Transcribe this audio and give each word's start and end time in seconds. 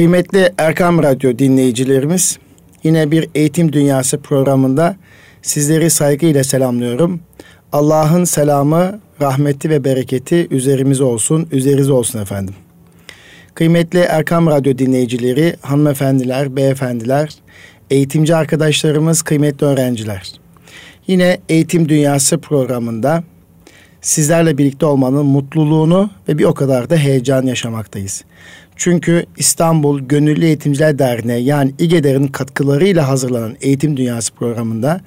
Kıymetli 0.00 0.52
Erkam 0.58 1.02
Radyo 1.02 1.38
dinleyicilerimiz, 1.38 2.38
yine 2.84 3.10
bir 3.10 3.28
Eğitim 3.34 3.72
Dünyası 3.72 4.18
programında 4.18 4.96
sizleri 5.42 5.90
saygıyla 5.90 6.44
selamlıyorum. 6.44 7.20
Allah'ın 7.72 8.24
selamı, 8.24 9.00
rahmeti 9.20 9.70
ve 9.70 9.84
bereketi 9.84 10.48
üzerimize 10.50 11.04
olsun, 11.04 11.48
üzerinize 11.52 11.92
olsun 11.92 12.18
efendim. 12.22 12.54
Kıymetli 13.54 13.98
Erkam 13.98 14.46
Radyo 14.46 14.78
dinleyicileri, 14.78 15.56
hanımefendiler, 15.60 16.56
beyefendiler, 16.56 17.34
eğitimci 17.90 18.34
arkadaşlarımız, 18.34 19.22
kıymetli 19.22 19.66
öğrenciler. 19.66 20.32
Yine 21.06 21.38
Eğitim 21.48 21.88
Dünyası 21.88 22.38
programında 22.38 23.24
sizlerle 24.00 24.58
birlikte 24.58 24.86
olmanın 24.86 25.26
mutluluğunu 25.26 26.10
ve 26.28 26.38
bir 26.38 26.44
o 26.44 26.54
kadar 26.54 26.90
da 26.90 26.96
heyecan 26.96 27.42
yaşamaktayız. 27.42 28.24
Çünkü 28.80 29.24
İstanbul 29.36 30.00
Gönüllü 30.00 30.44
Eğitimciler 30.44 30.98
Derneği 30.98 31.44
yani 31.44 31.72
İGEDER'in 31.78 32.26
katkılarıyla 32.26 33.08
hazırlanan 33.08 33.56
Eğitim 33.60 33.96
Dünyası 33.96 34.34
programında 34.34 35.00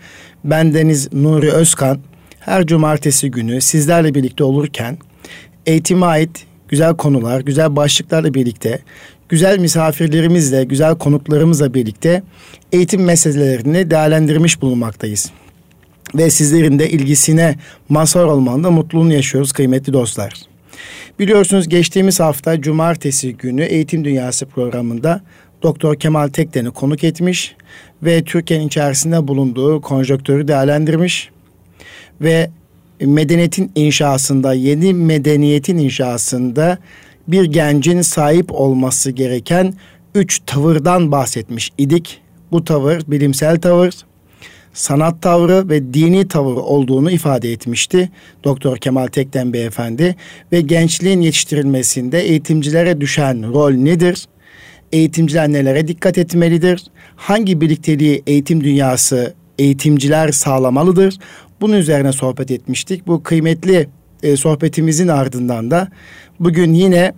ben 0.43 0.73
Deniz 0.73 1.13
Nuri 1.13 1.51
Özkan 1.51 1.99
her 2.39 2.65
cumartesi 2.67 3.31
günü 3.31 3.61
sizlerle 3.61 4.15
birlikte 4.15 4.43
olurken 4.43 4.97
eğitime 5.65 6.05
ait 6.05 6.45
güzel 6.67 6.95
konular, 6.95 7.41
güzel 7.41 7.75
başlıklarla 7.75 8.33
birlikte 8.33 8.79
güzel 9.29 9.59
misafirlerimizle, 9.59 10.63
güzel 10.63 10.95
konuklarımızla 10.95 11.73
birlikte 11.73 12.23
eğitim 12.71 13.03
meselelerini 13.03 13.91
değerlendirmiş 13.91 14.61
bulunmaktayız. 14.61 15.31
Ve 16.15 16.29
sizlerin 16.29 16.79
de 16.79 16.89
ilgisine 16.89 17.55
mazhar 17.89 18.25
olmanın 18.25 18.63
da 18.63 18.71
mutluluğunu 18.71 19.13
yaşıyoruz 19.13 19.51
kıymetli 19.51 19.93
dostlar. 19.93 20.52
Biliyorsunuz 21.19 21.69
geçtiğimiz 21.69 22.19
hafta 22.19 22.61
cumartesi 22.61 23.37
günü 23.37 23.63
Eğitim 23.63 24.05
Dünyası 24.05 24.45
programında 24.45 25.21
Doktor 25.63 25.95
Kemal 25.95 26.27
Tekden'i 26.27 26.71
konuk 26.71 27.03
etmiş 27.03 27.55
ve 28.03 28.23
Türkiye'nin 28.23 28.67
içerisinde 28.67 29.27
bulunduğu 29.27 29.81
konjonktörü 29.81 30.47
değerlendirmiş 30.47 31.29
ve 32.21 32.49
medeniyetin 33.01 33.71
inşasında, 33.75 34.53
yeni 34.53 34.93
medeniyetin 34.93 35.77
inşasında 35.77 36.77
bir 37.27 37.43
gencin 37.43 38.01
sahip 38.01 38.51
olması 38.51 39.11
gereken 39.11 39.73
üç 40.15 40.41
tavırdan 40.45 41.11
bahsetmiş 41.11 41.71
idik. 41.77 42.21
Bu 42.51 42.63
tavır 42.63 43.01
bilimsel 43.07 43.59
tavır, 43.59 43.93
sanat 44.73 45.21
tavrı 45.21 45.69
ve 45.69 45.93
dini 45.93 46.27
tavır 46.27 46.55
olduğunu 46.55 47.11
ifade 47.11 47.51
etmişti 47.51 48.09
Doktor 48.43 48.77
Kemal 48.77 49.07
Tekden 49.07 49.53
Beyefendi 49.53 50.15
ve 50.51 50.61
gençliğin 50.61 51.21
yetiştirilmesinde 51.21 52.21
eğitimcilere 52.21 53.01
düşen 53.01 53.53
rol 53.53 53.71
nedir? 53.71 54.25
Eğitimciler 54.91 55.49
nelere 55.49 55.87
dikkat 55.87 56.17
etmelidir? 56.17 56.83
Hangi 57.15 57.61
birlikteliği 57.61 58.23
eğitim 58.27 58.63
dünyası 58.63 59.33
eğitimciler 59.59 60.31
sağlamalıdır? 60.31 61.17
Bunun 61.61 61.77
üzerine 61.77 62.13
sohbet 62.13 62.51
etmiştik. 62.51 63.07
Bu 63.07 63.23
kıymetli 63.23 63.87
e, 64.23 64.37
sohbetimizin 64.37 65.07
ardından 65.07 65.71
da 65.71 65.87
bugün 66.39 66.73
yine 66.73 67.13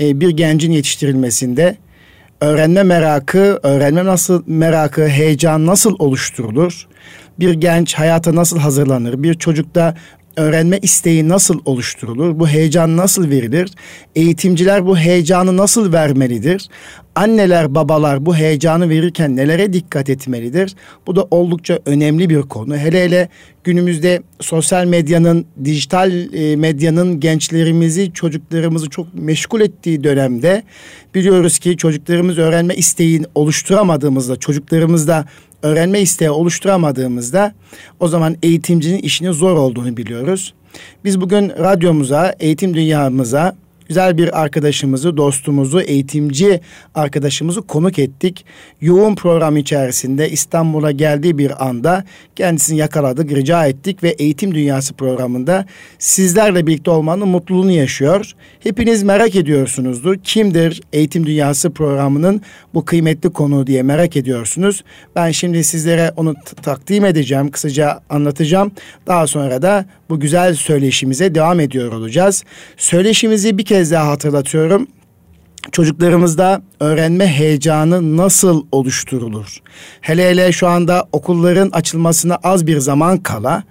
e, 0.00 0.20
bir 0.20 0.28
gencin 0.30 0.72
yetiştirilmesinde 0.72 1.76
öğrenme 2.42 2.82
merakı, 2.82 3.60
öğrenme 3.62 4.04
nasıl 4.04 4.42
merakı, 4.46 5.08
heyecan 5.08 5.66
nasıl 5.66 5.96
oluşturulur? 5.98 6.86
Bir 7.40 7.52
genç 7.52 7.94
hayata 7.94 8.34
nasıl 8.34 8.58
hazırlanır? 8.58 9.22
Bir 9.22 9.34
çocukta 9.34 9.94
öğrenme 10.36 10.78
isteği 10.78 11.28
nasıl 11.28 11.60
oluşturulur? 11.64 12.38
Bu 12.38 12.48
heyecan 12.48 12.96
nasıl 12.96 13.30
verilir? 13.30 13.70
Eğitimciler 14.16 14.86
bu 14.86 14.98
heyecanı 14.98 15.56
nasıl 15.56 15.92
vermelidir? 15.92 16.68
Anneler, 17.14 17.74
babalar 17.74 18.26
bu 18.26 18.36
heyecanı 18.36 18.88
verirken 18.88 19.36
nelere 19.36 19.72
dikkat 19.72 20.10
etmelidir? 20.10 20.74
Bu 21.06 21.16
da 21.16 21.26
oldukça 21.30 21.78
önemli 21.86 22.30
bir 22.30 22.42
konu. 22.42 22.76
Hele 22.76 23.04
hele 23.04 23.28
günümüzde 23.64 24.22
sosyal 24.40 24.84
medyanın, 24.84 25.46
dijital 25.64 26.34
e, 26.34 26.56
medyanın 26.56 27.20
gençlerimizi, 27.20 28.12
çocuklarımızı 28.12 28.90
çok 28.90 29.14
meşgul 29.14 29.60
ettiği 29.60 30.04
dönemde 30.04 30.62
biliyoruz 31.14 31.58
ki 31.58 31.76
çocuklarımız 31.76 32.38
öğrenme 32.38 32.74
isteğini 32.74 33.26
oluşturamadığımızda, 33.34 34.36
çocuklarımızda 34.36 35.24
öğrenme 35.62 36.00
isteği 36.00 36.30
oluşturamadığımızda 36.30 37.54
o 38.00 38.08
zaman 38.08 38.36
eğitimcinin 38.42 38.98
işinin 38.98 39.32
zor 39.32 39.56
olduğunu 39.56 39.96
biliyoruz. 39.96 40.54
Biz 41.04 41.20
bugün 41.20 41.50
radyomuza, 41.50 42.34
eğitim 42.40 42.74
dünyamıza 42.74 43.56
güzel 43.88 44.18
bir 44.18 44.42
arkadaşımızı, 44.42 45.16
dostumuzu, 45.16 45.80
eğitimci 45.80 46.60
arkadaşımızı 46.94 47.62
konuk 47.62 47.98
ettik. 47.98 48.44
Yoğun 48.80 49.14
program 49.14 49.56
içerisinde 49.56 50.30
İstanbul'a 50.30 50.90
geldiği 50.90 51.38
bir 51.38 51.68
anda 51.68 52.04
kendisini 52.36 52.78
yakaladık, 52.78 53.32
rica 53.32 53.66
ettik 53.66 54.02
ve 54.02 54.08
Eğitim 54.08 54.54
Dünyası 54.54 54.94
programında 54.94 55.66
sizlerle 55.98 56.66
birlikte 56.66 56.90
olmanın 56.90 57.28
mutluluğunu 57.28 57.70
yaşıyor. 57.70 58.32
Hepiniz 58.60 59.02
merak 59.02 59.36
ediyorsunuzdur. 59.36 60.16
Kimdir 60.16 60.80
Eğitim 60.92 61.26
Dünyası 61.26 61.70
programının 61.70 62.42
bu 62.74 62.84
kıymetli 62.84 63.30
konu 63.30 63.66
diye 63.66 63.82
merak 63.82 64.16
ediyorsunuz. 64.16 64.84
Ben 65.16 65.30
şimdi 65.30 65.64
sizlere 65.64 66.12
onu 66.16 66.34
takdim 66.62 67.04
edeceğim, 67.04 67.50
kısaca 67.50 68.00
anlatacağım. 68.10 68.72
Daha 69.06 69.26
sonra 69.26 69.62
da 69.62 69.84
bu 70.10 70.20
güzel 70.20 70.54
söyleşimize 70.54 71.34
devam 71.34 71.60
ediyor 71.60 71.92
olacağız. 71.92 72.44
Söyleşimizi 72.76 73.58
bir 73.58 73.64
kez 73.72 73.90
daha 73.90 74.08
hatırlatıyorum. 74.08 74.86
Çocuklarımızda 75.72 76.62
öğrenme 76.80 77.26
heyecanı 77.26 78.16
nasıl 78.16 78.66
oluşturulur? 78.72 79.58
Hele 80.00 80.30
hele 80.30 80.52
şu 80.52 80.68
anda 80.68 81.08
okulların 81.12 81.70
açılmasına 81.70 82.38
az 82.42 82.66
bir 82.66 82.78
zaman 82.78 83.18
kala 83.18 83.62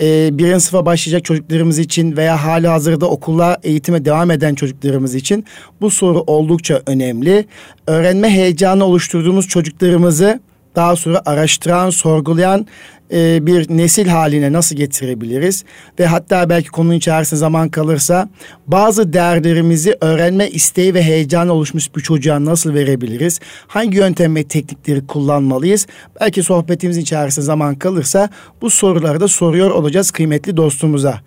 e, 0.00 0.38
birinci 0.38 0.60
sınıfa 0.60 0.86
başlayacak 0.86 1.24
çocuklarımız 1.24 1.78
için 1.78 2.16
veya 2.16 2.44
hali 2.44 2.68
hazırda 2.68 3.06
okula 3.06 3.58
eğitime 3.62 4.04
devam 4.04 4.30
eden 4.30 4.54
çocuklarımız 4.54 5.14
için 5.14 5.44
bu 5.80 5.90
soru 5.90 6.20
oldukça 6.20 6.82
önemli. 6.86 7.46
Öğrenme 7.86 8.30
heyecanı 8.30 8.84
oluşturduğumuz 8.84 9.48
çocuklarımızı 9.48 10.40
daha 10.76 10.96
sonra 10.96 11.22
araştıran, 11.26 11.90
sorgulayan 11.90 12.66
e, 13.12 13.46
bir 13.46 13.76
nesil 13.76 14.06
haline 14.06 14.52
nasıl 14.52 14.76
getirebiliriz? 14.76 15.64
Ve 15.98 16.06
hatta 16.06 16.48
belki 16.48 16.68
konunun 16.68 16.94
içerisinde 16.94 17.40
zaman 17.40 17.68
kalırsa 17.68 18.28
bazı 18.66 19.12
değerlerimizi 19.12 19.96
öğrenme 20.00 20.50
isteği 20.50 20.94
ve 20.94 21.02
heyecanı 21.02 21.52
oluşmuş 21.52 21.96
bir 21.96 22.00
çocuğa 22.00 22.44
nasıl 22.44 22.74
verebiliriz? 22.74 23.40
Hangi 23.66 23.96
yöntem 23.96 24.36
ve 24.36 24.44
teknikleri 24.44 25.06
kullanmalıyız? 25.06 25.86
Belki 26.20 26.42
sohbetimizin 26.42 27.00
içerisinde 27.00 27.44
zaman 27.44 27.74
kalırsa 27.74 28.28
bu 28.62 28.70
soruları 28.70 29.20
da 29.20 29.28
soruyor 29.28 29.70
olacağız 29.70 30.10
kıymetli 30.10 30.56
dostumuza. 30.56 31.20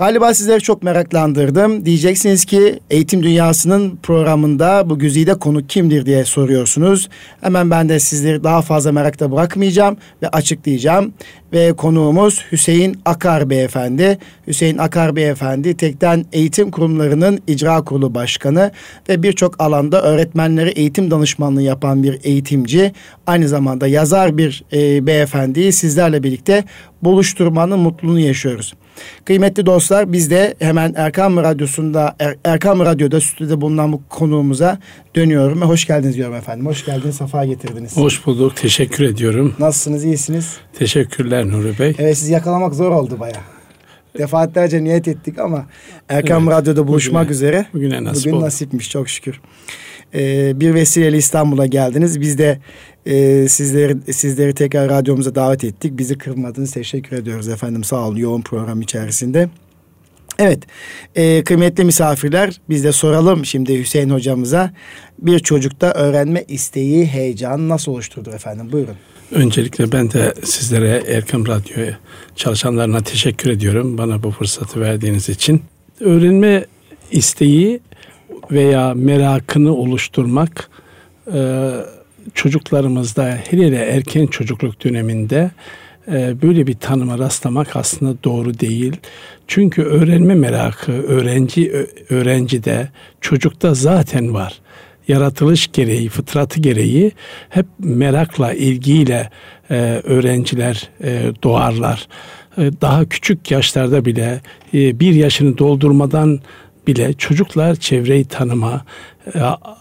Galiba 0.00 0.34
sizleri 0.34 0.60
çok 0.60 0.82
meraklandırdım. 0.82 1.86
Diyeceksiniz 1.86 2.44
ki 2.44 2.80
eğitim 2.90 3.22
dünyasının 3.22 3.98
programında 4.02 4.90
bu 4.90 4.98
güzide 4.98 5.34
konu 5.34 5.66
kimdir 5.66 6.06
diye 6.06 6.24
soruyorsunuz. 6.24 7.08
Hemen 7.40 7.70
ben 7.70 7.88
de 7.88 8.00
sizleri 8.00 8.44
daha 8.44 8.62
fazla 8.62 8.92
merakta 8.92 9.32
bırakmayacağım 9.32 9.96
ve 10.22 10.28
açıklayacağım. 10.28 11.12
Ve 11.52 11.72
konuğumuz 11.72 12.44
Hüseyin 12.52 13.00
Akar 13.04 13.50
Beyefendi. 13.50 14.18
Hüseyin 14.46 14.78
Akar 14.78 15.16
Beyefendi 15.16 15.76
Tekten 15.76 16.24
Eğitim 16.32 16.70
Kurumlarının 16.70 17.40
İcra 17.46 17.84
Kurulu 17.84 18.14
Başkanı 18.14 18.70
ve 19.08 19.22
birçok 19.22 19.60
alanda 19.60 20.02
öğretmenlere 20.02 20.70
eğitim 20.70 21.10
danışmanlığı 21.10 21.62
yapan 21.62 22.02
bir 22.02 22.18
eğitimci. 22.22 22.92
Aynı 23.26 23.48
zamanda 23.48 23.86
yazar 23.86 24.38
bir 24.38 24.64
e, 24.72 25.06
beyefendiyi 25.06 25.72
sizlerle 25.72 26.22
birlikte 26.22 26.64
buluşturmanın 27.02 27.78
mutluluğunu 27.78 28.20
yaşıyoruz. 28.20 28.74
Kıymetli 29.24 29.66
dostlar 29.66 30.12
biz 30.12 30.30
de 30.30 30.54
hemen 30.58 30.94
Erkam 30.96 31.36
Radyosu'nda 31.36 32.16
er, 32.18 32.36
Erkam 32.44 32.80
Radyo'da 32.80 33.20
stüdyoda 33.20 33.60
bulunan 33.60 33.92
bu 33.92 34.02
konuğumuza 34.08 34.78
dönüyorum 35.16 35.62
hoş 35.62 35.86
geldiniz 35.86 36.16
diyorum 36.16 36.34
efendim. 36.34 36.66
Hoş 36.66 36.84
geldiniz, 36.84 37.16
safa 37.16 37.44
getirdiniz. 37.44 37.96
Hoş 37.96 38.26
bulduk, 38.26 38.56
teşekkür 38.56 39.04
ediyorum. 39.04 39.54
Nasılsınız, 39.58 40.04
iyisiniz? 40.04 40.56
Teşekkürler 40.78 41.48
Nuri 41.48 41.78
Bey. 41.78 41.94
Evet 41.98 42.18
sizi 42.18 42.32
yakalamak 42.32 42.74
zor 42.74 42.90
oldu 42.90 43.20
baya. 43.20 43.40
Defaatlerce 44.18 44.84
niyet 44.84 45.08
ettik 45.08 45.38
ama 45.38 45.66
Erkam 46.08 46.42
evet, 46.48 46.58
Radyo'da 46.58 46.88
buluşmak 46.88 47.22
bugüne, 47.22 47.34
üzere. 47.34 47.66
Bugüne 47.74 48.04
nasip 48.04 48.24
Bugün 48.24 48.36
oldu. 48.36 48.44
nasipmiş 48.44 48.90
çok 48.90 49.08
şükür. 49.08 49.40
Ee, 50.14 50.60
bir 50.60 50.74
vesileyle 50.74 51.16
İstanbul'a 51.16 51.66
geldiniz. 51.66 52.20
Biz 52.20 52.38
de 52.38 52.58
e, 53.06 53.48
sizleri 53.48 54.12
sizleri 54.12 54.54
tekrar 54.54 54.90
radyomuza 54.90 55.34
davet 55.34 55.64
ettik. 55.64 55.98
Bizi 55.98 56.18
kırmadınız. 56.18 56.72
Teşekkür 56.72 57.16
ediyoruz 57.16 57.48
efendim. 57.48 57.84
Sağ 57.84 58.08
olun 58.08 58.16
yoğun 58.16 58.42
program 58.42 58.80
içerisinde. 58.80 59.48
Evet, 60.38 60.62
e, 61.14 61.44
kıymetli 61.44 61.84
misafirler 61.84 62.60
biz 62.68 62.84
de 62.84 62.92
soralım 62.92 63.44
şimdi 63.44 63.78
Hüseyin 63.78 64.10
hocamıza. 64.10 64.72
Bir 65.18 65.38
çocukta 65.38 65.92
öğrenme 65.92 66.44
isteği, 66.48 67.06
heyecan 67.06 67.68
nasıl 67.68 67.92
oluşturdu 67.92 68.30
efendim? 68.30 68.72
Buyurun. 68.72 68.96
Öncelikle 69.32 69.92
ben 69.92 70.12
de 70.12 70.34
sizlere 70.44 71.02
Erkam 71.08 71.46
Radyo'ya 71.46 71.98
çalışanlarına 72.36 73.00
teşekkür 73.00 73.50
ediyorum. 73.50 73.98
Bana 73.98 74.22
bu 74.22 74.30
fırsatı 74.30 74.80
verdiğiniz 74.80 75.28
için. 75.28 75.62
Öğrenme 76.00 76.64
isteği 77.10 77.80
veya 78.50 78.94
merakını 78.94 79.74
oluşturmak 79.74 80.70
e, 81.34 81.70
çocuklarımızda 82.34 83.38
hele 83.50 83.66
hele 83.66 83.76
erken 83.76 84.26
çocukluk 84.26 84.84
döneminde 84.84 85.50
e, 86.08 86.42
böyle 86.42 86.66
bir 86.66 86.74
tanıma 86.74 87.18
rastlamak 87.18 87.76
aslında 87.76 88.24
doğru 88.24 88.60
değil. 88.60 88.96
Çünkü 89.46 89.82
öğrenme 89.82 90.34
merakı 90.34 90.92
öğrenci 90.92 91.86
öğrencide 92.10 92.88
çocukta 93.20 93.74
zaten 93.74 94.34
var. 94.34 94.58
Yaratılış 95.08 95.72
gereği, 95.72 96.08
fıtratı 96.08 96.60
gereği 96.60 97.12
hep 97.48 97.66
merakla, 97.78 98.52
ilgiyle 98.52 99.30
e, 99.70 99.74
öğrenciler 100.04 100.88
e, 101.04 101.22
doğarlar. 101.42 102.08
Daha 102.56 103.04
küçük 103.04 103.50
yaşlarda 103.50 104.04
bile 104.04 104.40
bir 104.72 105.14
yaşını 105.14 105.58
doldurmadan 105.58 106.40
bile 106.86 107.12
çocuklar 107.12 107.74
çevreyi 107.74 108.24
tanıma, 108.24 108.84
e, 109.34 109.40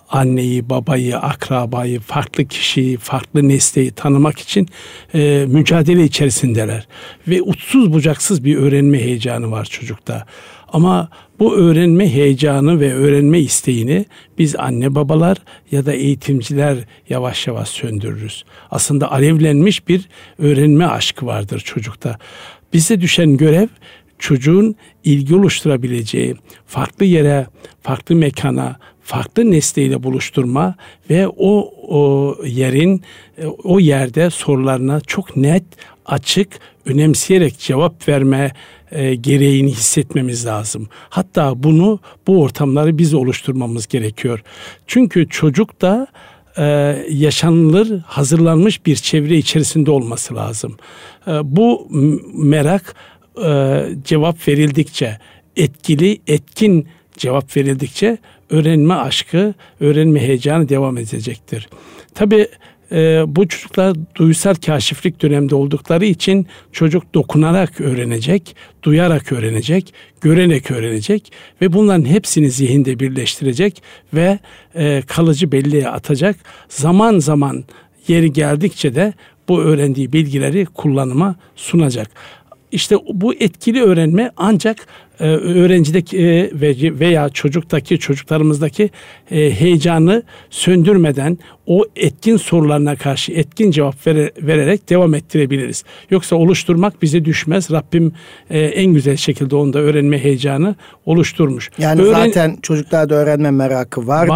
anneyi, 0.09 0.69
babayı, 0.69 1.17
akrabayı, 1.17 1.99
farklı 1.99 2.45
kişiyi, 2.45 2.97
farklı 2.97 3.49
nesneyi 3.49 3.91
tanımak 3.91 4.39
için 4.39 4.67
e, 5.13 5.45
mücadele 5.47 6.03
içerisindeler. 6.03 6.87
Ve 7.27 7.41
uçsuz 7.41 7.93
bucaksız 7.93 8.43
bir 8.43 8.57
öğrenme 8.57 8.99
heyecanı 8.99 9.51
var 9.51 9.65
çocukta. 9.65 10.25
Ama 10.73 11.09
bu 11.39 11.57
öğrenme 11.57 12.13
heyecanı 12.13 12.79
ve 12.79 12.93
öğrenme 12.93 13.39
isteğini 13.39 14.05
biz 14.37 14.55
anne 14.55 14.95
babalar 14.95 15.37
ya 15.71 15.85
da 15.85 15.93
eğitimciler 15.93 16.77
yavaş 17.09 17.47
yavaş 17.47 17.69
söndürürüz. 17.69 18.43
Aslında 18.71 19.11
alevlenmiş 19.11 19.87
bir 19.87 20.09
öğrenme 20.37 20.85
aşkı 20.85 21.25
vardır 21.25 21.59
çocukta. 21.59 22.17
Bize 22.73 23.01
düşen 23.01 23.37
görev 23.37 23.67
çocuğun 24.19 24.75
ilgi 25.03 25.35
oluşturabileceği 25.35 26.35
farklı 26.67 27.05
yere, 27.05 27.47
farklı 27.81 28.15
mekana, 28.15 28.79
farklı 29.01 29.51
nesneyle 29.51 30.03
buluşturma 30.03 30.75
ve 31.09 31.27
o, 31.27 31.73
o 31.87 32.35
yerin 32.45 33.01
o 33.63 33.79
yerde 33.79 34.29
sorularına 34.29 35.01
çok 35.01 35.37
net, 35.37 35.63
açık, 36.05 36.59
önemseyerek 36.85 37.59
cevap 37.59 38.07
verme 38.07 38.51
e, 38.91 39.15
gereğini 39.15 39.71
hissetmemiz 39.71 40.45
lazım. 40.45 40.87
Hatta 41.09 41.63
bunu 41.63 41.99
bu 42.27 42.41
ortamları 42.41 42.97
biz 42.97 43.13
oluşturmamız 43.13 43.87
gerekiyor. 43.87 44.43
Çünkü 44.87 45.29
çocuk 45.29 45.81
da 45.81 46.07
e, 46.57 46.63
yaşanılır, 47.09 47.99
hazırlanmış 47.99 48.85
bir 48.85 48.95
çevre 48.95 49.37
içerisinde 49.37 49.91
olması 49.91 50.35
lazım. 50.35 50.77
E, 51.27 51.31
bu 51.43 51.87
merak 52.33 52.95
e, 53.45 53.85
cevap 54.03 54.47
verildikçe, 54.47 55.17
etkili, 55.55 56.21
etkin 56.27 56.87
cevap 57.17 57.57
verildikçe 57.57 58.17
öğrenme 58.49 58.93
aşkı, 58.93 59.53
öğrenme 59.79 60.19
heyecanı 60.19 60.69
devam 60.69 60.97
edecektir. 60.97 61.69
Tabi 62.15 62.47
e, 62.91 63.23
bu 63.27 63.47
çocuklar 63.47 63.95
duysal 64.15 64.55
kaşiflik 64.55 65.21
dönemde 65.21 65.55
oldukları 65.55 66.05
için 66.05 66.47
çocuk 66.71 67.13
dokunarak 67.13 67.81
öğrenecek, 67.81 68.55
duyarak 68.83 69.31
öğrenecek, 69.31 69.93
görerek 70.21 70.71
öğrenecek 70.71 71.31
ve 71.61 71.73
bunların 71.73 72.05
hepsini 72.05 72.51
zihinde 72.51 72.99
birleştirecek 72.99 73.83
ve 74.13 74.39
e, 74.75 75.01
kalıcı 75.07 75.51
belleğe 75.51 75.89
atacak. 75.89 76.35
Zaman 76.69 77.19
zaman 77.19 77.63
yeri 78.07 78.31
geldikçe 78.33 78.95
de 78.95 79.13
bu 79.49 79.61
öğrendiği 79.61 80.13
bilgileri 80.13 80.65
kullanıma 80.65 81.35
sunacak. 81.55 82.11
İşte 82.71 82.95
bu 83.13 83.33
etkili 83.33 83.83
öğrenme 83.83 84.31
ancak 84.37 84.77
e, 85.19 85.25
öğrencideki 85.27 86.17
e, 86.17 86.49
veya 86.99 87.29
çocuktaki 87.29 87.99
çocuklarımızdaki 87.99 88.89
e, 89.31 89.51
heyecanı 89.51 90.23
söndürmeden 90.49 91.37
o 91.67 91.85
etkin 91.95 92.37
sorularına 92.37 92.95
karşı 92.95 93.31
etkin 93.31 93.71
cevap 93.71 94.07
vererek 94.07 94.89
devam 94.89 95.13
ettirebiliriz. 95.13 95.83
Yoksa 96.09 96.35
oluşturmak 96.35 97.01
bize 97.01 97.25
düşmez. 97.25 97.71
Rabbim 97.71 98.13
en 98.49 98.93
güzel 98.93 99.17
şekilde 99.17 99.55
onda 99.55 99.79
öğrenme 99.79 100.23
heyecanı 100.23 100.75
oluşturmuş. 101.05 101.69
Yani 101.77 102.01
Öğren... 102.01 102.25
zaten 102.25 102.57
çocuklarda 102.61 103.15
öğrenme 103.15 103.51
merakı 103.51 104.07
vardır. 104.07 104.33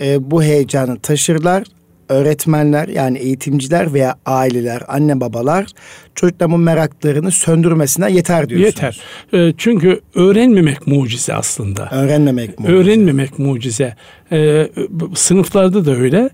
Var. 0.00 0.18
bu 0.20 0.42
heyecanı 0.42 0.98
taşırlar 0.98 1.64
öğretmenler 2.12 2.88
yani 2.88 3.18
eğitimciler 3.18 3.94
veya 3.94 4.14
aileler, 4.26 4.82
anne 4.88 5.20
babalar 5.20 5.66
çocukların 6.14 6.60
meraklarını 6.60 7.30
söndürmesine 7.30 8.12
yeter 8.12 8.48
diyorsunuz. 8.48 8.74
Yeter. 8.74 9.00
E, 9.32 9.54
çünkü 9.58 10.00
öğrenmemek 10.14 10.86
mucize 10.86 11.34
aslında. 11.34 11.88
Öğrenmemek 11.90 12.58
mucize. 12.58 12.76
Öğrenmemek 12.76 13.38
mucize. 13.38 13.96
E, 14.32 14.68
sınıflarda 15.14 15.84
da 15.84 15.96
öyle. 15.96 16.30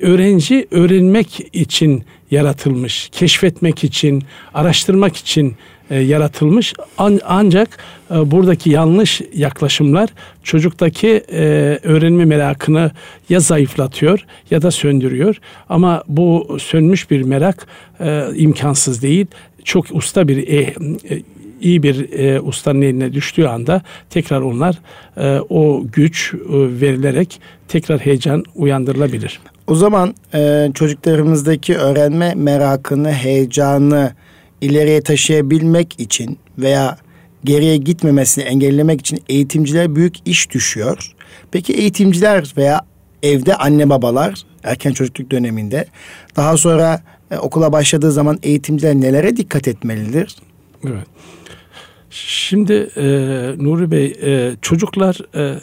Öğrenci 0.00 0.68
öğrenmek 0.70 1.40
için 1.52 2.04
yaratılmış, 2.30 3.08
keşfetmek 3.12 3.84
için, 3.84 4.22
araştırmak 4.54 5.16
için 5.16 5.56
e, 5.90 5.98
yaratılmış. 5.98 6.74
An, 6.98 7.20
ancak 7.24 7.78
e, 8.10 8.30
buradaki 8.30 8.70
yanlış 8.70 9.20
yaklaşımlar 9.34 10.10
çocuktaki 10.42 11.08
e, 11.32 11.42
öğrenme 11.82 12.24
merakını 12.24 12.90
ya 13.28 13.40
zayıflatıyor 13.40 14.26
ya 14.50 14.62
da 14.62 14.70
söndürüyor. 14.70 15.36
Ama 15.68 16.04
bu 16.08 16.56
sönmüş 16.60 17.10
bir 17.10 17.22
merak 17.22 17.66
e, 18.00 18.24
imkansız 18.36 19.02
değil. 19.02 19.26
Çok 19.64 19.86
usta 19.92 20.28
bir 20.28 20.48
e, 20.48 20.74
e, 21.10 21.22
iyi 21.60 21.82
bir 21.82 22.12
e, 22.12 22.40
ustanın 22.40 22.82
eline 22.82 23.12
düştüğü 23.12 23.44
anda 23.46 23.82
tekrar 24.10 24.40
onlar 24.40 24.78
e, 25.16 25.38
o 25.48 25.82
güç 25.92 26.34
e, 26.34 26.38
verilerek 26.80 27.40
tekrar 27.68 28.00
heyecan 28.00 28.44
uyandırılabilir. 28.54 29.40
O 29.66 29.74
zaman 29.74 30.14
e, 30.34 30.70
çocuklarımızdaki 30.74 31.76
öğrenme 31.76 32.34
merakını, 32.34 33.12
heyecanı 33.12 34.12
ileriye 34.60 35.00
taşıyabilmek 35.00 36.00
için 36.00 36.38
veya 36.58 36.96
geriye 37.44 37.76
gitmemesini 37.76 38.44
engellemek 38.44 39.00
için 39.00 39.22
eğitimciler 39.28 39.96
büyük 39.96 40.28
iş 40.28 40.50
düşüyor. 40.50 41.12
Peki 41.50 41.72
eğitimciler 41.72 42.52
veya 42.56 42.80
evde 43.22 43.54
anne 43.54 43.90
babalar 43.90 44.42
erken 44.62 44.92
çocukluk 44.92 45.30
döneminde 45.30 45.86
daha 46.36 46.56
sonra 46.56 47.00
e, 47.32 47.38
okula 47.38 47.72
başladığı 47.72 48.12
zaman 48.12 48.38
eğitimciler 48.42 48.94
nelere 48.94 49.36
dikkat 49.36 49.68
etmelidir? 49.68 50.36
Evet. 50.84 51.06
Şimdi 52.10 52.72
e, 52.96 53.04
Nuri 53.58 53.90
Bey 53.90 54.16
e, 54.22 54.56
çocuklar 54.62 55.18
e, 55.36 55.60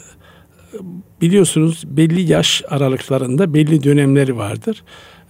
biliyorsunuz 1.20 1.84
belli 1.86 2.32
yaş 2.32 2.62
aralıklarında 2.68 3.54
belli 3.54 3.82
dönemleri 3.82 4.36
vardır. 4.36 4.82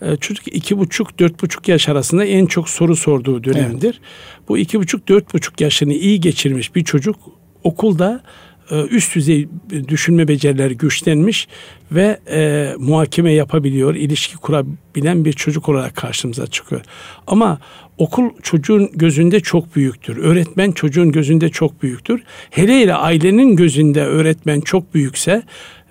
Ee, 0.02 0.16
çocuk 0.16 0.48
iki 0.48 0.78
buçuk 0.78 1.18
dört 1.18 1.42
buçuk 1.42 1.68
yaş 1.68 1.88
arasında 1.88 2.24
en 2.24 2.46
çok 2.46 2.68
soru 2.68 2.96
sorduğu 2.96 3.44
dönemdir. 3.44 4.00
Evet. 4.00 4.48
Bu 4.48 4.58
iki 4.58 4.78
buçuk 4.78 5.08
dört 5.08 5.34
buçuk 5.34 5.60
yaşını 5.60 5.92
iyi 5.92 6.20
geçirmiş 6.20 6.74
bir 6.74 6.84
çocuk 6.84 7.16
okulda 7.64 8.22
e, 8.22 8.49
üst 8.90 9.14
düzey 9.14 9.48
düşünme 9.88 10.28
becerileri 10.28 10.76
güçlenmiş 10.76 11.48
ve 11.92 12.18
e, 12.30 12.72
muhakeme 12.78 13.32
yapabiliyor, 13.32 13.94
ilişki 13.94 14.36
kurabilen 14.36 15.24
bir 15.24 15.32
çocuk 15.32 15.68
olarak 15.68 15.96
karşımıza 15.96 16.46
çıkıyor. 16.46 16.82
Ama 17.26 17.58
okul 17.98 18.30
çocuğun 18.42 18.90
gözünde 18.94 19.40
çok 19.40 19.76
büyüktür. 19.76 20.16
Öğretmen 20.16 20.72
çocuğun 20.72 21.12
gözünde 21.12 21.48
çok 21.48 21.82
büyüktür. 21.82 22.22
Hele 22.50 22.80
hele 22.80 22.94
ailenin 22.94 23.56
gözünde 23.56 24.04
öğretmen 24.04 24.60
çok 24.60 24.94
büyükse 24.94 25.42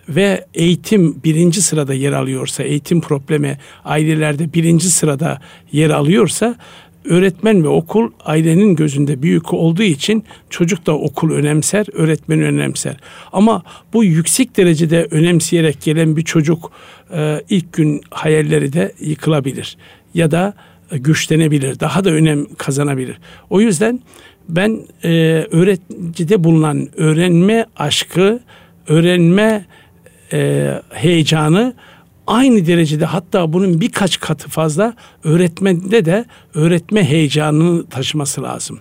ve 0.09 0.45
eğitim 0.53 1.23
birinci 1.23 1.61
sırada 1.61 1.93
yer 1.93 2.11
alıyorsa, 2.11 2.63
eğitim 2.63 3.01
problemi 3.01 3.57
ailelerde 3.85 4.53
birinci 4.53 4.89
sırada 4.89 5.41
yer 5.71 5.89
alıyorsa 5.89 6.55
öğretmen 7.09 7.63
ve 7.63 7.67
okul 7.67 8.11
ailenin 8.25 8.75
gözünde 8.75 9.21
büyük 9.21 9.53
olduğu 9.53 9.83
için 9.83 10.23
çocuk 10.49 10.85
da 10.85 10.97
okul 10.97 11.31
önemser, 11.31 11.85
öğretmen 11.93 12.41
önemser. 12.41 12.97
Ama 13.31 13.63
bu 13.93 14.03
yüksek 14.03 14.57
derecede 14.57 15.07
önemseyerek 15.11 15.81
gelen 15.81 16.15
bir 16.15 16.23
çocuk 16.23 16.71
e, 17.13 17.41
ilk 17.49 17.73
gün 17.73 18.01
hayalleri 18.11 18.73
de 18.73 18.93
yıkılabilir 18.99 19.77
ya 20.13 20.31
da 20.31 20.53
güçlenebilir, 20.91 21.79
daha 21.79 22.03
da 22.03 22.09
önem 22.09 22.45
kazanabilir. 22.57 23.17
O 23.49 23.61
yüzden 23.61 23.99
ben 24.49 24.79
e, 25.03 25.09
öğreticide 25.51 26.43
bulunan 26.43 26.89
öğrenme 26.97 27.65
aşkı, 27.75 28.39
öğrenme 28.87 29.65
e, 30.33 30.71
heyecanı 30.89 31.73
aynı 32.29 32.67
derecede 32.67 33.05
hatta 33.05 33.53
bunun 33.53 33.81
birkaç 33.81 34.19
katı 34.19 34.49
fazla 34.49 34.93
öğretmende 35.23 36.05
de 36.05 36.25
öğretme 36.53 37.03
heyecanını 37.03 37.85
taşıması 37.85 38.43
lazım. 38.43 38.79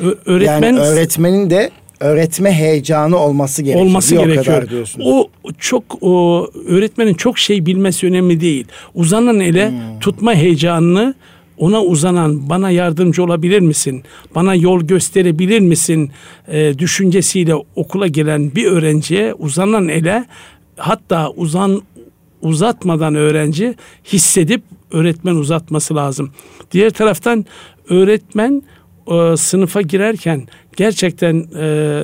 Ö- 0.00 0.14
öğretmen 0.26 0.62
yani 0.62 0.80
öğretmenin 0.80 1.50
de 1.50 1.70
öğretme 2.00 2.52
heyecanı 2.52 3.18
olması 3.18 3.62
gerekiyor. 3.62 3.86
Olması 3.86 4.16
bir 4.16 4.20
gerekiyor. 4.20 4.92
O, 5.00 5.28
o 5.44 5.52
çok 5.58 5.84
o 6.00 6.46
öğretmenin 6.68 7.14
çok 7.14 7.38
şey 7.38 7.66
bilmesi 7.66 8.06
önemli 8.06 8.40
değil. 8.40 8.66
Uzanan 8.94 9.40
ele 9.40 9.70
hmm. 9.70 10.00
tutma 10.00 10.34
heyecanını 10.34 11.14
ona 11.58 11.82
uzanan 11.82 12.48
bana 12.48 12.70
yardımcı 12.70 13.24
olabilir 13.24 13.60
misin? 13.60 14.02
Bana 14.34 14.54
yol 14.54 14.82
gösterebilir 14.82 15.60
misin? 15.60 16.10
E, 16.48 16.78
düşüncesiyle 16.78 17.54
okula 17.76 18.06
gelen 18.06 18.54
bir 18.54 18.66
öğrenciye 18.66 19.34
uzanan 19.34 19.88
ele 19.88 20.24
hatta 20.76 21.30
uzan 21.30 21.82
uzatmadan 22.42 23.14
öğrenci 23.14 23.74
hissedip 24.04 24.62
öğretmen 24.90 25.34
uzatması 25.34 25.94
lazım. 25.94 26.30
Diğer 26.72 26.90
taraftan 26.90 27.44
öğretmen 27.88 28.62
e, 29.10 29.36
sınıfa 29.36 29.82
girerken 29.82 30.46
gerçekten 30.76 31.46
e, 31.56 31.64
e, 31.64 32.02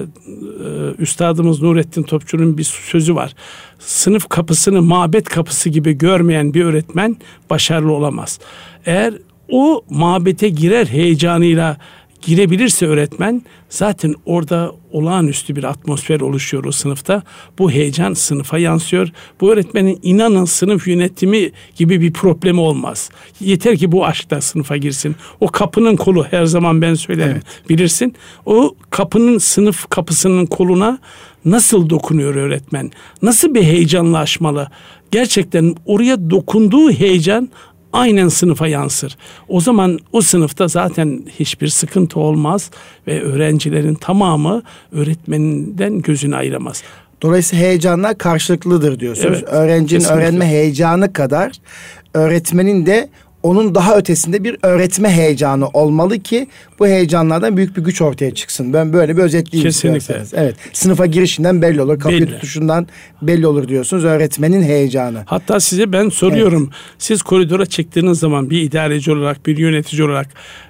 üstadımız 0.99 1.63
Nurettin 1.63 2.03
Topçu'nun 2.03 2.59
bir 2.59 2.65
sözü 2.65 3.15
var. 3.15 3.35
Sınıf 3.79 4.29
kapısını 4.29 4.83
mabet 4.83 5.29
kapısı 5.29 5.69
gibi 5.69 5.93
görmeyen 5.99 6.55
bir 6.55 6.65
öğretmen 6.65 7.17
başarılı 7.51 7.93
olamaz. 7.93 8.41
Eğer 8.87 9.15
o 9.49 9.85
mabete 9.91 10.49
girer 10.49 10.87
heyecanıyla 10.87 11.77
girebilirse 12.23 12.87
öğretmen 12.87 13.43
zaten 13.69 14.15
orada 14.27 14.73
olağanüstü 14.93 15.57
bir 15.57 15.65
atmosfer 15.65 16.21
oluşuyor 16.21 16.65
o 16.65 16.73
sınıfta. 16.73 17.23
Bu 17.59 17.71
heyecan 17.71 18.15
sınıfa 18.15 18.59
yansıyor. 18.59 19.09
Bu 19.41 19.53
öğretmenin 19.53 19.99
inanın 20.03 20.45
sınıf 20.45 20.89
yönetimi 20.89 21.51
gibi 21.77 22.01
bir 22.01 22.13
problemi 22.13 22.61
olmaz. 22.61 23.11
Yeter 23.41 23.77
ki 23.77 23.93
bu 23.93 24.07
aşkta 24.07 24.41
sınıfa 24.41 24.77
girsin. 24.77 25.17
O 25.41 25.49
kapının 25.49 25.97
kolu 25.97 26.25
her 26.25 26.45
zaman 26.45 26.83
ben 26.83 26.95
söylerim 26.95 27.33
evet. 27.33 27.69
bilirsin. 27.69 28.15
O 28.47 28.75
kapının 28.91 29.39
sınıf 29.39 29.89
kapısının 29.91 30.47
koluna 30.47 30.99
nasıl 31.45 31.91
dokunuyor 31.91 32.35
öğretmen? 32.35 32.91
Nasıl 33.23 33.55
bir 33.55 33.63
heyecanla 33.63 34.19
açmalı? 34.19 34.69
Gerçekten 35.11 35.75
oraya 35.87 36.31
dokunduğu 36.31 36.91
heyecan 36.91 37.49
aynen 37.93 38.29
sınıfa 38.29 38.67
yansır. 38.69 39.17
O 39.49 39.61
zaman 39.61 39.99
o 40.13 40.21
sınıfta 40.21 40.69
zaten 40.69 41.23
hiçbir 41.39 41.69
sıkıntı 41.69 42.21
olmaz 42.21 42.71
ve 43.07 43.23
öğrencilerin 43.23 43.95
tamamı 43.95 44.63
öğretmeninden 44.93 46.03
gözünü 46.03 46.37
ayıramaz. 46.37 46.83
Dolayısıyla 47.23 47.65
heyecanlar 47.65 48.19
karşılıklıdır 48.19 49.01
diyorsunuz. 49.01 49.39
Evet, 49.39 49.49
Öğrencinin 49.53 50.01
kesinlikle. 50.01 50.23
öğrenme 50.25 50.47
heyecanı 50.47 51.13
kadar 51.13 51.53
öğretmenin 52.15 52.87
de 52.87 53.09
onun 53.43 53.75
daha 53.75 53.97
ötesinde 53.97 54.45
bir 54.45 54.57
öğretme 54.63 55.11
heyecanı 55.11 55.69
olmalı 55.69 56.19
ki 56.19 56.47
bu 56.79 56.87
heyecanlardan 56.87 57.57
büyük 57.57 57.77
bir 57.77 57.83
güç 57.83 58.03
ortaya 58.03 58.35
çıksın. 58.35 58.73
Ben 58.73 58.93
böyle 58.93 59.17
bir 59.17 59.23
özetleyeyim 59.23 59.69
Kesinlikle. 59.69 60.23
Evet. 60.33 60.57
Sınıfa 60.73 61.07
girişinden 61.07 61.63
belli 61.63 61.83
olur. 61.83 61.99
Kapıyı 61.99 62.21
belli. 62.21 62.31
tutuşundan 62.31 62.87
belli 63.23 63.47
olur 63.47 63.69
diyorsunuz. 63.69 64.05
Öğretmenin 64.05 64.63
heyecanı. 64.63 65.23
Hatta 65.27 65.61
size 65.61 65.93
ben 65.93 66.09
soruyorum. 66.09 66.63
Evet. 66.63 66.75
Siz 66.99 67.23
koridora 67.23 67.67
çıktığınız 67.67 68.19
zaman 68.19 68.51
bir 68.51 68.63
idareci 68.63 69.13
olarak, 69.13 69.47
bir 69.47 69.57
yönetici 69.57 70.05
olarak 70.05 70.29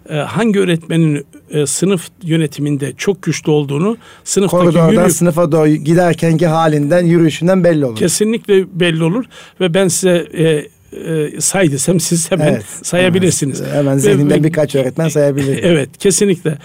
e, 0.09 0.15
hangi 0.15 0.61
öğretmenin 0.61 1.27
e, 1.51 1.67
sınıf 1.67 2.09
yönetiminde 2.23 2.93
çok 2.97 3.23
güçlü 3.23 3.51
olduğunu 3.51 3.97
sınıftaki 4.25 4.65
Koridordan 4.65 4.93
yürüyüp, 4.93 5.13
sınıfa 5.13 5.53
doğru 5.53 5.69
giderkenki 5.69 6.47
halinden, 6.47 7.05
yürüyüşünden 7.05 7.65
belli 7.65 7.85
olur. 7.85 7.97
Kesinlikle 7.97 8.81
belli 8.81 9.05
olur 9.05 9.25
ve 9.61 9.75
ben 9.75 9.89
size 9.89 10.27
e, 10.39 10.67
e, 10.93 11.41
say 11.41 11.73
desem 11.73 12.01
siz 12.01 12.31
hemen 12.31 12.53
evet, 12.53 12.65
sayabilirsiniz. 12.83 13.61
Evet, 13.61 13.75
hemen 13.75 13.99
zihnimden 13.99 14.45
birkaç 14.45 14.75
öğretmen 14.75 15.09
sayabilirim. 15.09 15.61
Evet 15.73 15.99
kesinlikle. 15.99 16.59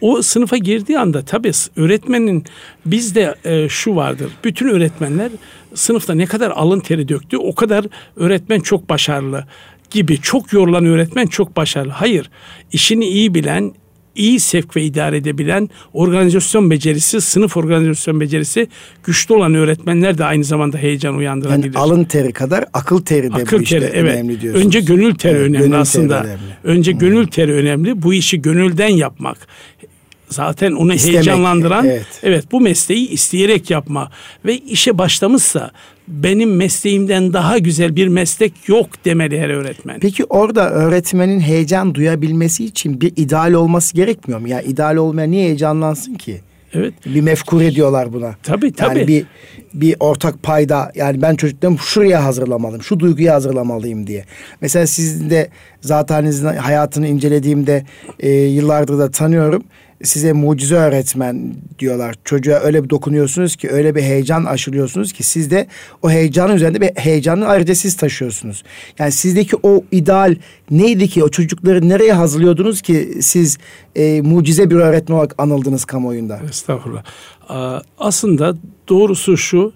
O 0.00 0.22
sınıfa 0.22 0.56
girdiği 0.56 0.98
anda 0.98 1.22
tabii 1.22 1.52
öğretmenin 1.76 2.44
bizde 2.86 3.34
e, 3.44 3.68
şu 3.68 3.96
vardır. 3.96 4.30
Bütün 4.44 4.68
öğretmenler 4.68 5.30
sınıfta 5.74 6.14
ne 6.14 6.26
kadar 6.26 6.50
alın 6.50 6.80
teri 6.80 7.08
döktü 7.08 7.36
o 7.36 7.54
kadar 7.54 7.84
öğretmen 8.16 8.60
çok 8.60 8.88
başarılı 8.88 9.44
gibi 9.90 10.20
çok 10.20 10.52
yorulan 10.52 10.86
öğretmen 10.86 11.26
çok 11.26 11.56
başarılı. 11.56 11.92
Hayır 11.92 12.30
işini 12.72 13.06
iyi 13.06 13.34
bilen 13.34 13.74
iyi 14.14 14.40
sevk 14.40 14.76
ve 14.76 14.82
idare 14.82 15.16
edebilen 15.16 15.70
organizasyon 15.92 16.70
becerisi, 16.70 17.20
sınıf 17.20 17.56
organizasyon 17.56 18.20
becerisi 18.20 18.68
güçlü 19.04 19.34
olan 19.34 19.54
öğretmenler 19.54 20.18
de 20.18 20.24
aynı 20.24 20.44
zamanda 20.44 20.78
heyecan 20.78 21.16
uyandırabilir. 21.16 21.74
Yani 21.74 21.78
alın 21.78 22.04
teri 22.04 22.32
kadar 22.32 22.64
akıl 22.72 23.02
teri 23.02 23.30
de 23.30 23.34
akıl 23.34 23.58
bu 23.58 23.62
işte 23.62 23.80
teri, 23.80 23.90
evet. 23.94 24.14
önemli 24.14 24.40
diyorsunuz. 24.40 24.66
Önce 24.66 24.80
gönül 24.80 25.14
teri 25.14 25.32
evet, 25.32 25.48
önemli 25.48 25.58
gönül 25.58 25.80
aslında. 25.80 26.22
Teri 26.22 26.30
önemli. 26.30 26.56
Önce 26.64 26.92
hmm. 26.92 26.98
gönül 26.98 27.26
teri 27.26 27.52
önemli. 27.52 28.02
Bu 28.02 28.14
işi 28.14 28.42
gönülden 28.42 28.88
yapmak 28.88 29.38
zaten 30.34 30.72
onu 30.72 30.94
İstemek, 30.94 31.14
heyecanlandıran 31.14 31.86
evet. 31.86 32.06
evet 32.22 32.52
bu 32.52 32.60
mesleği 32.60 33.08
isteyerek 33.08 33.70
yapma 33.70 34.10
ve 34.44 34.58
işe 34.58 34.98
başlamışsa 34.98 35.70
benim 36.08 36.56
mesleğimden 36.56 37.32
daha 37.32 37.58
güzel 37.58 37.96
bir 37.96 38.08
meslek 38.08 38.52
yok 38.68 39.04
demeli 39.04 39.40
her 39.40 39.48
öğretmen. 39.48 40.00
Peki 40.00 40.24
orada 40.24 40.70
öğretmenin 40.70 41.40
heyecan 41.40 41.94
duyabilmesi 41.94 42.64
için 42.64 43.00
bir 43.00 43.12
ideal 43.16 43.52
olması 43.52 43.94
gerekmiyor 43.94 44.40
mu? 44.40 44.48
Ya 44.48 44.56
yani 44.56 44.68
ideal 44.68 44.96
olmayan 44.96 45.30
niye 45.30 45.44
heyecanlansın 45.44 46.14
ki? 46.14 46.40
Evet. 46.74 46.94
Bir 47.06 47.20
mefkur 47.20 47.60
ediyorlar 47.60 48.12
buna. 48.12 48.34
Tabii 48.42 48.72
tabii. 48.72 48.98
Yani 48.98 49.08
bir 49.08 49.24
bir 49.74 49.96
ortak 50.00 50.42
payda 50.42 50.92
yani 50.94 51.22
ben 51.22 51.34
çocuklarımı 51.34 51.78
şuraya 51.78 52.24
hazırlamalıyım, 52.24 52.82
şu 52.82 53.00
duyguyu 53.00 53.32
hazırlamalıyım 53.32 54.06
diye. 54.06 54.24
Mesela 54.60 54.86
sizin 54.86 55.30
de 55.30 55.48
zaten 55.80 56.32
hayatını 56.56 57.08
incelediğimde 57.08 57.84
e, 58.20 58.30
yıllardır 58.30 58.98
da 58.98 59.10
tanıyorum 59.10 59.62
size 60.02 60.32
mucize 60.32 60.74
öğretmen 60.74 61.54
diyorlar. 61.78 62.14
Çocuğa 62.24 62.58
öyle 62.58 62.84
bir 62.84 62.90
dokunuyorsunuz 62.90 63.56
ki 63.56 63.70
öyle 63.70 63.94
bir 63.94 64.02
heyecan 64.02 64.44
aşılıyorsunuz 64.44 65.12
ki 65.12 65.22
siz 65.22 65.50
de 65.50 65.66
o 66.02 66.10
heyecanın 66.10 66.56
üzerinde 66.56 66.80
bir 66.80 66.90
heyecanı 66.96 67.46
ayrıca 67.46 67.74
siz 67.74 67.96
taşıyorsunuz. 67.96 68.62
Yani 68.98 69.12
sizdeki 69.12 69.56
o 69.62 69.84
ideal 69.92 70.36
neydi 70.70 71.08
ki 71.08 71.24
o 71.24 71.28
çocukları 71.28 71.88
nereye 71.88 72.12
hazırlıyordunuz 72.12 72.82
ki 72.82 73.18
siz 73.20 73.58
e, 73.96 74.20
mucize 74.20 74.70
bir 74.70 74.76
öğretmen 74.76 75.16
olarak 75.16 75.34
anıldınız 75.38 75.84
kamuoyunda? 75.84 76.40
Estağfurullah. 76.48 77.04
Aslında 77.98 78.56
doğrusu 78.88 79.36
şu 79.36 79.72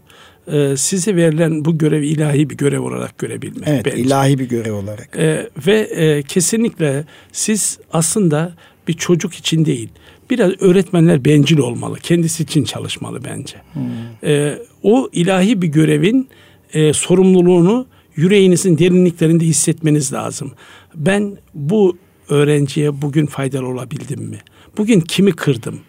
e, 0.52 0.76
size 0.76 1.16
verilen 1.16 1.64
bu 1.64 1.78
görev 1.78 2.02
ilahi 2.02 2.50
bir 2.50 2.56
görev 2.56 2.80
olarak 2.80 3.18
görebilmek. 3.18 3.68
Evet 3.68 3.86
bence. 3.86 3.96
ilahi 3.96 4.38
bir 4.38 4.48
görev 4.48 4.74
olarak. 4.74 5.16
E, 5.16 5.48
ve 5.66 5.80
e, 5.80 6.22
kesinlikle 6.22 7.04
siz 7.32 7.78
aslında 7.92 8.52
bir 8.88 8.92
çocuk 8.92 9.34
için 9.34 9.64
değil 9.64 9.88
biraz 10.30 10.52
öğretmenler 10.60 11.24
bencil 11.24 11.58
olmalı. 11.58 11.98
Kendisi 12.02 12.42
için 12.42 12.64
çalışmalı 12.64 13.24
bence. 13.24 13.56
Hmm. 13.72 13.82
E, 14.30 14.58
o 14.82 15.08
ilahi 15.12 15.62
bir 15.62 15.68
görevin 15.68 16.28
e, 16.72 16.92
sorumluluğunu 16.92 17.86
yüreğinizin 18.16 18.78
derinliklerinde 18.78 19.44
hissetmeniz 19.44 20.12
lazım. 20.12 20.52
Ben 20.94 21.36
bu 21.54 21.96
öğrenciye 22.28 23.02
bugün 23.02 23.26
faydalı 23.26 23.66
olabildim 23.66 24.22
mi? 24.22 24.38
Bugün 24.78 25.00
kimi 25.00 25.32
kırdım? 25.32 25.80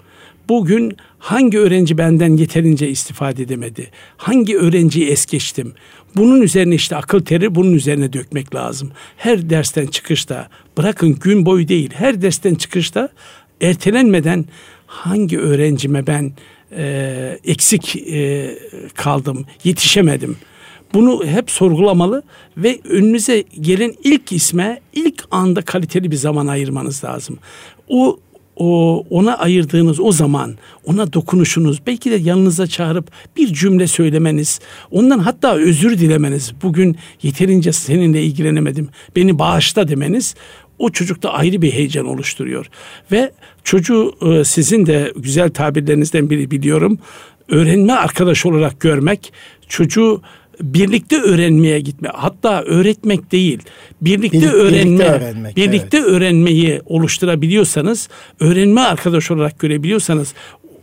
Bugün 0.49 0.97
hangi 1.19 1.59
öğrenci 1.59 1.97
benden 1.97 2.37
yeterince 2.37 2.89
istifade 2.89 3.43
edemedi? 3.43 3.87
Hangi 4.17 4.57
öğrenciyi 4.57 5.07
es 5.07 5.25
geçtim? 5.25 5.73
Bunun 6.15 6.41
üzerine 6.41 6.75
işte 6.75 6.95
akıl 6.95 7.19
teri 7.19 7.55
bunun 7.55 7.73
üzerine 7.73 8.13
dökmek 8.13 8.55
lazım. 8.55 8.91
Her 9.17 9.49
dersten 9.49 9.85
çıkışta 9.85 10.49
bırakın 10.77 11.15
gün 11.19 11.45
boyu 11.45 11.67
değil 11.67 11.89
her 11.93 12.21
dersten 12.21 12.55
çıkışta 12.55 13.09
ertelenmeden 13.61 14.45
hangi 14.87 15.39
öğrencime 15.39 16.07
ben 16.07 16.31
e, 16.77 17.39
eksik 17.43 17.95
e, 17.95 18.49
kaldım, 18.95 19.45
yetişemedim. 19.63 20.37
Bunu 20.93 21.25
hep 21.25 21.51
sorgulamalı 21.51 22.23
ve 22.57 22.79
önünüze 22.89 23.43
gelen 23.61 23.93
ilk 24.03 24.31
isme 24.31 24.81
ilk 24.93 25.23
anda 25.31 25.61
kaliteli 25.61 26.11
bir 26.11 26.15
zaman 26.15 26.47
ayırmanız 26.47 27.03
lazım. 27.03 27.37
O 27.87 28.19
o 28.59 29.03
ona 29.09 29.37
ayırdığınız 29.37 29.99
o 29.99 30.11
zaman, 30.11 30.55
ona 30.85 31.13
dokunuşunuz, 31.13 31.81
belki 31.87 32.11
de 32.11 32.15
yanınıza 32.15 32.67
çağırıp 32.67 33.11
bir 33.37 33.53
cümle 33.53 33.87
söylemeniz, 33.87 34.59
ondan 34.91 35.19
hatta 35.19 35.55
özür 35.55 35.99
dilemeniz, 35.99 36.53
bugün 36.63 36.97
yeterince 37.23 37.71
seninle 37.71 38.23
ilgilenemedim, 38.23 38.89
beni 39.15 39.39
bağışla 39.39 39.87
demeniz 39.87 40.35
o 40.79 40.89
çocukta 40.89 41.29
ayrı 41.29 41.61
bir 41.61 41.71
heyecan 41.71 42.05
oluşturuyor. 42.05 42.69
Ve 43.11 43.31
çocuğu 43.63 44.13
e, 44.21 44.43
sizin 44.43 44.85
de 44.85 45.13
güzel 45.15 45.49
tabirlerinizden 45.49 46.29
biri 46.29 46.51
biliyorum. 46.51 46.99
Öğrenme 47.49 47.93
arkadaş 47.93 48.45
olarak 48.45 48.79
görmek, 48.79 49.33
çocuğu 49.67 50.21
birlikte 50.61 51.21
öğrenmeye 51.21 51.79
gitme. 51.79 52.09
Hatta 52.13 52.61
öğretmek 52.63 53.31
değil, 53.31 53.59
birlikte 54.01 54.41
Bir, 54.41 54.53
öğrenme, 54.53 54.85
birlikte, 54.85 55.05
öğrenmek, 55.05 55.57
birlikte 55.57 55.97
evet. 55.97 56.07
öğrenmeyi 56.07 56.81
oluşturabiliyorsanız, 56.85 58.09
öğrenme 58.39 58.81
arkadaş 58.81 59.31
olarak 59.31 59.59
görebiliyorsanız 59.59 60.33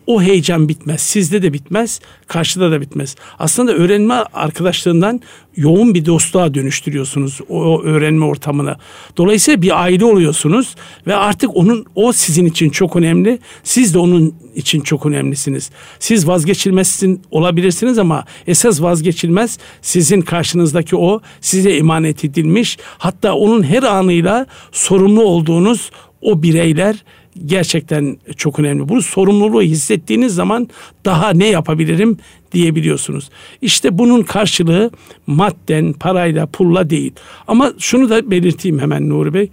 o 0.07 0.23
heyecan 0.23 0.69
bitmez. 0.69 1.01
Sizde 1.01 1.43
de 1.43 1.53
bitmez, 1.53 2.01
karşıda 2.27 2.71
da 2.71 2.81
bitmez. 2.81 3.17
Aslında 3.39 3.73
öğrenme 3.73 4.15
arkadaşlığından 4.15 5.21
yoğun 5.57 5.95
bir 5.95 6.07
dostluğa 6.07 6.55
dönüştürüyorsunuz 6.55 7.41
o 7.49 7.83
öğrenme 7.83 8.25
ortamını. 8.25 8.77
Dolayısıyla 9.17 9.63
bir 9.63 9.83
aile 9.83 10.05
oluyorsunuz 10.05 10.75
ve 11.07 11.17
artık 11.17 11.57
onun 11.57 11.87
o 11.95 12.13
sizin 12.13 12.47
için 12.47 12.71
çok 12.71 12.97
önemli. 12.97 13.39
Siz 13.65 13.95
de 13.95 13.99
onun 13.99 14.35
için 14.55 14.81
çok 14.81 15.07
önemlisiniz. 15.07 15.71
Siz 15.99 16.29
vazgeçilmezsin 16.29 17.23
olabilirsiniz 17.31 17.99
ama 17.99 18.25
esas 18.47 18.83
vazgeçilmez 18.83 19.59
sizin 19.83 20.21
karşınızdaki 20.21 20.97
o 20.97 21.21
size 21.41 21.77
emanet 21.77 22.25
edilmiş 22.25 22.79
hatta 22.99 23.35
onun 23.35 23.63
her 23.63 23.83
anıyla 23.83 24.47
sorumlu 24.73 25.23
olduğunuz 25.23 25.91
o 26.21 26.43
bireyler 26.43 27.05
gerçekten 27.47 28.19
çok 28.37 28.59
önemli. 28.59 28.89
Bu 28.89 29.03
sorumluluğu 29.03 29.63
hissettiğiniz 29.63 30.35
zaman 30.35 30.69
daha 31.05 31.31
ne 31.31 31.47
yapabilirim 31.47 32.19
diyebiliyorsunuz. 32.53 33.31
İşte 33.63 33.99
bunun 33.99 34.23
karşılığı 34.23 34.91
madden, 35.27 35.93
parayla, 35.93 36.47
pulla 36.47 36.91
değil. 36.91 37.13
Ama 37.49 37.73
şunu 37.79 38.11
da 38.11 38.31
belirteyim 38.31 38.79
hemen 38.79 39.09
Nuri 39.09 39.35
Bey. 39.35 39.51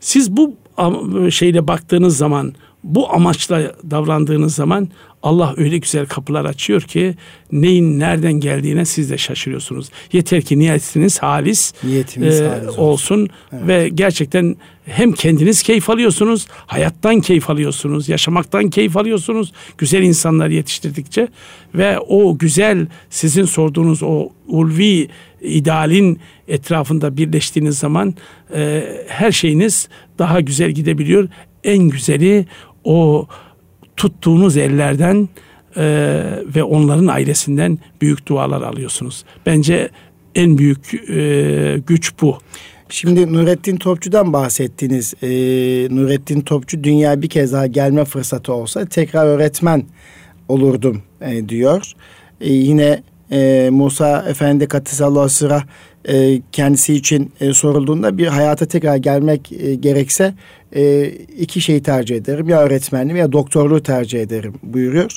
Siz 0.00 0.36
bu 0.36 0.54
şeyle 1.30 1.68
baktığınız 1.68 2.16
zaman, 2.16 2.54
bu 2.84 3.12
amaçla 3.12 3.72
davrandığınız 3.90 4.54
zaman 4.54 4.88
Allah 5.22 5.54
öyle 5.56 5.78
güzel 5.78 6.06
kapılar 6.06 6.44
açıyor 6.44 6.82
ki 6.82 7.14
neyin 7.52 7.98
nereden 8.00 8.32
geldiğine 8.32 8.84
siz 8.84 9.10
de 9.10 9.18
şaşırıyorsunuz. 9.18 9.90
Yeter 10.12 10.42
ki 10.42 10.58
niyetiniz 10.58 11.18
halis, 11.18 11.72
Niyetimiz 11.84 12.40
e, 12.40 12.48
halis 12.48 12.68
olsun, 12.68 12.82
olsun. 12.82 13.28
Evet. 13.52 13.68
ve 13.68 13.88
gerçekten 13.88 14.56
hem 14.84 15.12
kendiniz 15.12 15.62
keyif 15.62 15.90
alıyorsunuz, 15.90 16.46
hayattan 16.66 17.20
keyif 17.20 17.50
alıyorsunuz, 17.50 18.08
yaşamaktan 18.08 18.70
keyif 18.70 18.96
alıyorsunuz. 18.96 19.52
Güzel 19.78 20.02
insanlar 20.02 20.48
yetiştirdikçe 20.48 21.28
ve 21.74 21.98
o 21.98 22.38
güzel 22.38 22.86
sizin 23.10 23.44
sorduğunuz 23.44 24.02
o 24.02 24.28
ulvi 24.46 25.08
idealin 25.40 26.20
etrafında 26.48 27.16
birleştiğiniz 27.16 27.78
zaman 27.78 28.14
e, 28.54 28.84
her 29.08 29.32
şeyiniz 29.32 29.88
daha 30.18 30.40
güzel 30.40 30.70
gidebiliyor. 30.70 31.28
En 31.64 31.88
güzeli 31.88 32.46
o 32.84 33.26
tuttuğunuz 33.96 34.56
ellerden 34.56 35.28
e, 35.76 35.84
ve 36.54 36.62
onların 36.62 37.06
ailesinden 37.06 37.78
büyük 38.00 38.28
dualar 38.28 38.62
alıyorsunuz. 38.62 39.24
Bence 39.46 39.90
en 40.34 40.58
büyük 40.58 40.94
e, 41.10 41.78
güç 41.86 42.12
bu. 42.20 42.38
Şimdi 42.92 43.32
Nurettin 43.32 43.76
Topçu'dan 43.76 44.32
bahsettiniz. 44.32 45.14
Ee, 45.22 45.28
Nurettin 45.90 46.40
Topçu 46.40 46.84
dünya 46.84 47.22
bir 47.22 47.28
kez 47.28 47.52
daha 47.52 47.66
gelme 47.66 48.04
fırsatı 48.04 48.52
olsa 48.52 48.84
tekrar 48.84 49.26
öğretmen 49.26 49.84
olurdum 50.48 51.02
e, 51.20 51.48
diyor. 51.48 51.92
E, 52.40 52.52
yine 52.52 53.02
e, 53.30 53.68
Musa 53.72 54.24
Efendi 54.28 54.68
Katisallahu 54.68 55.28
Sıra 55.28 55.62
e, 56.08 56.42
kendisi 56.52 56.94
için 56.94 57.32
e, 57.40 57.52
sorulduğunda 57.52 58.18
bir 58.18 58.26
hayata 58.26 58.66
tekrar 58.66 58.96
gelmek 58.96 59.52
e, 59.52 59.74
gerekse 59.74 60.34
e, 60.74 61.06
iki 61.38 61.60
şeyi 61.60 61.82
tercih 61.82 62.16
ederim. 62.16 62.48
Ya 62.48 62.60
öğretmenliği 62.60 63.18
ya 63.18 63.32
doktorluğu 63.32 63.82
tercih 63.82 64.20
ederim 64.20 64.54
buyuruyor. 64.62 65.16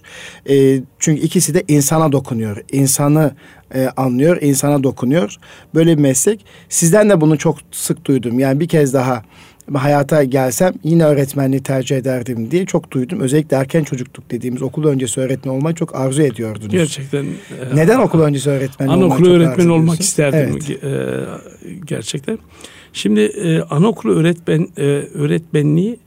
E, 0.50 0.82
çünkü 1.00 1.22
ikisi 1.22 1.54
de 1.54 1.64
insana 1.68 2.12
dokunuyor. 2.12 2.64
İnsanı 2.72 3.32
e, 3.76 3.88
anlıyor, 3.98 4.42
insana 4.42 4.84
dokunuyor. 4.84 5.36
Böyle 5.76 5.98
bir 5.98 6.02
meslek. 6.02 6.46
Sizden 6.70 7.10
de 7.10 7.22
bunu 7.22 7.38
çok 7.38 7.58
sık 7.72 8.06
duydum. 8.06 8.40
Yani 8.40 8.60
bir 8.60 8.68
kez 8.68 8.94
daha 8.94 9.24
hayata 9.74 10.24
gelsem 10.24 10.74
yine 10.84 11.06
öğretmenliği 11.06 11.64
tercih 11.64 11.98
ederdim 11.98 12.52
diye 12.52 12.66
çok 12.66 12.92
duydum. 12.92 13.20
Özellikle 13.20 13.58
erken 13.58 13.84
çocukluk 13.84 14.32
dediğimiz 14.32 14.62
okul 14.62 14.86
öncesi 14.88 15.22
öğretmen 15.22 15.54
olmayı 15.54 15.76
çok 15.76 15.96
arzu 15.96 16.22
ediyordunuz. 16.22 16.72
Gerçekten. 16.72 17.24
E, 17.24 17.76
Neden 17.76 18.00
okul 18.00 18.22
öncesi 18.22 18.50
öğretmen 18.50 18.88
olmayı 18.88 19.06
Anaokulu 19.06 19.30
öğretmen 19.30 19.68
olmak 19.70 20.00
isterdim 20.02 20.60
evet. 20.70 20.84
e, 20.84 21.24
gerçekten. 21.86 22.40
Şimdi 22.94 23.20
e, 23.22 23.62
anaokulu 23.62 24.16
öğretmen 24.16 24.68
e, 24.78 24.84
öğretmenliği 25.14 26.00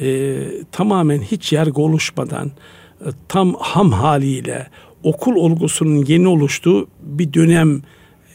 e, 0.00 0.36
tamamen 0.72 1.18
hiç 1.18 1.52
yargı 1.52 1.80
oluşmadan 1.82 2.52
e, 3.00 3.08
tam 3.28 3.54
ham 3.54 3.92
haliyle 3.92 4.66
okul 5.02 5.34
olgusunun 5.34 6.04
yeni 6.04 6.28
oluştuğu 6.28 6.88
bir 7.02 7.32
dönem 7.32 7.82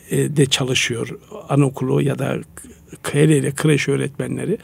e, 0.09 0.38
de 0.38 0.45
çalışıyor 0.45 1.19
anaokulu 1.49 2.01
ya 2.01 2.19
da 2.19 2.38
KL 3.03 3.29
ile 3.29 3.51
kreş 3.51 3.88
öğretmenleri. 3.88 4.58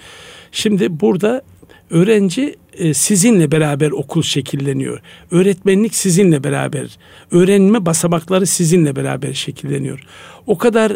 Şimdi 0.52 1.00
burada 1.00 1.42
öğrenci 1.90 2.56
e, 2.74 2.94
sizinle 2.94 3.52
beraber 3.52 3.92
okul 3.92 4.22
şekilleniyor. 4.22 5.00
Öğretmenlik 5.32 5.96
sizinle 5.96 6.44
beraber, 6.44 6.98
öğrenme 7.32 7.86
basamakları 7.86 8.46
sizinle 8.46 8.96
beraber 8.96 9.34
şekilleniyor. 9.34 10.00
O 10.48 10.58
kadar 10.58 10.92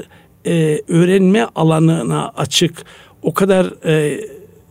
e, 0.45 0.81
öğrenme 0.88 1.48
alanına 1.55 2.29
açık, 2.29 2.86
o 3.21 3.33
kadar 3.33 3.86
e, 3.86 4.19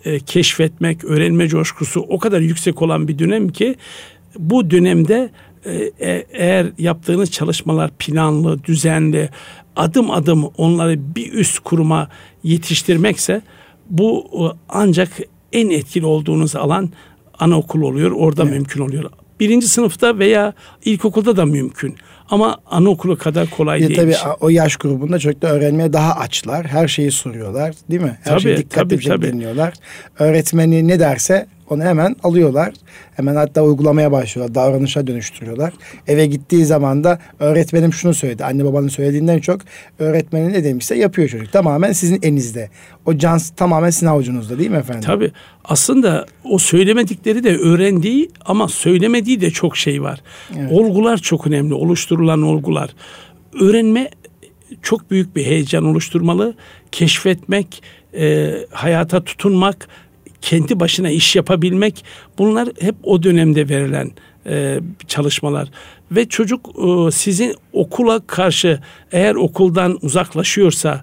e, 0.04 0.20
keşfetmek, 0.20 1.04
öğrenme 1.04 1.48
coşkusu 1.48 2.00
o 2.00 2.18
kadar 2.18 2.40
yüksek 2.40 2.82
olan 2.82 3.08
bir 3.08 3.18
dönem 3.18 3.48
ki 3.48 3.74
bu 4.38 4.70
dönemde 4.70 5.30
e, 5.64 5.92
e 6.00 6.26
eğer 6.32 6.66
yaptığınız 6.78 7.30
çalışmalar 7.30 7.90
planlı, 7.98 8.64
düzenli, 8.64 9.28
adım 9.78 10.10
adım 10.10 10.44
onları 10.44 11.14
bir 11.16 11.32
üst 11.32 11.58
kuruma 11.58 12.08
yetiştirmekse 12.42 13.42
bu 13.90 14.26
e, 14.32 14.42
ancak 14.68 15.08
en 15.52 15.70
etkili 15.70 16.06
olduğunuz 16.06 16.56
alan 16.56 16.90
anaokul 17.38 17.82
oluyor. 17.82 18.10
Orada 18.10 18.42
evet. 18.42 18.52
mümkün 18.52 18.80
oluyor. 18.80 19.10
Birinci 19.40 19.68
sınıfta 19.68 20.18
veya 20.18 20.52
ilkokulda 20.84 21.36
da 21.36 21.44
mümkün. 21.44 21.96
Ama 22.30 22.58
anaokulu 22.66 23.18
kadar 23.18 23.50
kolay 23.50 23.82
ya 23.82 23.88
değil. 23.88 24.00
Tabii 24.00 24.34
o 24.40 24.48
yaş 24.48 24.76
grubunda 24.76 25.18
çocuklar 25.18 25.50
öğrenmeye 25.50 25.92
daha 25.92 26.14
açlar. 26.14 26.66
Her 26.66 26.88
şeyi 26.88 27.10
soruyorlar 27.10 27.74
değil 27.90 28.02
mi? 28.02 28.18
Her 28.22 28.30
tabii, 28.30 28.40
şeyi 28.40 28.56
dikkatli 28.56 28.88
tabii, 28.88 29.04
tabii. 29.04 29.32
dinliyorlar. 29.32 29.74
Öğretmeni 30.18 30.88
ne 30.88 31.00
derse 31.00 31.46
onu 31.70 31.82
hemen 31.82 32.16
alıyorlar. 32.22 32.74
Hemen 33.16 33.36
hatta 33.36 33.62
uygulamaya 33.62 34.12
başlıyorlar. 34.12 34.54
Davranışa 34.54 35.06
dönüştürüyorlar. 35.06 35.72
Eve 36.06 36.26
gittiği 36.26 36.64
zaman 36.64 37.04
da 37.04 37.18
öğretmenim 37.38 37.92
şunu 37.92 38.14
söyledi. 38.14 38.44
Anne 38.44 38.64
babanın 38.64 38.88
söylediğinden 38.88 39.38
çok 39.38 39.60
öğretmenin 39.98 40.52
ne 40.52 40.64
demişse 40.64 40.96
yapıyor 40.96 41.28
çocuk. 41.28 41.52
Tamamen 41.52 41.92
sizin 41.92 42.18
elinizde. 42.22 42.70
O 43.06 43.16
can 43.16 43.40
tamamen 43.56 43.90
sizin 43.90 44.06
avucunuzda 44.06 44.58
değil 44.58 44.70
mi 44.70 44.76
efendim? 44.76 45.02
Tabii. 45.06 45.32
Aslında 45.64 46.26
o 46.44 46.58
söylemedikleri 46.58 47.44
de 47.44 47.56
öğrendiği 47.56 48.30
ama 48.44 48.68
söylemediği 48.68 49.40
de 49.40 49.50
çok 49.50 49.76
şey 49.76 50.02
var. 50.02 50.22
Evet. 50.58 50.72
Olgular 50.72 51.16
çok 51.16 51.46
önemli. 51.46 51.74
Oluşturulan 51.74 52.42
olgular. 52.42 52.90
Öğrenme 53.60 54.10
çok 54.82 55.10
büyük 55.10 55.36
bir 55.36 55.44
heyecan 55.46 55.84
oluşturmalı. 55.84 56.54
Keşfetmek, 56.92 57.82
e, 58.14 58.54
hayata 58.70 59.24
tutunmak, 59.24 59.88
kendi 60.42 60.80
başına 60.80 61.10
iş 61.10 61.36
yapabilmek 61.36 62.04
bunlar 62.38 62.68
hep 62.80 62.94
o 63.02 63.22
dönemde 63.22 63.68
verilen 63.68 64.10
e, 64.46 64.80
çalışmalar 65.06 65.68
ve 66.12 66.28
çocuk 66.28 66.68
e, 66.68 67.10
sizin 67.10 67.54
okula 67.72 68.20
karşı 68.26 68.80
eğer 69.12 69.34
okuldan 69.34 69.98
uzaklaşıyorsa 70.02 71.02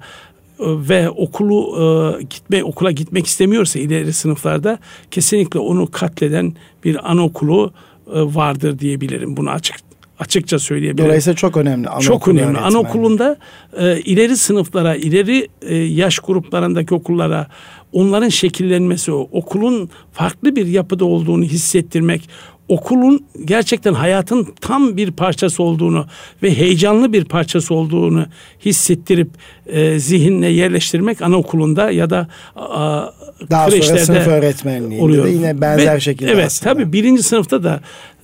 e, 0.60 0.66
ve 0.66 1.10
okulu 1.10 1.78
e, 1.82 2.24
gitme 2.24 2.64
okula 2.64 2.92
gitmek 2.92 3.28
istemiyorsa 3.28 3.80
ileri 3.80 4.14
sınıflarda 4.14 4.80
kesinlikle 5.12 5.60
onu 5.60 5.92
katleden 5.92 6.54
bir 6.84 7.12
anaokulu 7.12 7.74
e, 8.08 8.20
vardır 8.22 8.80
diyebilirim. 8.80 9.38
Bunu 9.38 9.50
açık 9.50 9.76
açıkça 10.20 10.60
söyleyebilirim. 10.60 11.08
Dolayısıyla 11.08 11.36
çok 11.36 11.58
önemli. 11.58 11.88
Çok 12.00 12.28
önemli. 12.28 12.44
Öğretmen. 12.44 12.64
Anaokulunda 12.64 13.38
e, 13.78 14.00
ileri 14.00 14.38
sınıflara, 14.38 14.96
ileri 14.96 15.48
e, 15.62 15.76
yaş 15.76 16.20
gruplarındaki 16.20 16.94
okullara 16.94 17.48
onların 17.94 18.30
şekillenmesi, 18.30 19.12
okulun 19.12 19.90
farklı 20.12 20.56
bir 20.56 20.66
yapıda 20.68 21.06
olduğunu 21.06 21.44
hissettirmek, 21.44 22.30
okulun 22.68 23.26
gerçekten 23.46 23.94
hayatın 23.94 24.48
tam 24.62 24.98
bir 24.98 25.12
parçası 25.12 25.64
olduğunu 25.64 26.06
ve 26.44 26.58
heyecanlı 26.58 27.14
bir 27.14 27.26
parçası 27.26 27.74
olduğunu 27.74 28.26
hissettirip 28.66 29.30
e, 29.68 30.00
zihinle 30.00 30.48
yerleştirmek 30.48 31.22
anaokulunda 31.22 31.92
ya 31.92 32.10
da 32.10 32.28
a, 32.56 33.06
daha 33.52 33.72
sonra 33.72 33.98
sınıf 33.98 34.28
öğretmenliğinde 34.28 35.04
oluyor. 35.04 35.26
de 35.26 35.30
yine 35.30 35.62
benzer 35.62 35.96
ve, 35.96 36.00
şekilde 36.00 36.32
Evet 36.32 36.46
aslında. 36.46 36.74
tabii 36.74 36.94
birinci 36.94 37.24
sınıfta 37.24 37.64
da 37.64 37.80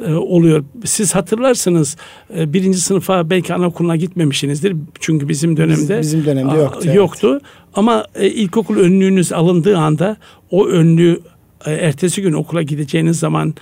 e, 0.06 0.14
oluyor. 0.14 0.64
Siz 0.86 1.16
hatırlarsınız 1.16 1.98
e, 2.38 2.54
birinci 2.54 2.82
sınıfa 2.82 3.30
belki 3.30 3.54
anaokuluna 3.54 3.96
gitmemişsinizdir. 3.96 4.76
Çünkü 5.00 5.30
bizim 5.30 5.58
dönemde 5.58 6.00
Biz, 6.00 6.08
bizim 6.08 6.26
dönemde 6.26 6.56
yoktu. 6.56 6.90
A, 6.90 6.94
yoktu. 6.94 7.30
Evet. 7.32 7.42
Ama 7.74 8.06
e, 8.16 8.28
ilkokul 8.28 8.78
önlüğünüz 8.78 9.34
alındığı 9.34 9.78
anda 9.78 10.18
o 10.52 10.68
önlüğü 10.68 11.20
e, 11.66 11.72
ertesi 11.72 12.22
gün 12.22 12.34
okula 12.34 12.62
gideceğiniz 12.62 13.20
zaman 13.20 13.54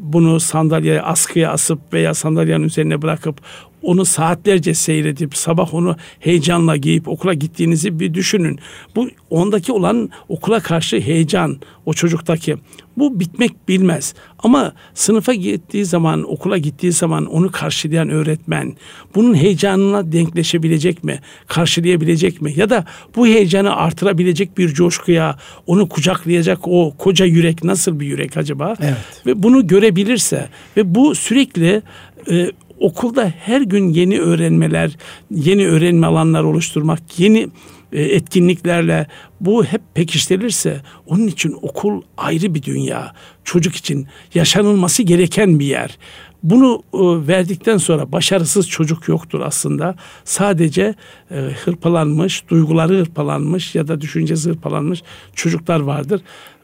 bunu 0.00 0.40
sandalyeye 0.40 1.02
askıya 1.02 1.52
asıp 1.52 1.92
veya 1.92 2.14
sandalyenin 2.14 2.64
üzerine 2.64 3.02
bırakıp 3.02 3.40
onu 3.82 4.04
saatlerce 4.04 4.74
seyredip 4.74 5.36
sabah 5.36 5.74
onu 5.74 5.96
heyecanla 6.20 6.76
giyip 6.76 7.08
okula 7.08 7.34
gittiğinizi 7.34 8.00
bir 8.00 8.14
düşünün. 8.14 8.58
Bu 8.96 9.08
ondaki 9.30 9.72
olan 9.72 10.10
okula 10.28 10.60
karşı 10.60 11.00
heyecan 11.00 11.58
o 11.86 11.92
çocuktaki 11.92 12.56
bu 12.96 13.20
bitmek 13.20 13.68
bilmez. 13.68 14.14
Ama 14.38 14.72
sınıfa 14.94 15.34
gittiği 15.34 15.84
zaman, 15.84 16.32
okula 16.32 16.58
gittiği 16.58 16.92
zaman 16.92 17.26
onu 17.26 17.52
karşılayan 17.52 18.08
öğretmen 18.08 18.76
bunun 19.14 19.34
heyecanına 19.34 20.12
denkleşebilecek 20.12 21.04
mi? 21.04 21.20
Karşılayabilecek 21.46 22.42
mi? 22.42 22.52
Ya 22.56 22.70
da 22.70 22.84
bu 23.16 23.26
heyecanı 23.26 23.76
artırabilecek 23.76 24.58
bir 24.58 24.68
coşkuya 24.68 25.36
onu 25.66 25.88
kucaklayacak 25.88 26.58
o 26.62 26.94
koca 26.98 27.24
yürek 27.24 27.64
nasıl 27.64 28.00
bir 28.00 28.06
yürek 28.06 28.36
acaba? 28.36 28.74
Evet. 28.80 29.17
Ve 29.26 29.42
bunu 29.42 29.66
görebilirse 29.66 30.48
ve 30.76 30.94
bu 30.94 31.14
sürekli 31.14 31.82
e, 32.30 32.50
okulda 32.80 33.32
her 33.38 33.60
gün 33.60 33.88
yeni 33.88 34.20
öğrenmeler, 34.20 34.96
yeni 35.30 35.66
öğrenme 35.66 36.06
alanlar 36.06 36.42
oluşturmak, 36.42 37.18
yeni 37.18 37.48
e, 37.92 38.02
etkinliklerle 38.02 39.06
bu 39.40 39.64
hep 39.64 39.82
pekiştirilirse 39.94 40.80
onun 41.06 41.26
için 41.26 41.56
okul 41.62 42.02
ayrı 42.16 42.54
bir 42.54 42.62
dünya. 42.62 43.12
Çocuk 43.44 43.76
için 43.76 44.06
yaşanılması 44.34 45.02
gereken 45.02 45.58
bir 45.58 45.66
yer. 45.66 45.98
Bunu 46.42 46.82
e, 46.94 46.98
verdikten 47.28 47.76
sonra 47.76 48.12
başarısız 48.12 48.68
çocuk 48.68 49.08
yoktur 49.08 49.40
aslında. 49.40 49.94
Sadece 50.24 50.94
e, 51.30 51.34
hırpalanmış, 51.64 52.48
duyguları 52.48 52.98
hırpalanmış 52.98 53.74
ya 53.74 53.88
da 53.88 54.00
düşüncesi 54.00 54.50
hırpalanmış 54.50 55.02
çocuklar 55.34 55.80
vardır. 55.80 56.20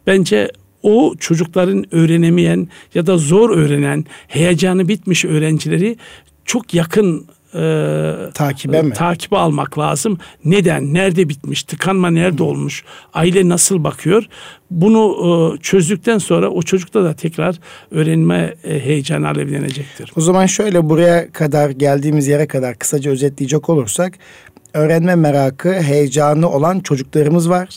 Bence 0.07 0.51
o 0.85 1.15
çocukların 1.21 1.85
öğrenemeyen 1.91 2.69
ya 2.95 3.07
da 3.07 3.19
zor 3.19 3.51
öğrenen, 3.51 4.05
heyecanı 4.29 4.89
bitmiş 4.89 5.25
öğrencileri 5.25 5.97
çok 6.45 6.75
yakın 6.75 7.27
e, 7.55 8.15
takibe 8.35 8.83
mi? 8.83 8.93
Takibe 8.93 9.37
almak 9.37 9.79
lazım. 9.79 10.19
Neden? 10.45 10.95
Nerede 10.95 11.29
bitmiş? 11.29 11.63
Tıkanma 11.63 12.11
nerede 12.11 12.39
hmm. 12.39 12.47
olmuş? 12.47 12.85
Aile 13.15 13.49
nasıl 13.49 13.85
bakıyor? 13.85 14.25
Bunu 14.71 15.17
e, 15.55 15.59
çözdükten 15.63 16.19
sonra 16.19 16.49
o 16.49 16.63
çocukta 16.63 17.05
da 17.05 17.15
tekrar 17.15 17.57
öğrenme 17.91 18.55
e, 18.65 18.81
heyecanı 18.81 19.29
alevlenecektir. 19.29 20.13
O 20.17 20.21
zaman 20.21 20.47
şöyle 20.47 20.89
buraya 20.91 21.33
kadar 21.33 21.71
geldiğimiz 21.71 22.29
yere 22.29 22.47
kadar 22.47 22.79
kısaca 22.79 23.11
özetleyecek 23.11 23.69
olursak 23.69 24.19
öğrenme 24.75 25.15
merakı, 25.15 25.73
heyecanı 25.73 26.51
olan 26.51 26.81
çocuklarımız 26.81 27.51
var. 27.51 27.69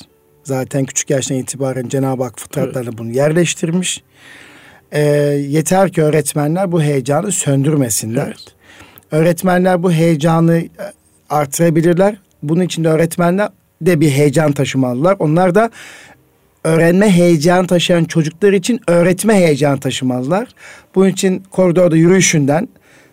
Zaten 0.48 0.86
küçük 0.86 1.10
yaştan 1.10 1.38
itibaren 1.38 1.88
Cenab-ı 1.88 2.24
Hak 2.24 2.40
fıtratlarına 2.40 2.90
evet. 2.90 3.00
bunu 3.00 3.12
yerleştirmiş. 3.12 4.04
E, 4.92 5.02
yeter 5.50 5.92
ki 5.92 6.04
öğretmenler 6.04 6.72
bu 6.72 6.82
heyecanı 6.82 7.32
söndürmesinler. 7.32 8.26
Evet. 8.28 8.56
Öğretmenler 9.12 9.84
bu 9.84 9.92
heyecanı 9.92 10.58
e, 10.58 10.70
artırabilirler. 11.30 12.18
Bunun 12.44 12.62
için 12.62 12.84
de 12.84 12.90
öğretmenler 12.90 13.50
de 13.82 14.00
bir 14.00 14.10
heyecan 14.10 14.52
taşımalılar. 14.52 15.16
Onlar 15.20 15.56
da 15.56 15.70
öğrenme 16.64 17.12
heyecan 17.12 17.68
taşıyan 17.68 18.04
çocuklar 18.04 18.54
için 18.54 18.80
öğretme 18.88 19.34
heyecan 19.34 19.80
taşımalılar. 19.80 20.48
Bunun 20.96 21.10
için 21.10 21.44
koridorda 21.52 21.96
yürüyüşünden, 21.96 22.68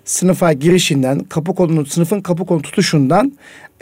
sınıfa 0.05 0.53
girişinden, 0.53 1.19
kapı 1.19 1.55
kolunu, 1.55 1.87
sınıfın 1.87 2.21
kapı 2.21 2.47
kolunu 2.47 2.63
tutuşundan 2.63 3.33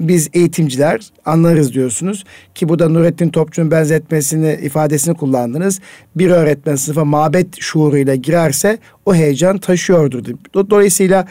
biz 0.00 0.30
eğitimciler 0.32 1.00
anlarız 1.24 1.74
diyorsunuz. 1.74 2.24
Ki 2.54 2.68
bu 2.68 2.78
da 2.78 2.88
Nurettin 2.88 3.28
Topçu'nun 3.28 3.70
benzetmesini, 3.70 4.58
ifadesini 4.62 5.14
kullandınız. 5.14 5.80
Bir 6.16 6.30
öğretmen 6.30 6.76
sınıfa 6.76 7.04
mabet 7.04 7.60
şuuruyla 7.60 8.14
girerse 8.14 8.78
o 9.06 9.14
heyecan 9.14 9.58
taşıyordur. 9.58 10.24
Dolayısıyla 10.54 11.26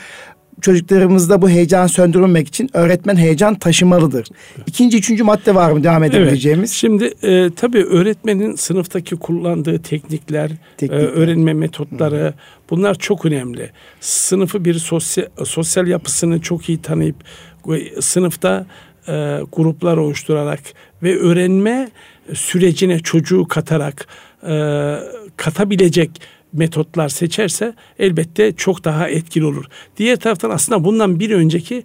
çocuklarımızda 0.62 1.42
bu 1.42 1.50
heyecan 1.50 1.88
söndürmek 1.88 2.48
için 2.48 2.70
öğretmen 2.74 3.16
heyecan 3.16 3.56
taşımalıdır. 3.56 4.28
İkinci, 4.68 4.98
üçüncü 4.98 5.24
madde 5.24 5.56
var 5.56 5.72
mı 5.72 5.84
devam 5.84 6.04
edebileceğimiz? 6.04 6.70
Evet. 6.70 6.78
Şimdi 6.78 7.14
e, 7.24 7.50
tabii 7.56 7.84
öğretmenin 7.84 8.56
sınıftaki 8.56 9.16
kullandığı 9.16 9.82
teknikler, 9.82 10.50
e, 10.50 10.58
teknikler. 10.78 11.00
E, 11.00 11.06
öğrenme 11.06 11.54
metotları 11.54 12.26
Hı. 12.26 12.34
bunlar 12.70 12.96
çok 12.96 13.26
önemli. 13.26 13.70
Sınıfı 14.00 14.66
bir 14.66 14.74
sosyal, 14.74 15.26
sosyal 15.46 15.88
yapısını 15.88 16.42
çok 16.42 16.70
iyi 16.70 16.82
tanıyıp 16.82 17.16
sınıfta 18.00 18.66
e, 19.08 19.40
gruplar 19.54 19.98
oluşturarak 19.98 20.60
ve 21.04 21.18
öğrenme 21.18 21.92
sürecine 22.34 23.00
çocuğu 23.00 23.48
katarak 23.48 24.08
e, 24.44 24.96
katabilecek 25.38 26.22
metotlar 26.54 27.10
seçerse 27.10 27.74
elbette 28.00 28.52
çok 28.52 28.84
daha 28.84 29.10
etkili 29.10 29.46
olur. 29.46 29.66
Diğer 29.98 30.20
taraftan 30.20 30.50
aslında 30.50 30.84
bundan 30.84 31.20
bir 31.20 31.32
önceki 31.32 31.84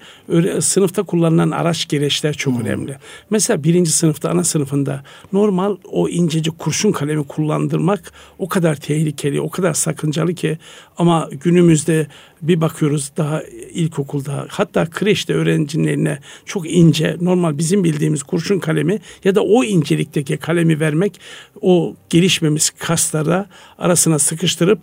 sınıfta 0.61 1.03
kullanılan 1.03 1.51
araç 1.51 1.89
gereçler 1.89 2.33
çok 2.33 2.55
hmm. 2.55 2.61
önemli. 2.61 2.97
Mesela 3.31 3.65
birinci 3.65 3.91
sınıfta 3.91 4.31
ana 4.31 4.45
sınıfında 4.45 5.03
normal 5.33 5.77
o 5.85 6.09
inceci 6.09 6.51
kurşun 6.51 6.93
kalemi 6.93 7.27
kullandırmak 7.27 8.13
o 8.39 8.49
kadar 8.49 8.75
tehlikeli, 8.75 9.41
o 9.41 9.51
kadar 9.51 9.75
sakıncalı 9.75 10.35
ki 10.35 10.59
ama 10.99 11.29
günümüzde 11.33 12.07
bir 12.43 12.61
bakıyoruz 12.61 13.13
daha 13.17 13.43
ilkokulda 13.73 14.47
hatta 14.49 14.87
kreşte 14.87 15.35
öğrencilerine 15.35 16.19
çok 16.45 16.71
ince 16.71 17.17
normal 17.21 17.59
bizim 17.59 17.85
bildiğimiz 17.85 18.23
kurşun 18.23 18.59
kalemi 18.59 19.01
ya 19.25 19.35
da 19.35 19.45
o 19.45 19.65
incelikteki 19.65 20.37
kalemi 20.37 20.81
vermek 20.81 21.21
o 21.61 21.95
gelişmemiş 22.11 22.71
kaslara 22.71 23.47
arasına 23.79 24.19
sıkıştırıp 24.19 24.79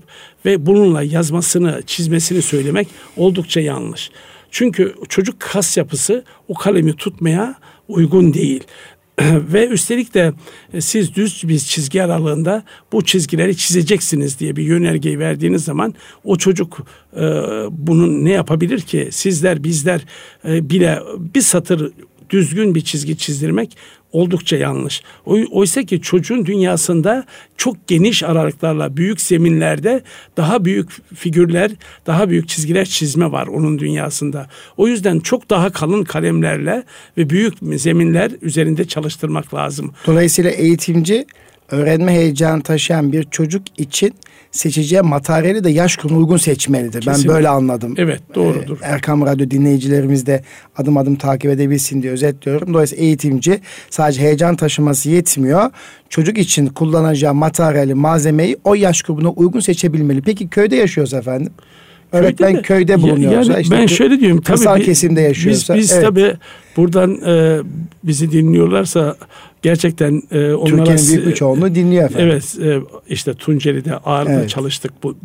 ve 0.46 0.66
bununla 0.66 1.04
yazmasını 1.04 1.82
çizmesini 1.86 2.42
söylemek 2.42 2.88
oldukça 3.18 3.60
yanlış. 3.60 4.12
Çünkü 4.52 4.96
çocuk 5.10 5.40
kas 5.40 5.78
yapısı 5.78 6.24
o 6.48 6.54
kalemi 6.54 6.94
tutmaya 6.96 7.56
uygun 7.88 8.34
değil. 8.34 8.64
ve 9.22 9.68
üstelik 9.68 10.14
de 10.14 10.34
e, 10.74 10.82
siz 10.82 11.16
düz 11.16 11.44
bir 11.48 11.60
çizgi 11.60 12.04
aralığında 12.04 12.64
bu 12.92 13.04
çizgileri 13.04 13.58
çizeceksiniz 13.58 14.40
diye 14.40 14.56
bir 14.56 14.64
yönergeyi 14.64 15.20
verdiğiniz 15.20 15.64
zaman 15.64 15.94
o 16.24 16.36
çocuk 16.36 16.80
e, 17.16 17.22
bunun 17.72 18.26
ne 18.26 18.32
yapabilir 18.32 18.82
ki? 18.82 19.10
Sizler 19.12 19.64
bizler 19.64 20.02
e, 20.48 20.70
bile 20.70 21.00
bir 21.36 21.42
satır 21.42 21.92
düzgün 22.34 22.76
bir 22.76 22.82
çizgi 22.82 23.18
çizdirmek 23.18 23.78
oldukça 24.12 24.58
yanlış. 24.58 25.04
Oysa 25.26 25.84
ki 25.84 26.02
çocuğun 26.02 26.46
dünyasında 26.46 27.26
çok 27.58 27.88
geniş 27.88 28.24
aralıklarla 28.24 28.98
büyük 28.98 29.22
zeminlerde 29.22 30.02
daha 30.38 30.66
büyük 30.66 31.16
figürler, 31.16 31.72
daha 32.08 32.30
büyük 32.30 32.48
çizgiler 32.48 32.86
çizme 32.86 33.32
var 33.32 33.48
onun 33.48 33.80
dünyasında. 33.80 34.48
O 34.78 34.88
yüzden 34.88 35.20
çok 35.20 35.50
daha 35.50 35.72
kalın 35.72 36.04
kalemlerle 36.04 36.84
ve 37.18 37.30
büyük 37.30 37.54
zeminler 37.76 38.32
üzerinde 38.42 38.88
çalıştırmak 38.88 39.54
lazım. 39.54 39.94
Dolayısıyla 40.08 40.52
eğitimci 40.52 41.26
öğrenme 41.72 42.12
heyecanı 42.12 42.64
taşıyan 42.64 43.12
bir 43.12 43.24
çocuk 43.24 43.64
için 43.78 44.14
seçeceği 44.54 45.02
materyali 45.02 45.64
de 45.64 45.70
yaş 45.70 45.96
grubuna 45.96 46.18
uygun 46.18 46.38
seçmelidir. 46.38 47.02
Kesinlikle. 47.02 47.30
Ben 47.30 47.36
böyle 47.36 47.50
anladım. 47.50 47.96
Evet 47.98 48.22
doğrudur. 48.36 48.78
Ee, 48.82 48.86
Erkam 48.86 49.26
Radyo 49.26 49.50
dinleyicilerimiz 49.52 50.26
de 50.26 50.44
adım 50.78 50.98
adım 50.98 51.16
takip 51.16 51.52
edebilsin 51.52 52.02
diye 52.02 52.12
özetliyorum. 52.14 52.74
Dolayısıyla 52.74 53.04
eğitimci 53.04 53.60
sadece 53.90 54.22
heyecan 54.22 54.56
taşıması 54.56 55.10
yetmiyor. 55.10 55.72
Çocuk 56.10 56.38
için 56.38 56.68
kullanacağı 56.68 57.34
materyali, 57.34 57.94
malzemeyi 57.94 58.58
o 58.64 58.76
yaş 58.76 59.02
grubuna 59.02 59.30
uygun 59.30 59.60
seçebilmeli. 59.60 60.22
Peki 60.22 60.50
köyde 60.50 60.76
yaşıyoruz 60.76 61.14
efendim. 61.14 61.54
Öğretmen 62.14 62.52
köyde, 62.52 62.62
köyde 62.62 63.02
bulunuyorsa 63.02 63.52
yani 63.52 63.62
işte 63.62 63.76
ben 63.76 63.86
şöyle 63.86 64.20
diyorum 64.20 64.42
tabii 64.42 64.80
bir, 64.80 64.86
kesimde 64.86 65.22
yaşıyorsa. 65.22 65.76
Biz, 65.76 65.82
biz 65.82 65.92
evet. 65.92 66.04
tabii 66.04 66.34
buradan 66.78 67.22
e, 67.26 67.60
bizi 68.04 68.32
dinliyorlarsa 68.32 69.16
gerçekten 69.62 70.22
e, 70.32 70.54
onlara... 70.54 70.84
Türkiye'nin 70.84 71.08
büyük 71.08 71.28
bir 71.28 71.34
çoğunluğu 71.34 71.76
dinliyor 71.76 72.04
efendim. 72.04 72.30
Evet 72.32 72.58
e, 72.62 72.80
işte 73.10 73.34
Tunceli'de 73.34 73.98
ağırlıklı 73.98 74.34
evet. 74.34 74.50
çalıştık 74.50 74.92
bu 75.04 75.16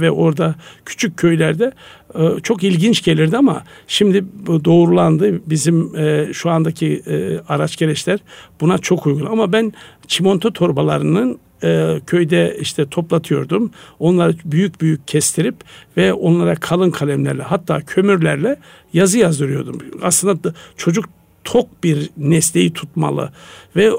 ve 0.00 0.10
orada 0.10 0.54
küçük 0.84 1.16
köylerde 1.16 1.72
e, 2.14 2.40
çok 2.42 2.64
ilginç 2.64 3.04
gelirdi 3.04 3.36
ama 3.36 3.64
şimdi 3.88 4.24
bu 4.46 4.64
doğrulandı. 4.64 5.40
Bizim 5.46 5.96
e, 5.96 6.28
şu 6.32 6.50
andaki 6.50 7.02
e, 7.06 7.38
araç 7.48 7.76
gereçler 7.76 8.18
buna 8.60 8.78
çok 8.78 9.06
uygun 9.06 9.26
ama 9.26 9.52
ben 9.52 9.72
çimento 10.06 10.50
torbalarının 10.50 11.38
e, 11.62 12.00
köyde 12.06 12.56
işte 12.60 12.86
toplatıyordum. 12.86 13.70
Onları 13.98 14.34
büyük 14.44 14.80
büyük 14.80 15.08
kestirip 15.08 15.54
ve 15.96 16.12
onlara 16.12 16.54
kalın 16.54 16.90
kalemlerle 16.90 17.42
hatta 17.42 17.80
kömürlerle 17.80 18.56
yazı 18.92 19.18
yazdırıyordum. 19.18 19.78
Aslında 20.02 20.54
çocuk 20.76 21.04
tok 21.44 21.84
bir 21.84 22.10
nesneyi 22.16 22.72
tutmalı 22.72 23.30
ve 23.76 23.84
e, 23.84 23.90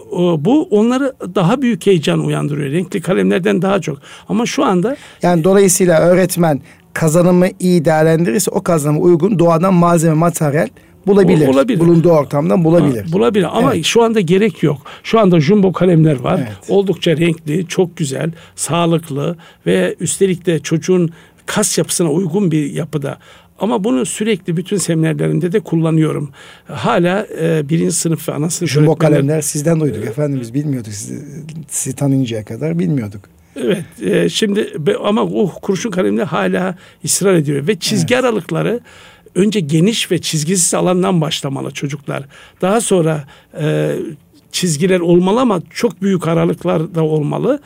bu 0.46 0.64
onları 0.64 1.14
daha 1.36 1.62
büyük 1.62 1.86
heyecan 1.86 2.26
uyandırıyor. 2.26 2.72
Renkli 2.72 3.02
kalemlerden 3.02 3.62
daha 3.62 3.82
çok. 3.82 3.98
Ama 4.30 4.46
şu 4.46 4.66
anda 4.66 4.98
yani 5.22 5.44
dolayısıyla 5.44 6.00
öğretmen 6.00 6.62
kazanımı 6.94 7.48
iyi 7.60 7.86
değerlendirirse 7.86 8.52
o 8.52 8.64
kazanıma 8.64 9.00
uygun 9.00 9.40
doğadan 9.40 9.74
malzeme 9.74 10.14
materyal 10.14 10.68
bulabilir. 11.08 11.48
olabilir. 11.48 11.80
Bulunduğu 11.80 12.12
ortamdan 12.12 12.64
bulabilir. 12.64 13.04
Ha, 13.04 13.12
bulabilir 13.12 13.58
ama 13.58 13.74
evet. 13.74 13.86
şu 13.86 14.04
anda 14.04 14.20
gerek 14.20 14.64
yok. 14.64 14.78
Şu 15.04 15.20
anda 15.20 15.40
jumbo 15.40 15.74
kalemler 15.74 16.20
var. 16.20 16.40
Evet. 16.40 16.70
Oldukça 16.70 17.18
renkli, 17.18 17.68
çok 17.68 17.98
güzel, 17.98 18.32
sağlıklı 18.56 19.36
ve 19.66 19.96
üstelik 20.00 20.46
de 20.46 20.60
çocuğun 20.60 21.10
kas 21.46 21.78
yapısına 21.78 22.12
uygun 22.12 22.52
bir 22.52 22.72
yapıda. 22.72 23.18
Ama 23.60 23.84
bunu 23.84 24.06
sürekli 24.06 24.58
bütün 24.58 24.78
seminerlerimde 24.78 25.52
de 25.52 25.60
kullanıyorum. 25.60 26.30
Hala 26.68 27.28
e, 27.42 27.70
birinci 27.70 27.96
sınıf 27.96 28.30
ve 28.30 28.34
ana 28.34 28.50
sınıf 28.50 28.72
Jumbo 28.72 28.96
kalemler 28.96 29.42
sizden 29.42 29.80
duyduk 29.80 30.06
efendim 30.06 30.40
biz 30.42 30.54
bilmiyorduk 30.54 30.94
sizi, 30.94 31.24
sizi 31.68 31.96
tanıyıncaya 31.96 32.46
kadar 32.46 32.80
bilmiyorduk. 32.80 33.22
Evet 33.56 33.86
e, 34.02 34.30
şimdi 34.30 34.74
ama 35.04 35.24
o 35.24 35.52
kurşun 35.62 35.92
kalemle 35.92 36.24
hala 36.24 36.76
ısrar 37.06 37.34
ediyor 37.34 37.68
ve 37.68 37.80
çizgi 37.80 38.14
evet. 38.14 38.24
aralıkları 38.24 38.80
önce 39.38 39.60
geniş 39.60 40.12
ve 40.12 40.18
çizgisiz 40.18 40.74
alandan 40.74 41.22
başlamalı 41.22 41.72
çocuklar. 41.72 42.24
Daha 42.62 42.82
sonra 42.82 43.28
e, 43.60 43.96
çizgiler 44.52 45.00
olmalı 45.00 45.40
ama 45.42 45.62
çok 45.70 46.02
büyük 46.02 46.28
aralıklar 46.28 46.96
da 46.96 47.04
olmalı 47.04 47.60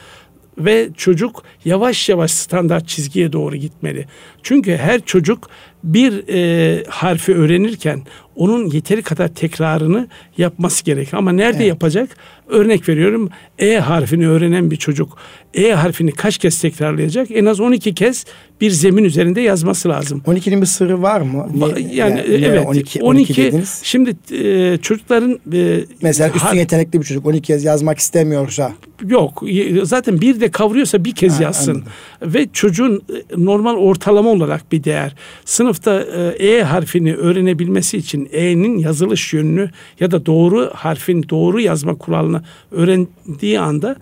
ve 0.57 0.89
çocuk 0.97 1.43
yavaş 1.65 2.10
yavaş 2.10 2.31
standart 2.31 2.88
çizgiye 2.88 3.34
doğru 3.34 3.55
gitmeli. 3.55 4.05
Çünkü 4.43 4.75
her 4.75 5.01
çocuk 5.01 5.49
bir 5.84 6.27
e, 6.27 6.84
harfi 6.89 7.36
öğrenirken 7.36 8.01
onun 8.36 8.65
yeteri 8.65 9.01
kadar 9.01 9.27
tekrarını 9.27 10.07
yapması 10.38 10.84
gerek. 10.86 11.13
Ama 11.13 11.31
nerede 11.31 11.57
evet. 11.57 11.67
yapacak? 11.67 12.17
Örnek 12.47 12.89
veriyorum 12.89 13.30
E 13.60 13.75
harfini 13.75 14.27
öğrenen 14.27 14.71
bir 14.71 14.75
çocuk 14.75 15.17
E 15.54 15.71
harfini 15.71 16.12
kaç 16.12 16.38
kez 16.38 16.62
tekrarlayacak? 16.62 17.32
En 17.32 17.45
az 17.45 17.60
12 17.60 17.93
kez 17.95 18.25
bir 18.62 18.71
zemin 18.71 19.04
üzerinde 19.04 19.41
yazması 19.41 19.89
lazım. 19.89 20.21
12'nin 20.27 20.62
bir 20.62 20.65
sırrı 20.65 21.01
var 21.01 21.21
mı? 21.21 21.47
Ne, 21.56 21.65
yani, 21.65 21.93
yani 21.93 22.19
evet 22.45 22.65
12, 22.67 23.01
12, 23.01 23.49
12 23.49 23.63
şimdi 23.84 24.15
e, 24.32 24.77
çocukların 24.77 25.39
e, 25.54 25.80
mesela 26.01 26.30
üstün 26.36 26.47
har- 26.47 26.58
yetenekli 26.58 26.99
bir 26.99 27.06
çocuk 27.06 27.25
12 27.25 27.41
kez 27.41 27.63
yazmak 27.63 27.99
istemiyorsa 27.99 28.73
yok 29.08 29.43
zaten 29.84 30.21
bir 30.21 30.41
de 30.41 30.51
kavruyorsa 30.51 31.06
bir 31.06 31.15
kez 31.15 31.39
ha, 31.39 31.43
yazsın. 31.43 31.71
Anladım. 31.71 31.91
Ve 32.34 32.47
çocuğun 32.54 32.95
e, 32.95 33.45
normal 33.45 33.75
ortalama 33.75 34.30
olarak 34.30 34.71
bir 34.71 34.84
değer. 34.84 35.15
Sınıfta 35.45 36.01
e, 36.01 36.47
E 36.51 36.63
harfini 36.63 37.15
öğrenebilmesi 37.15 37.97
için 37.97 38.30
E'nin 38.32 38.77
yazılış 38.77 39.34
yönünü 39.34 39.69
ya 39.99 40.12
da 40.12 40.25
doğru 40.25 40.71
harfin 40.73 41.25
doğru 41.30 41.62
yazma 41.62 41.95
kuralını 41.95 42.30
öğrendiği 42.71 43.59
anda 43.59 43.95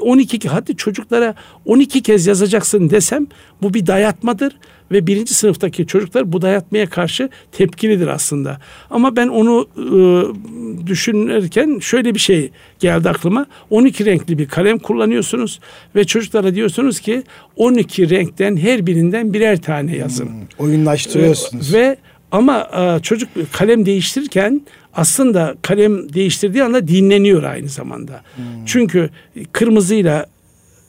12 0.00 0.48
hadi 0.48 0.76
çocuklara 0.76 1.34
12 1.64 2.02
kez 2.02 2.26
yazacaksın 2.26 2.90
desem 2.90 3.26
bu 3.62 3.74
bir 3.74 3.86
dayatmadır 3.86 4.52
ve 4.92 5.06
birinci 5.06 5.34
sınıftaki 5.34 5.86
çocuklar 5.86 6.32
bu 6.32 6.42
dayatmaya 6.42 6.86
karşı 6.86 7.28
tepkilidir 7.52 8.06
aslında. 8.06 8.58
Ama 8.90 9.16
ben 9.16 9.28
onu 9.28 9.66
e, 9.76 10.86
düşünürken 10.86 11.78
şöyle 11.78 12.14
bir 12.14 12.20
şey 12.20 12.50
geldi 12.80 13.08
aklıma. 13.08 13.46
12 13.70 14.04
renkli 14.04 14.38
bir 14.38 14.48
kalem 14.48 14.78
kullanıyorsunuz 14.78 15.60
ve 15.96 16.04
çocuklara 16.04 16.54
diyorsunuz 16.54 17.00
ki 17.00 17.22
12 17.56 18.10
renkten 18.10 18.56
her 18.56 18.86
birinden 18.86 19.34
birer 19.34 19.62
tane 19.62 19.96
yazın. 19.96 20.26
Hmm, 20.26 20.34
oyunlaştırıyorsunuz. 20.58 21.74
E, 21.74 21.78
ve 21.78 21.96
ama 22.32 22.70
e, 22.76 23.02
çocuk 23.02 23.28
kalem 23.52 23.86
değiştirirken 23.86 24.62
aslında 24.94 25.54
kalem 25.62 26.12
değiştirdiği 26.12 26.64
anda 26.64 26.88
dinleniyor 26.88 27.42
aynı 27.42 27.68
zamanda. 27.68 28.22
Hmm. 28.36 28.44
Çünkü 28.66 29.10
kırmızıyla 29.52 30.26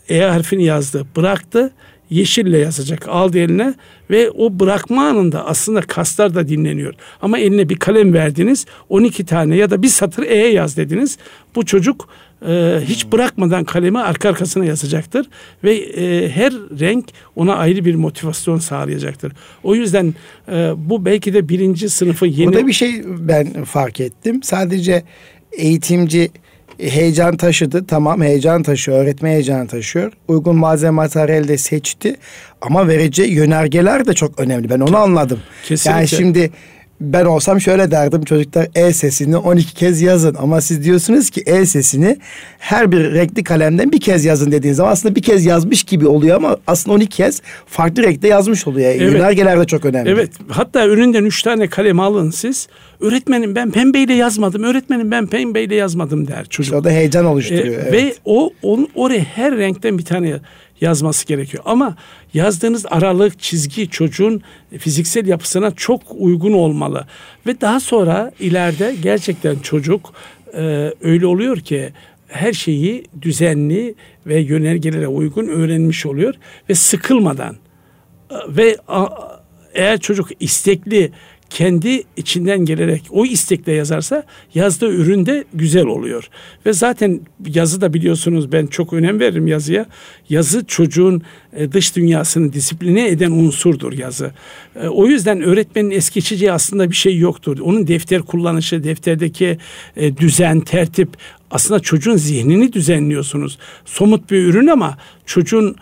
E 0.10 0.22
harfini 0.22 0.64
yazdı, 0.66 1.06
bıraktı. 1.16 1.72
Yeşille 2.10 2.58
yazacak 2.58 3.08
aldı 3.08 3.40
eline 3.40 3.74
ve 4.10 4.32
o 4.32 4.60
bırakma 4.60 5.08
anında 5.08 5.46
aslında 5.46 5.82
kaslar 5.82 6.36
da 6.36 6.48
dinleniyor. 6.48 6.94
Ama 7.22 7.40
eline 7.40 7.70
bir 7.70 7.76
kalem 7.76 8.14
verdiniz 8.14 8.66
12 8.90 9.26
tane 9.26 9.56
ya 9.56 9.70
da 9.70 9.82
bir 9.82 9.88
satır 9.88 10.24
E 10.24 10.36
yaz 10.36 10.78
dediniz. 10.78 11.18
Bu 11.56 11.66
çocuk 11.66 12.10
e, 12.48 12.82
hiç 12.86 13.12
bırakmadan 13.12 13.64
kalemi 13.64 14.00
arka 14.00 14.30
arkasına 14.30 14.66
yazacaktır 14.66 15.30
ve 15.64 15.76
e, 15.76 16.30
her 16.30 16.54
renk 16.54 17.06
ona 17.36 17.56
ayrı 17.56 17.86
bir 17.86 17.96
motivasyon 17.96 18.60
sağlayacaktır. 18.60 19.34
O 19.64 19.76
yüzden 19.76 20.14
e, 20.52 20.72
bu 20.78 21.06
belki 21.06 21.34
de 21.34 21.50
birinci 21.50 21.90
sınıfı 21.90 22.26
yeni... 22.26 22.48
Burada 22.48 22.68
bir 22.68 22.74
şey 22.74 23.02
ben 23.06 23.64
fark 23.64 24.00
ettim. 24.00 24.44
Sadece 24.44 25.04
eğitimci 25.52 26.32
heyecan 26.80 27.38
taşıdı. 27.38 27.86
Tamam 27.88 28.22
heyecan 28.22 28.64
taşıyor. 28.64 28.98
Öğretme 28.98 29.30
heyecan 29.30 29.68
taşıyor. 29.68 30.12
Uygun 30.28 30.56
malzeme 30.56 30.92
materyal 30.92 31.48
de 31.48 31.58
seçti. 31.58 32.16
Ama 32.62 32.88
vereceği 32.88 33.34
yönergeler 33.34 34.06
de 34.06 34.14
çok 34.14 34.40
önemli. 34.40 34.70
Ben 34.70 34.80
onu 34.80 34.98
anladım. 34.98 35.40
Kesinlikle. 35.64 35.92
Yani 35.92 36.08
şimdi 36.08 36.52
ben 37.02 37.26
olsam 37.26 37.62
şöyle 37.62 37.92
derdim 37.92 38.24
çocuklar 38.24 38.68
E 38.76 38.94
sesini 38.94 39.38
12 39.38 39.74
kez 39.74 40.02
yazın 40.02 40.36
ama 40.40 40.62
siz 40.62 40.84
diyorsunuz 40.84 41.30
ki 41.30 41.44
E 41.46 41.66
sesini 41.66 42.18
her 42.60 42.92
bir 42.92 43.14
renkli 43.14 43.44
kalemden 43.44 43.92
bir 43.92 44.00
kez 44.00 44.26
yazın 44.26 44.52
dediğiniz 44.52 44.78
zaman 44.78 44.92
aslında 44.92 45.16
bir 45.16 45.22
kez 45.22 45.46
yazmış 45.46 45.84
gibi 45.84 46.08
oluyor 46.08 46.36
ama 46.36 46.58
aslında 46.68 46.96
12 46.96 47.10
kez 47.10 47.42
farklı 47.66 48.04
renkte 48.04 48.28
yazmış 48.28 48.68
oluyor. 48.68 48.90
Evet. 48.90 49.02
Yönergeler 49.02 49.60
de 49.60 49.66
çok 49.66 49.86
önemli. 49.86 50.10
Evet 50.10 50.32
hatta 50.48 50.88
önünden 50.88 51.26
3 51.26 51.44
tane 51.44 51.68
kalem 51.68 52.00
alın 52.00 52.32
siz 52.32 52.68
öğretmenim 53.00 53.56
ben 53.56 53.72
pembeyle 53.72 54.14
yazmadım 54.14 54.64
öğretmenim 54.64 55.12
ben 55.12 55.28
pembeyle 55.28 55.76
yazmadım 55.76 56.28
der 56.28 56.46
çocuk. 56.46 56.64
İşte 56.64 56.76
o 56.76 56.84
da 56.84 56.90
heyecan 56.90 57.26
oluşturuyor. 57.26 57.78
Ee, 57.80 57.88
evet. 57.90 57.94
Ve 57.94 58.16
o 58.26 58.50
on, 58.62 58.88
oraya 58.96 59.24
her 59.24 59.58
renkten 59.58 59.98
bir 59.98 60.06
tane 60.06 60.40
yazması 60.84 61.26
gerekiyor. 61.26 61.64
Ama 61.68 61.96
yazdığınız 62.34 62.86
aralık, 62.90 63.40
çizgi 63.40 63.90
çocuğun 63.90 64.42
fiziksel 64.78 65.28
yapısına 65.28 65.72
çok 65.72 66.02
uygun 66.10 66.54
olmalı. 66.54 67.08
Ve 67.48 67.62
daha 67.62 67.80
sonra 67.80 68.32
ileride 68.40 68.96
gerçekten 69.04 69.56
çocuk 69.56 70.14
e, 70.54 70.94
öyle 71.02 71.26
oluyor 71.26 71.58
ki 71.58 71.94
her 72.28 72.54
şeyi 72.54 73.06
düzenli 73.22 73.96
ve 74.28 74.40
yönergelere 74.40 75.08
uygun 75.08 75.48
öğrenmiş 75.48 76.06
oluyor 76.06 76.34
ve 76.70 76.76
sıkılmadan 76.76 77.56
e, 78.32 78.36
ve 78.48 78.78
eğer 79.74 80.00
çocuk 80.00 80.30
istekli 80.40 81.12
kendi 81.54 82.04
içinden 82.18 82.66
gelerek 82.66 83.04
o 83.10 83.26
istekle 83.26 83.72
yazarsa 83.72 84.24
yazdığı 84.54 84.94
ürün 84.94 85.26
de 85.26 85.44
güzel 85.54 85.86
oluyor. 85.86 86.30
Ve 86.66 86.74
zaten 86.74 87.20
yazı 87.48 87.82
da 87.82 87.94
biliyorsunuz 87.94 88.52
ben 88.52 88.68
çok 88.68 88.94
önem 88.94 89.20
veririm 89.20 89.48
yazıya. 89.48 89.86
Yazı 90.30 90.66
çocuğun 90.66 91.22
e, 91.54 91.72
dış 91.72 91.96
dünyasını 91.96 92.54
disipline 92.54 93.08
eden 93.08 93.32
unsurdur 93.32 93.94
yazı. 93.94 94.32
E, 94.76 94.88
o 94.88 95.08
yüzden 95.08 95.42
öğretmenin 95.42 95.92
es 95.92 96.10
geçeceği 96.10 96.52
aslında 96.52 96.92
bir 96.92 96.96
şey 96.96 97.18
yoktur. 97.18 97.60
Onun 97.60 97.88
defter 97.88 98.22
kullanışı, 98.22 98.84
defterdeki 98.84 99.58
e, 99.96 100.18
düzen, 100.18 100.60
tertip 100.60 101.10
aslında 101.52 101.80
çocuğun 101.80 102.18
zihnini 102.18 102.74
düzenliyorsunuz. 102.74 103.58
Somut 103.86 104.32
bir 104.32 104.44
ürün 104.44 104.68
ama 104.68 104.98
çocuğun 105.26 105.76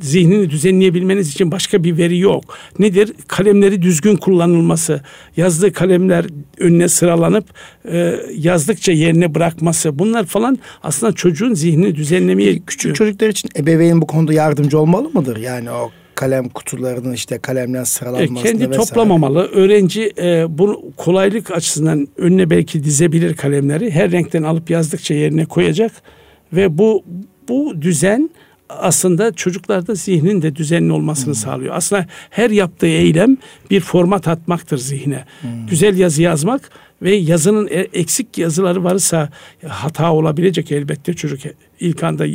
zihnini 0.00 0.50
düzenleyebilmeniz 0.50 1.28
için 1.28 1.52
başka 1.52 1.84
bir 1.84 1.98
veri 1.98 2.18
yok. 2.18 2.58
Nedir? 2.78 3.12
Kalemleri 3.28 3.82
düzgün 3.82 4.16
kullanılması, 4.16 5.00
yazdığı 5.36 5.72
kalemler 5.72 6.26
önüne 6.58 6.88
sıralanıp 6.88 7.44
e, 7.90 8.14
yazdıkça 8.36 8.92
yerine 8.92 9.34
bırakması. 9.34 9.98
Bunlar 9.98 10.24
falan 10.24 10.58
aslında 10.82 11.12
çocuğun 11.12 11.54
zihnini 11.54 11.94
düzenlemeye... 11.94 12.58
Küçük 12.66 12.94
çocuklar 12.94 13.28
için 13.28 13.50
ebeveyn 13.56 14.00
bu 14.00 14.06
konuda 14.06 14.32
yardımcı 14.32 14.78
olmalı 14.78 15.10
mıdır? 15.14 15.36
Yani 15.36 15.70
o 15.70 15.90
kalem 16.14 16.48
kutularının 16.48 17.12
işte 17.12 17.38
kalemler 17.38 17.84
sıralanmasında 17.84 18.40
e, 18.40 18.42
Kendi 18.42 18.70
vesaire. 18.70 18.76
toplamamalı. 18.76 19.48
Öğrenci 19.52 20.12
e, 20.18 20.46
bunu 20.48 20.82
kolaylık 20.96 21.50
açısından 21.50 22.08
önüne 22.16 22.50
belki 22.50 22.84
dizebilir 22.84 23.34
kalemleri. 23.34 23.90
Her 23.90 24.10
renkten 24.12 24.42
alıp 24.42 24.70
yazdıkça 24.70 25.14
yerine 25.14 25.44
koyacak 25.44 25.92
ve 26.52 26.78
bu 26.78 27.04
bu 27.48 27.82
düzen 27.82 28.30
aslında 28.68 29.32
çocuklarda 29.32 29.94
zihnin 29.94 30.42
de 30.42 30.56
düzenli 30.56 30.92
olmasını 30.92 31.26
hmm. 31.26 31.34
sağlıyor. 31.34 31.74
Aslında 31.76 32.06
her 32.30 32.50
yaptığı 32.50 32.86
eylem 32.86 33.36
bir 33.70 33.80
format 33.80 34.28
atmaktır 34.28 34.78
zihne. 34.78 35.24
Hmm. 35.40 35.66
Güzel 35.66 35.98
yazı 35.98 36.22
yazmak 36.22 36.70
ve 37.02 37.14
yazının 37.14 37.68
e, 37.70 37.80
eksik 37.92 38.38
yazıları 38.38 38.84
varsa 38.84 39.28
hata 39.68 40.12
olabilecek 40.12 40.72
elbette 40.72 41.14
çocuk 41.14 41.40
ilk 41.80 42.02
anda 42.02 42.26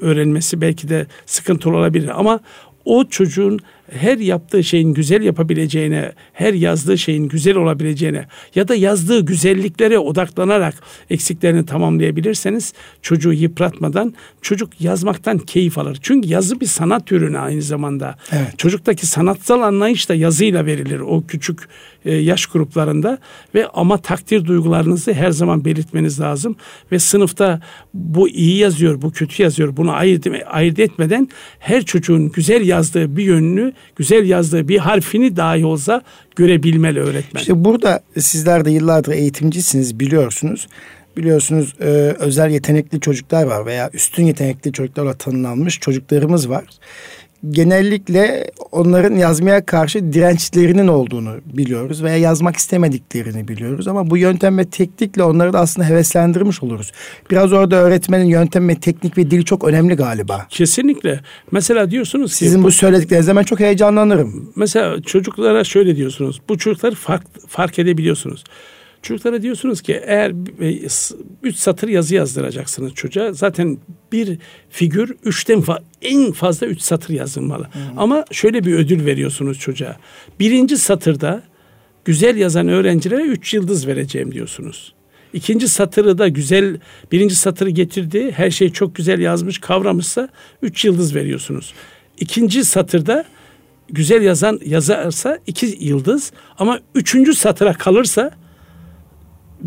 öğrenmesi 0.00 0.60
belki 0.60 0.88
de 0.88 1.06
sıkıntılı 1.26 1.76
olabilir 1.76 2.20
ama 2.20 2.40
o 2.84 3.04
çocuğun 3.04 3.60
her 3.92 4.18
yaptığı 4.18 4.64
şeyin 4.64 4.94
güzel 4.94 5.22
yapabileceğine, 5.22 6.12
her 6.32 6.54
yazdığı 6.54 6.98
şeyin 6.98 7.28
güzel 7.28 7.56
olabileceğine 7.56 8.26
ya 8.54 8.68
da 8.68 8.74
yazdığı 8.74 9.20
güzelliklere 9.20 9.98
odaklanarak 9.98 10.74
eksiklerini 11.10 11.66
tamamlayabilirseniz 11.66 12.72
çocuğu 13.02 13.32
yıpratmadan 13.32 14.14
çocuk 14.42 14.80
yazmaktan 14.80 15.38
keyif 15.38 15.78
alır. 15.78 15.98
Çünkü 16.02 16.28
yazı 16.28 16.60
bir 16.60 16.66
sanat 16.66 17.12
ürünü 17.12 17.38
aynı 17.38 17.62
zamanda. 17.62 18.14
Evet. 18.32 18.58
Çocuktaki 18.58 19.06
sanatsal 19.06 19.62
anlayış 19.62 20.08
da 20.08 20.14
yazıyla 20.14 20.66
verilir. 20.66 21.00
O 21.00 21.26
küçük 21.26 21.58
e, 22.04 22.14
yaş 22.14 22.46
gruplarında 22.46 23.18
ve 23.54 23.66
ama 23.66 23.98
takdir 23.98 24.44
duygularınızı 24.44 25.12
her 25.12 25.30
zaman 25.30 25.64
belirtmeniz 25.64 26.20
lazım 26.20 26.56
ve 26.92 26.98
sınıfta 26.98 27.60
bu 27.94 28.28
iyi 28.28 28.56
yazıyor, 28.56 29.02
bu 29.02 29.10
kötü 29.10 29.42
yazıyor 29.42 29.76
bunu 29.76 29.92
ayırt, 29.92 30.26
ayırt 30.46 30.78
etmeden 30.78 31.28
her 31.58 31.84
çocuğun 31.84 32.32
güzel 32.32 32.66
yazdığı 32.66 33.16
bir 33.16 33.24
yönünü, 33.24 33.72
güzel 33.96 34.28
yazdığı 34.28 34.68
bir 34.68 34.78
harfini 34.78 35.36
dahi 35.36 35.64
olsa 35.64 36.02
görebilmeli 36.36 37.00
öğretmen. 37.00 37.40
İşte 37.40 37.64
burada 37.64 38.00
sizler 38.18 38.64
de 38.64 38.70
yıllardır 38.70 39.12
eğitimcisiniz 39.12 40.00
biliyorsunuz 40.00 40.66
biliyorsunuz 41.18 41.74
e, 41.80 41.84
özel 42.18 42.50
yetenekli 42.50 43.00
çocuklar 43.00 43.44
var 43.44 43.66
veya 43.66 43.90
üstün 43.92 44.24
yetenekli 44.24 44.72
çocuklarla 44.72 45.14
tanımlanmış 45.14 45.80
çocuklarımız 45.80 46.48
var. 46.48 46.64
Genellikle 47.50 48.50
onların 48.72 49.16
yazmaya 49.16 49.66
karşı 49.66 50.12
dirençlerinin 50.12 50.88
olduğunu 50.88 51.34
biliyoruz 51.44 52.02
veya 52.02 52.16
yazmak 52.16 52.56
istemediklerini 52.56 53.48
biliyoruz 53.48 53.88
ama 53.88 54.10
bu 54.10 54.16
yöntem 54.16 54.58
ve 54.58 54.64
teknikle 54.64 55.22
onları 55.22 55.52
da 55.52 55.60
aslında 55.60 55.88
heveslendirmiş 55.88 56.62
oluruz. 56.62 56.92
Biraz 57.30 57.52
orada 57.52 57.76
öğretmenin 57.76 58.24
yöntem 58.24 58.68
ve 58.68 58.74
teknik 58.74 59.18
ve 59.18 59.30
dili 59.30 59.44
çok 59.44 59.64
önemli 59.64 59.94
galiba. 59.94 60.46
Kesinlikle. 60.48 61.20
Mesela 61.50 61.90
diyorsunuz 61.90 62.30
ki 62.30 62.36
Sizin 62.36 62.64
bu 62.64 62.70
söylediklerinizde 62.70 63.36
ben 63.36 63.42
çok 63.42 63.60
heyecanlanırım. 63.60 64.52
Mesela 64.56 65.02
çocuklara 65.02 65.64
şöyle 65.64 65.96
diyorsunuz. 65.96 66.40
Bu 66.48 66.58
çocukları 66.58 66.94
fark, 66.94 67.22
fark 67.48 67.78
edebiliyorsunuz. 67.78 68.44
Çocuklara 69.08 69.42
diyorsunuz 69.42 69.82
ki 69.82 70.00
eğer 70.06 70.30
e, 70.60 70.88
üç 71.42 71.56
satır 71.56 71.88
yazı 71.88 72.14
yazdıracaksınız 72.14 72.94
çocuğa 72.94 73.32
zaten 73.32 73.78
bir 74.12 74.38
figür 74.70 75.16
üçten 75.24 75.58
fa- 75.58 75.82
en 76.02 76.32
fazla 76.32 76.66
üç 76.66 76.80
satır 76.80 77.14
yazılmalı. 77.14 77.64
Hmm. 77.64 77.82
Ama 77.96 78.24
şöyle 78.30 78.64
bir 78.64 78.74
ödül 78.74 79.06
veriyorsunuz 79.06 79.58
çocuğa. 79.58 79.96
Birinci 80.40 80.76
satırda 80.76 81.42
güzel 82.04 82.36
yazan 82.36 82.68
öğrencilere 82.68 83.22
üç 83.22 83.54
yıldız 83.54 83.86
vereceğim 83.86 84.32
diyorsunuz. 84.32 84.94
İkinci 85.32 85.68
satırı 85.68 86.18
da 86.18 86.28
güzel, 86.28 86.76
birinci 87.12 87.34
satırı 87.34 87.70
getirdi, 87.70 88.32
her 88.32 88.50
şey 88.50 88.70
çok 88.70 88.94
güzel 88.94 89.20
yazmış, 89.20 89.58
kavramışsa 89.58 90.28
üç 90.62 90.84
yıldız 90.84 91.14
veriyorsunuz. 91.14 91.74
İkinci 92.20 92.64
satırda 92.64 93.24
güzel 93.88 94.22
yazan 94.22 94.60
yazarsa 94.64 95.38
iki 95.46 95.76
yıldız 95.80 96.32
ama 96.58 96.80
üçüncü 96.94 97.34
satıra 97.34 97.72
kalırsa 97.72 98.30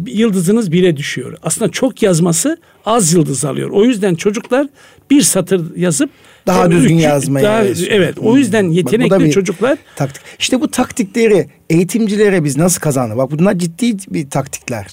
yıldızınız 0.06 0.71
bire 0.71 0.97
düşüyor. 0.97 1.38
Aslında 1.43 1.71
çok 1.71 2.04
yazması 2.04 2.58
az 2.86 3.13
yıldız 3.13 3.45
alıyor. 3.45 3.69
O 3.69 3.86
yüzden 3.86 4.15
çocuklar 4.15 4.67
bir 5.12 5.21
satır 5.21 5.75
yazıp 5.75 6.10
daha 6.47 6.71
düzgün 6.71 6.97
üç, 6.97 7.04
yazmaya. 7.04 7.43
Daha, 7.43 7.63
evet. 7.89 8.17
O 8.19 8.38
yüzden 8.38 8.69
yetenekli 8.69 9.25
Bak, 9.25 9.32
çocuklar 9.32 9.77
taktik. 9.95 10.21
İşte 10.39 10.62
bu 10.62 10.71
taktikleri 10.71 11.47
eğitimcilere 11.69 12.43
biz 12.43 12.58
nasıl 12.58 12.80
kazandık? 12.80 13.17
Bak 13.17 13.32
bunlar 13.32 13.54
ciddi 13.54 13.97
bir 14.13 14.30
taktikler. 14.30 14.88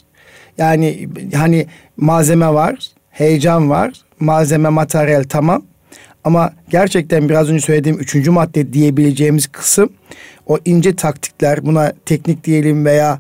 Yani 0.59 1.09
hani 1.35 1.67
malzeme 1.97 2.49
var, 2.49 2.79
heyecan 3.11 3.71
var, 3.71 3.93
malzeme 4.21 4.69
materyal 4.69 5.25
tamam. 5.29 5.63
Ama 6.25 6.53
gerçekten 6.71 7.29
biraz 7.29 7.51
önce 7.51 7.61
söylediğim 7.61 7.99
üçüncü 7.99 8.31
madde 8.31 8.73
diyebileceğimiz 8.73 9.47
kısım 9.47 9.91
o 10.47 10.59
ince 10.65 10.97
taktikler 10.97 11.67
buna 11.67 11.93
teknik 12.07 12.45
diyelim 12.45 12.85
veya 12.85 13.19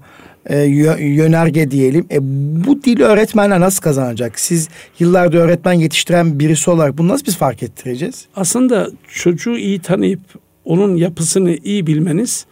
e, 0.48 0.58
yönerge 0.98 1.70
diyelim. 1.70 2.06
E, 2.10 2.18
bu 2.66 2.82
dili 2.82 3.04
öğretmenler 3.04 3.60
nasıl 3.60 3.82
kazanacak? 3.82 4.40
Siz 4.40 4.68
yıllardır 4.98 5.38
öğretmen 5.38 5.72
yetiştiren 5.72 6.38
birisi 6.38 6.70
olarak 6.70 6.98
bunu 6.98 7.08
nasıl 7.08 7.26
biz 7.26 7.36
fark 7.36 7.62
ettireceğiz? 7.62 8.26
Aslında 8.36 8.90
çocuğu 9.08 9.56
iyi 9.56 9.78
tanıyıp 9.78 10.20
onun 10.64 10.96
yapısını 10.96 11.56
iyi 11.64 11.86
bilmeniz 11.86 12.46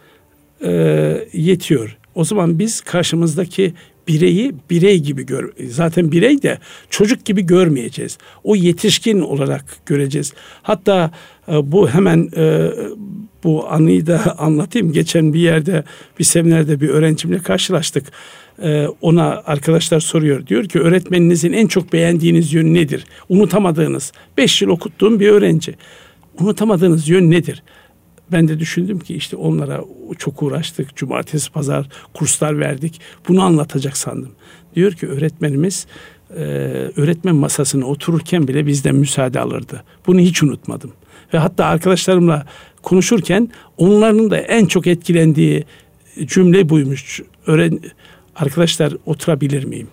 e, 0.61 0.71
yetiyor. 1.33 1.97
O 2.15 2.23
zaman 2.23 2.59
biz 2.59 2.81
karşımızdaki 2.81 3.73
bireyi 4.07 4.53
birey 4.69 4.99
gibi 4.99 5.25
gör. 5.25 5.51
Zaten 5.69 6.11
birey 6.11 6.41
de 6.41 6.57
çocuk 6.89 7.25
gibi 7.25 7.41
görmeyeceğiz. 7.41 8.17
O 8.43 8.55
yetişkin 8.55 9.21
olarak 9.21 9.65
göreceğiz. 9.85 10.33
Hatta 10.63 11.11
e, 11.47 11.71
bu 11.71 11.89
hemen 11.89 12.29
e, 12.37 12.71
bu 13.47 13.69
anıyı 13.69 14.07
da 14.07 14.35
anlatayım. 14.37 14.91
Geçen 14.91 15.33
bir 15.33 15.39
yerde 15.39 15.83
bir 16.19 16.23
seminerde 16.23 16.81
bir 16.81 16.89
öğrencimle 16.89 17.39
karşılaştık. 17.39 18.11
E, 18.63 18.87
ona 19.01 19.43
arkadaşlar 19.45 19.99
soruyor. 19.99 20.47
Diyor 20.47 20.65
ki 20.65 20.79
öğretmeninizin 20.79 21.53
en 21.53 21.67
çok 21.67 21.93
beğendiğiniz 21.93 22.53
yönü 22.53 22.73
nedir? 22.73 23.05
Unutamadığınız. 23.29 24.11
Beş 24.37 24.61
yıl 24.61 24.69
okuttuğum 24.69 25.19
bir 25.19 25.27
öğrenci. 25.27 25.75
Unutamadığınız 26.39 27.09
yön 27.09 27.31
nedir? 27.31 27.63
Ben 28.31 28.47
de 28.47 28.59
düşündüm 28.59 28.99
ki 28.99 29.15
işte 29.15 29.35
onlara 29.35 29.81
çok 30.17 30.43
uğraştık. 30.43 30.95
Cumartesi, 30.95 31.51
pazar 31.51 31.89
kurslar 32.13 32.59
verdik. 32.59 33.01
Bunu 33.27 33.43
anlatacak 33.43 33.97
sandım. 33.97 34.31
Diyor 34.75 34.91
ki 34.91 35.07
öğretmenimiz 35.07 35.87
e, 36.35 36.43
öğretmen 36.97 37.35
masasına 37.35 37.85
otururken 37.85 38.47
bile 38.47 38.67
bizden 38.67 38.95
müsaade 38.95 39.39
alırdı. 39.39 39.83
Bunu 40.07 40.19
hiç 40.19 40.43
unutmadım. 40.43 40.91
Ve 41.33 41.37
hatta 41.37 41.65
arkadaşlarımla 41.65 42.45
konuşurken 42.87 43.49
onların 43.77 44.31
da 44.31 44.37
en 44.37 44.65
çok 44.65 44.87
etkilendiği 44.87 45.65
cümle 46.25 46.69
buymuş. 46.69 47.21
Öğren 47.47 47.79
arkadaşlar 48.35 48.93
oturabilir 49.05 49.63
miyim? 49.63 49.87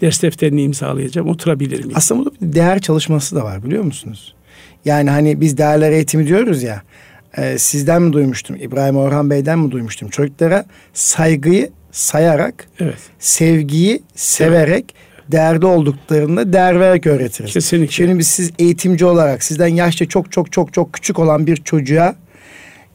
Ders 0.00 0.22
defterini 0.22 0.62
imzalayacağım. 0.62 1.28
Oturabilir 1.28 1.84
miyim? 1.84 1.92
Aslında 1.94 2.24
burada 2.24 2.36
bir 2.40 2.52
değer 2.52 2.80
çalışması 2.80 3.36
da 3.36 3.44
var 3.44 3.64
biliyor 3.64 3.82
musunuz? 3.82 4.34
Yani 4.84 5.10
hani 5.10 5.40
biz 5.40 5.58
değerler 5.58 5.92
eğitimi 5.92 6.26
diyoruz 6.26 6.62
ya. 6.62 6.82
E, 7.36 7.58
sizden 7.58 8.02
mi 8.02 8.12
duymuştum? 8.12 8.56
İbrahim 8.56 8.96
Orhan 8.96 9.30
Bey'den 9.30 9.58
mi 9.58 9.70
duymuştum? 9.70 10.08
Çocuklara 10.08 10.66
saygıyı 10.94 11.70
sayarak, 11.92 12.68
evet. 12.80 12.98
sevgiyi 13.18 14.02
severek, 14.14 14.84
evet. 14.94 15.32
değerli 15.32 15.66
olduklarında 15.66 16.52
değer 16.52 16.80
vererek 16.80 17.06
öğretiriz. 17.06 17.52
Kesinlikle. 17.52 17.92
Şimdi 17.92 18.18
biz 18.18 18.26
siz 18.26 18.50
eğitimci 18.58 19.04
olarak 19.04 19.44
sizden 19.44 19.68
yaşça 19.68 20.06
çok 20.08 20.32
çok 20.32 20.52
çok 20.52 20.72
çok 20.72 20.92
küçük 20.92 21.18
olan 21.18 21.46
bir 21.46 21.56
çocuğa 21.56 22.14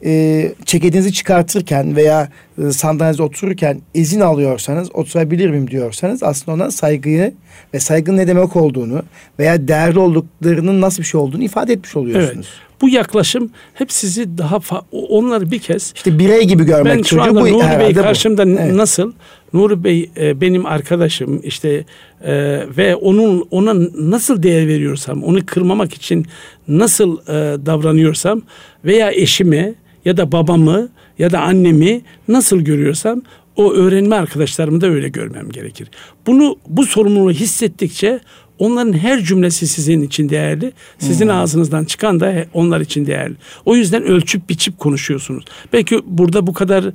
e, 0.04 0.52
ceketinizi 0.64 1.12
çıkartırken 1.12 1.96
veya 1.96 2.28
e, 2.58 2.72
sandalyenize 2.72 3.22
otururken 3.22 3.80
izin 3.94 4.20
alıyorsanız 4.20 4.94
oturabilir 4.94 5.50
miyim 5.50 5.70
diyorsanız 5.70 6.22
aslında 6.22 6.64
ona 6.64 6.70
saygıyı 6.70 7.32
ve 7.74 7.80
saygının 7.80 8.16
ne 8.16 8.26
demek 8.26 8.56
olduğunu 8.56 9.02
veya 9.38 9.68
değerli 9.68 9.98
olduklarının 9.98 10.80
nasıl 10.80 11.02
bir 11.02 11.06
şey 11.06 11.20
olduğunu 11.20 11.42
ifade 11.42 11.72
etmiş 11.72 11.96
oluyorsunuz. 11.96 12.48
Evet. 12.50 12.72
Bu 12.82 12.88
yaklaşım 12.88 13.50
hep 13.74 13.92
sizi 13.92 14.38
daha 14.38 14.60
onları 14.92 15.50
bir 15.50 15.58
kez 15.58 15.92
işte 15.96 16.18
birey 16.18 16.44
gibi 16.44 16.64
görmek 16.64 16.96
ben 16.96 17.02
şu 17.02 17.22
anda 17.22 17.40
bu, 17.40 17.46
Nuri 17.46 17.78
Bey 17.78 17.94
karşımda 17.94 18.42
evet. 18.42 18.74
nasıl 18.74 19.12
Nuri 19.52 19.84
Bey 19.84 20.10
e, 20.16 20.40
benim 20.40 20.66
arkadaşım 20.66 21.40
işte 21.44 21.84
e, 22.24 22.34
ve 22.76 22.96
onun 22.96 23.48
ona 23.50 23.74
nasıl 23.98 24.42
değer 24.42 24.68
veriyorsam 24.68 25.22
onu 25.22 25.46
kırmamak 25.46 25.94
için 25.94 26.26
nasıl 26.68 27.18
e, 27.18 27.66
davranıyorsam 27.66 28.42
veya 28.84 29.12
eşimi 29.12 29.74
ya 30.04 30.16
da 30.16 30.32
babamı 30.32 30.88
ya 31.18 31.30
da 31.30 31.40
annemi 31.40 32.02
nasıl 32.28 32.60
görüyorsam 32.60 33.22
o 33.56 33.72
öğrenme 33.72 34.16
arkadaşlarımı 34.16 34.80
da 34.80 34.86
öyle 34.86 35.08
görmem 35.08 35.50
gerekir. 35.50 35.88
Bunu 36.26 36.56
bu 36.68 36.86
sorumluluğu 36.86 37.30
hissettikçe 37.30 38.20
Onların 38.62 38.92
her 38.92 39.20
cümlesi 39.20 39.66
sizin 39.66 40.02
için 40.02 40.28
değerli. 40.28 40.72
Sizin 40.98 41.26
hmm. 41.26 41.34
ağzınızdan 41.34 41.84
çıkan 41.84 42.20
da 42.20 42.44
onlar 42.54 42.80
için 42.80 43.06
değerli. 43.06 43.34
O 43.64 43.76
yüzden 43.76 44.02
ölçüp 44.02 44.48
biçip 44.48 44.78
konuşuyorsunuz. 44.78 45.44
Belki 45.72 45.98
burada 46.06 46.46
bu 46.46 46.52
kadar 46.52 46.84
e, 46.84 46.92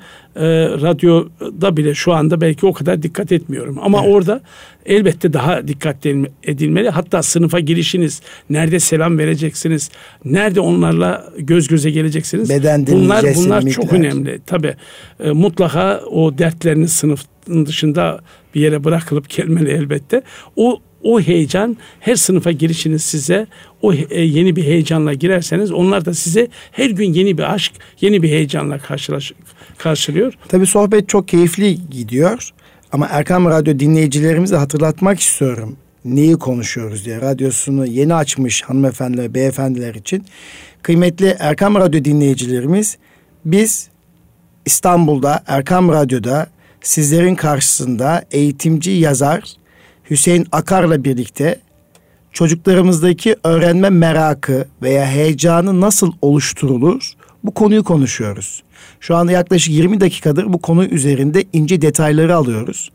radyoda 0.82 1.78
bile 1.78 1.96
şu 1.96 2.14
anda 2.14 2.42
belki 2.42 2.66
o 2.66 2.74
kadar 2.74 3.04
dikkat 3.04 3.32
etmiyorum. 3.32 3.78
Ama 3.82 4.02
evet. 4.04 4.16
orada 4.16 4.42
elbette 4.86 5.34
daha 5.34 5.68
dikkat 5.68 6.06
edilmeli. 6.44 6.90
Hatta 6.90 7.24
sınıfa 7.24 7.60
girişiniz, 7.60 8.22
nerede 8.50 8.80
selam 8.80 9.18
vereceksiniz, 9.18 9.90
nerede 10.26 10.60
onlarla 10.60 11.30
göz 11.38 11.68
göze 11.68 11.92
geleceksiniz. 11.92 12.50
Beden 12.50 12.88
bunlar 12.88 13.26
bunlar 13.36 13.62
çok 13.62 13.94
önemli. 13.94 14.40
Tabii 14.46 14.76
e, 15.20 15.32
mutlaka 15.32 16.02
o 16.12 16.38
dertleriniz 16.38 16.94
sınıfın 16.94 17.66
dışında 17.66 18.20
bir 18.56 18.62
yere 18.62 18.84
bırakılıp 18.84 19.30
gelmeli 19.30 19.70
elbette. 19.70 20.22
O 20.56 20.82
o 21.08 21.22
heyecan 21.22 21.78
her 22.00 22.16
sınıfa 22.16 22.52
girişiniz 22.52 23.02
size 23.02 23.48
o 23.82 23.94
e, 23.94 24.22
yeni 24.22 24.56
bir 24.56 24.64
heyecanla 24.64 25.14
girerseniz 25.14 25.72
onlar 25.72 26.06
da 26.06 26.14
size 26.14 26.48
her 26.72 26.90
gün 26.90 27.14
yeni 27.14 27.38
bir 27.38 27.54
aşk, 27.54 27.72
yeni 28.02 28.24
bir 28.24 28.30
heyecanla 28.30 28.78
karşılaş, 28.78 29.34
karşılıyor. 29.78 30.34
Tabii 30.48 30.66
sohbet 30.66 31.10
çok 31.10 31.28
keyifli 31.28 31.90
gidiyor. 31.90 32.50
Ama 32.92 33.08
Erkam 33.12 33.46
Radyo 33.46 33.80
dinleyicilerimize 33.80 34.56
hatırlatmak 34.56 35.20
istiyorum. 35.20 35.78
Neyi 36.06 36.34
konuşuyoruz 36.34 37.06
diye 37.06 37.22
radyosunu 37.22 37.86
yeni 37.86 38.14
açmış 38.16 38.62
hanımefendiler, 38.62 39.34
beyefendiler 39.34 39.96
için. 39.96 40.26
Kıymetli 40.82 41.36
Erkam 41.40 41.76
Radyo 41.76 42.04
dinleyicilerimiz 42.04 42.98
biz 43.46 43.90
İstanbul'da 44.66 45.44
Erkam 45.48 45.90
Radyo'da 45.90 46.48
sizlerin 46.82 47.36
karşısında 47.36 48.26
eğitimci 48.32 48.92
yazar 48.92 49.44
Hüseyin 50.10 50.48
Akar'la 50.52 51.04
birlikte 51.04 51.60
çocuklarımızdaki 52.32 53.36
öğrenme 53.44 53.90
merakı 53.90 54.68
veya 54.82 55.06
heyecanı 55.06 55.82
nasıl 55.82 56.12
oluşturulur? 56.22 57.14
Bu 57.44 57.54
konuyu 57.54 57.84
konuşuyoruz. 57.84 58.64
Şu 59.00 59.16
anda 59.16 59.32
yaklaşık 59.32 59.74
20 59.74 60.02
dakikadır 60.02 60.54
bu 60.54 60.62
konu 60.62 60.86
üzerinde 60.86 61.44
ince 61.54 61.82
detayları 61.82 62.36
alıyoruz. 62.36 62.92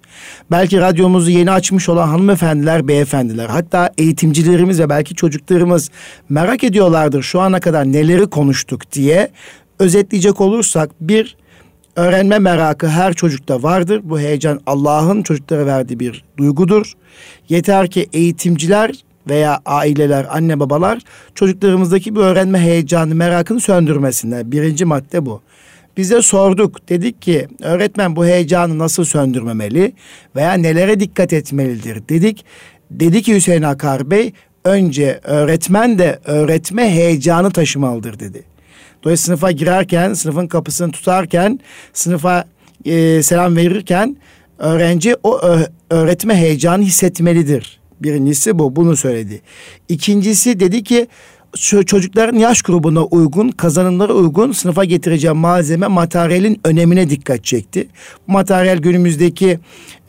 Belki 0.50 0.80
radyomuzu 0.80 1.30
yeni 1.30 1.50
açmış 1.50 1.88
olan 1.88 2.08
hanımefendiler, 2.08 2.88
beyefendiler, 2.88 3.46
hatta 3.46 3.90
eğitimcilerimiz 3.98 4.80
ve 4.80 4.88
belki 4.88 5.14
çocuklarımız 5.14 5.90
merak 6.28 6.64
ediyorlardır 6.64 7.22
şu 7.22 7.40
ana 7.40 7.60
kadar 7.60 7.92
neleri 7.92 8.26
konuştuk 8.26 8.92
diye. 8.92 9.30
Özetleyecek 9.78 10.40
olursak 10.40 10.90
bir 11.00 11.36
öğrenme 11.96 12.38
merakı 12.38 12.88
her 12.88 13.14
çocukta 13.14 13.62
vardır. 13.62 14.00
Bu 14.04 14.20
heyecan 14.20 14.60
Allah'ın 14.66 15.22
çocuklara 15.22 15.66
verdiği 15.66 16.00
bir 16.00 16.24
duygudur. 16.36 16.92
Yeter 17.48 17.90
ki 17.90 18.06
eğitimciler 18.12 19.04
veya 19.28 19.60
aileler, 19.66 20.26
anne 20.30 20.60
babalar 20.60 20.98
çocuklarımızdaki 21.34 22.14
bir 22.14 22.20
öğrenme 22.20 22.58
heyecanı, 22.58 23.14
merakını 23.14 23.60
söndürmesinler. 23.60 24.52
Birinci 24.52 24.84
madde 24.84 25.26
bu. 25.26 25.40
Bize 25.96 26.22
sorduk. 26.22 26.88
Dedik 26.88 27.22
ki 27.22 27.48
öğretmen 27.60 28.16
bu 28.16 28.26
heyecanı 28.26 28.78
nasıl 28.78 29.04
söndürmemeli 29.04 29.92
veya 30.36 30.52
nelere 30.52 31.00
dikkat 31.00 31.32
etmelidir 31.32 32.08
dedik. 32.08 32.44
Dedi 32.90 33.22
ki 33.22 33.34
Hüseyin 33.34 33.62
Akar 33.62 34.10
Bey 34.10 34.32
önce 34.64 35.20
öğretmen 35.24 35.98
de 35.98 36.18
öğretme 36.24 36.90
heyecanı 36.90 37.50
taşımalıdır 37.50 38.20
dedi. 38.20 38.51
Dolayısıyla 39.04 39.36
sınıfa 39.36 39.50
girerken, 39.50 40.14
sınıfın 40.14 40.46
kapısını 40.46 40.92
tutarken, 40.92 41.60
sınıfa 41.92 42.44
e, 42.84 43.22
selam 43.22 43.56
verirken 43.56 44.16
öğrenci 44.58 45.16
o 45.22 45.40
öğretme 45.90 46.36
heyecanı 46.36 46.82
hissetmelidir. 46.82 47.80
Birincisi 48.00 48.58
bu, 48.58 48.76
bunu 48.76 48.96
söyledi. 48.96 49.42
İkincisi 49.88 50.60
dedi 50.60 50.84
ki 50.84 51.06
çocukların 51.86 52.38
yaş 52.38 52.62
grubuna 52.62 53.04
uygun, 53.04 53.48
kazanımlara 53.48 54.12
uygun 54.12 54.52
sınıfa 54.52 54.84
getireceğim 54.84 55.36
malzeme, 55.36 55.86
materyalin 55.86 56.60
önemine 56.64 57.10
dikkat 57.10 57.44
çekti. 57.44 57.88
Bu 58.28 58.32
materyal 58.32 58.78
günümüzdeki 58.78 59.58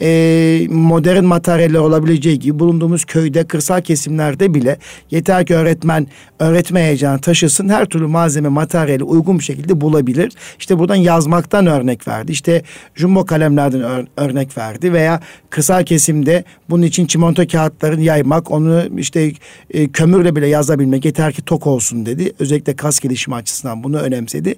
e, 0.02 0.68
modern 0.70 1.24
materyaller 1.24 1.80
olabileceği 1.80 2.40
gibi 2.40 2.60
bulunduğumuz 2.60 3.06
köyde, 3.06 3.44
kırsal 3.44 3.82
kesimlerde 3.82 4.54
bile 4.54 4.78
yeter 5.12 5.46
ki 5.46 5.56
öğretmen 5.56 6.08
öğretme 6.40 6.84
heyecanı 6.84 7.20
taşısın. 7.20 7.70
Her 7.70 7.86
türlü 7.86 8.08
malzeme, 8.08 8.50
materyali 8.50 9.04
uygun 9.04 9.40
bir 9.40 9.44
şekilde 9.44 9.82
bulabilir. 9.82 10.34
İşte 10.60 10.80
buradan 10.80 10.96
yazmaktan 10.96 11.68
örnek 11.68 12.08
verdi. 12.08 12.32
İşte 12.32 12.62
jumbo 12.96 13.26
kalemlerden 13.26 13.82
ör, 13.82 14.06
örnek 14.18 14.58
verdi 14.58 14.94
veya 14.94 15.20
kırsal 15.50 15.84
kesimde 15.84 16.44
bunun 16.70 16.84
için 16.84 17.06
çimento 17.06 17.48
kağıtlarını 17.48 18.02
yaymak, 18.02 18.52
onu 18.52 18.84
işte 18.98 19.32
e, 19.72 19.88
kömürle 19.88 20.36
bile 20.36 20.48
yazabilmek 20.48 21.06
yeter 21.06 21.33
ki 21.34 21.42
tok 21.42 21.68
olsun 21.68 22.06
dedi. 22.06 22.34
Özellikle 22.40 22.76
kas 22.76 23.00
gelişimi 23.00 23.36
açısından 23.36 23.84
bunu 23.84 24.00
önemsedi. 24.00 24.56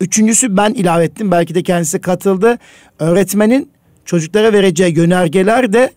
Üçüncüsü 0.00 0.56
ben 0.56 0.74
ilave 0.74 1.04
ettim. 1.04 1.30
Belki 1.30 1.54
de 1.54 1.62
kendisi 1.62 2.00
katıldı. 2.00 2.58
Öğretmenin 2.98 3.70
çocuklara 4.04 4.52
vereceği 4.52 4.96
yönergeler 4.96 5.72
de 5.72 5.92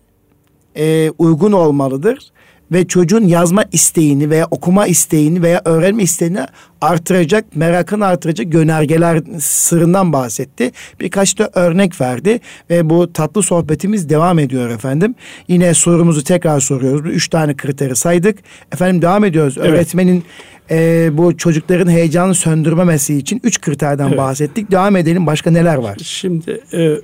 e, 0.76 1.10
uygun 1.18 1.52
olmalıdır 1.52 2.32
ve 2.72 2.86
çocuğun 2.86 3.24
yazma 3.24 3.64
isteğini 3.72 4.30
veya 4.30 4.46
okuma 4.50 4.86
isteğini 4.86 5.42
veya 5.42 5.62
öğrenme 5.64 6.02
isteğini 6.02 6.40
artıracak, 6.80 7.56
merakını 7.56 8.06
artıracak 8.06 8.54
yönergeler 8.54 9.22
sırrından 9.38 10.12
bahsetti. 10.12 10.72
Birkaç 11.00 11.38
da 11.38 11.50
örnek 11.54 12.00
verdi 12.00 12.40
ve 12.70 12.90
bu 12.90 13.12
tatlı 13.12 13.42
sohbetimiz 13.42 14.08
devam 14.08 14.38
ediyor 14.38 14.70
efendim. 14.70 15.14
Yine 15.48 15.74
sorumuzu 15.74 16.24
tekrar 16.24 16.60
soruyoruz. 16.60 17.14
Üç 17.14 17.28
tane 17.28 17.56
kriteri 17.56 17.96
saydık. 17.96 18.38
Efendim 18.72 19.02
devam 19.02 19.24
ediyoruz. 19.24 19.54
Evet. 19.58 19.70
Öğretmenin 19.70 20.24
e, 20.70 21.10
bu 21.12 21.36
çocukların 21.36 21.90
heyecanı 21.90 22.34
söndürmemesi 22.34 23.16
için 23.16 23.40
üç 23.44 23.60
kriterden 23.60 24.08
evet. 24.08 24.18
bahsettik. 24.18 24.70
Devam 24.70 24.96
edelim. 24.96 25.26
Başka 25.26 25.50
neler 25.50 25.76
var? 25.76 25.98
Şimdi 26.02 26.60
e, 26.72 26.94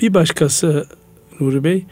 bir 0.00 0.14
başkası 0.14 0.86
Nuri 1.40 1.64
Bey 1.64 1.86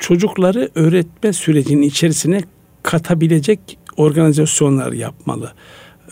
çocukları 0.00 0.70
öğretme 0.74 1.32
sürecinin 1.32 1.82
içerisine 1.82 2.40
katabilecek 2.82 3.78
organizasyonlar 3.96 4.92
yapmalı. 4.92 5.52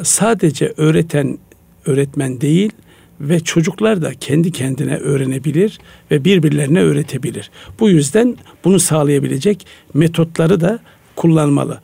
Sadece 0.02 0.74
öğreten 0.76 1.38
öğretmen 1.86 2.40
değil 2.40 2.72
ve 3.20 3.40
çocuklar 3.40 4.02
da 4.02 4.14
kendi 4.14 4.52
kendine 4.52 4.96
öğrenebilir 4.96 5.78
ve 6.10 6.24
birbirlerine 6.24 6.80
öğretebilir. 6.80 7.50
Bu 7.80 7.88
yüzden 7.88 8.36
bunu 8.64 8.80
sağlayabilecek 8.80 9.66
metotları 9.94 10.60
da 10.60 10.78
kullanmalı. 11.16 11.80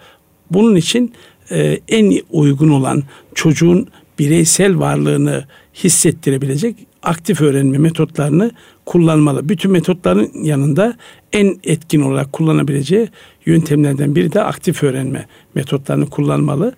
Bunun 0.50 0.76
için 0.76 1.12
e, 1.50 1.80
en 1.88 2.20
uygun 2.30 2.70
olan 2.70 3.02
çocuğun 3.34 3.88
bireysel 4.18 4.78
varlığını 4.78 5.44
hissettirebilecek 5.74 6.76
aktif 7.02 7.40
öğrenme 7.40 7.78
metotlarını 7.78 8.50
kullanmalı. 8.86 9.48
Bütün 9.48 9.70
metotların 9.70 10.30
yanında 10.42 10.96
en 11.32 11.58
etkin 11.64 12.00
olarak 12.00 12.32
kullanabileceği 12.32 13.08
yöntemlerden 13.46 14.14
biri 14.14 14.32
de 14.32 14.42
aktif 14.42 14.82
öğrenme 14.82 15.26
metotlarını 15.54 16.10
kullanmalı. 16.10 16.74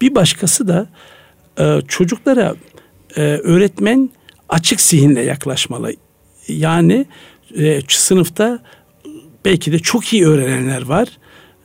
Bir 0.00 0.14
başkası 0.14 0.68
da 0.68 0.88
e, 1.58 1.80
çocuklara 1.88 2.54
e, 3.16 3.20
öğretmen 3.22 4.10
açık 4.48 4.80
zihinle 4.80 5.22
yaklaşmalı. 5.22 5.92
Yani 6.48 7.06
e, 7.58 7.80
sınıfta 7.88 8.58
belki 9.44 9.72
de 9.72 9.78
çok 9.78 10.12
iyi 10.12 10.26
öğrenenler 10.26 10.82
var 10.82 11.08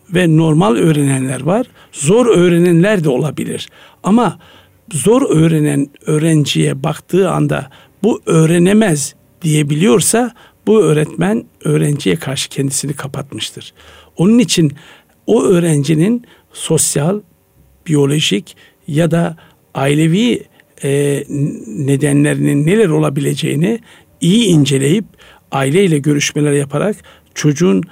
ve 0.10 0.38
normal 0.38 0.76
öğrenenler 0.76 1.42
var. 1.42 1.68
Zor 1.92 2.26
öğrenenler 2.26 3.04
de 3.04 3.10
olabilir. 3.10 3.70
Ama 4.04 4.40
zor 4.94 5.30
öğrenen 5.30 5.88
öğrenciye 6.06 6.84
baktığı 6.84 7.32
anda 7.32 7.70
bu 8.04 8.22
öğrenemez 8.26 9.16
diyebiliyorsa 9.46 10.32
bu 10.68 10.82
öğretmen 10.82 11.46
öğrenciye 11.64 12.16
karşı 12.16 12.50
kendisini 12.50 12.94
kapatmıştır. 12.94 13.74
Onun 14.18 14.40
için 14.40 14.74
o 15.28 15.44
öğrencinin 15.44 16.26
sosyal, 16.54 17.22
biyolojik 17.88 18.56
ya 18.88 19.12
da 19.12 19.38
ailevi 19.74 20.44
e, 20.84 21.24
nedenlerinin 21.68 22.66
neler 22.66 22.90
olabileceğini 22.90 23.80
iyi 24.22 24.46
inceleyip 24.46 25.06
aileyle 25.52 25.98
görüşmeler 25.98 26.52
yaparak 26.52 26.96
çocuğun 27.34 27.84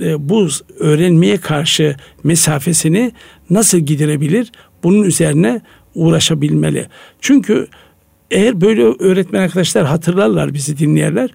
e, 0.00 0.28
bu 0.28 0.48
öğrenmeye 0.78 1.36
karşı 1.36 1.96
mesafesini 2.24 3.12
nasıl 3.50 3.78
giderebilir 3.78 4.52
bunun 4.82 5.02
üzerine 5.02 5.60
uğraşabilmeli. 5.94 6.86
Çünkü 7.20 7.68
eğer 8.30 8.60
böyle 8.60 8.82
öğretmen 8.82 9.40
arkadaşlar 9.40 9.86
hatırlarlar 9.86 10.54
bizi 10.54 10.78
dinleyerler. 10.78 11.30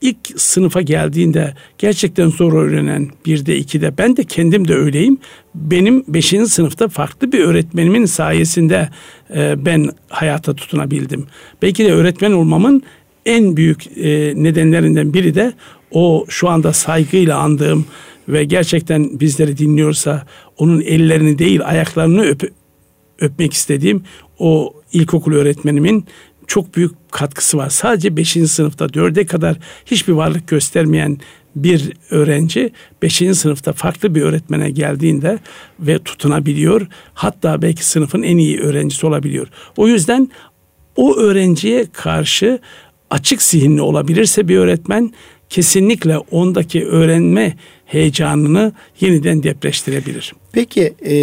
İlk 0.00 0.40
sınıfa 0.40 0.80
geldiğinde 0.80 1.54
gerçekten 1.78 2.28
zor 2.28 2.52
öğrenen 2.52 3.08
bir 3.26 3.46
de 3.46 3.56
iki 3.56 3.80
de 3.80 3.98
ben 3.98 4.16
de 4.16 4.24
kendim 4.24 4.68
de 4.68 4.74
öyleyim. 4.74 5.18
Benim 5.54 6.04
beşinci 6.08 6.48
sınıfta 6.50 6.88
farklı 6.88 7.32
bir 7.32 7.40
öğretmenimin 7.40 8.04
sayesinde 8.04 8.88
e, 9.34 9.64
ben 9.64 9.90
hayata 10.08 10.54
tutunabildim. 10.54 11.26
Belki 11.62 11.84
de 11.84 11.92
öğretmen 11.92 12.32
olmamın 12.32 12.82
en 13.26 13.56
büyük 13.56 13.86
e, 13.96 14.32
nedenlerinden 14.36 15.14
biri 15.14 15.34
de 15.34 15.52
o 15.90 16.24
şu 16.28 16.48
anda 16.48 16.72
saygıyla 16.72 17.38
andığım 17.38 17.84
ve 18.28 18.44
gerçekten 18.44 19.20
bizleri 19.20 19.58
dinliyorsa 19.58 20.26
onun 20.58 20.80
ellerini 20.80 21.38
değil 21.38 21.60
ayaklarını 21.64 22.22
öp, 22.22 22.52
öpmek 23.20 23.52
istediğim 23.52 24.02
o 24.38 24.74
ilkokul 24.92 25.32
öğretmenimin 25.32 26.04
çok 26.46 26.76
büyük 26.76 26.92
katkısı 27.10 27.56
var. 27.56 27.70
Sadece 27.70 28.16
5. 28.16 28.30
sınıfta 28.30 28.84
4'e 28.84 29.26
kadar 29.26 29.56
hiçbir 29.86 30.12
varlık 30.12 30.48
göstermeyen 30.48 31.18
bir 31.56 31.92
öğrenci 32.10 32.72
5. 33.02 33.14
sınıfta 33.14 33.72
farklı 33.72 34.14
bir 34.14 34.22
öğretmene 34.22 34.70
geldiğinde 34.70 35.38
ve 35.80 35.98
tutunabiliyor. 35.98 36.86
Hatta 37.14 37.62
belki 37.62 37.86
sınıfın 37.86 38.22
en 38.22 38.36
iyi 38.36 38.60
öğrencisi 38.60 39.06
olabiliyor. 39.06 39.48
O 39.76 39.88
yüzden 39.88 40.30
o 40.96 41.16
öğrenciye 41.16 41.86
karşı 41.92 42.58
açık 43.10 43.42
zihinli 43.42 43.82
olabilirse 43.82 44.48
bir 44.48 44.58
öğretmen 44.58 45.12
kesinlikle 45.48 46.18
ondaki 46.18 46.86
öğrenme 46.86 47.56
heyecanını 47.84 48.72
yeniden 49.00 49.42
depreştirebilir. 49.42 50.34
Peki 50.52 50.94
e, 51.06 51.16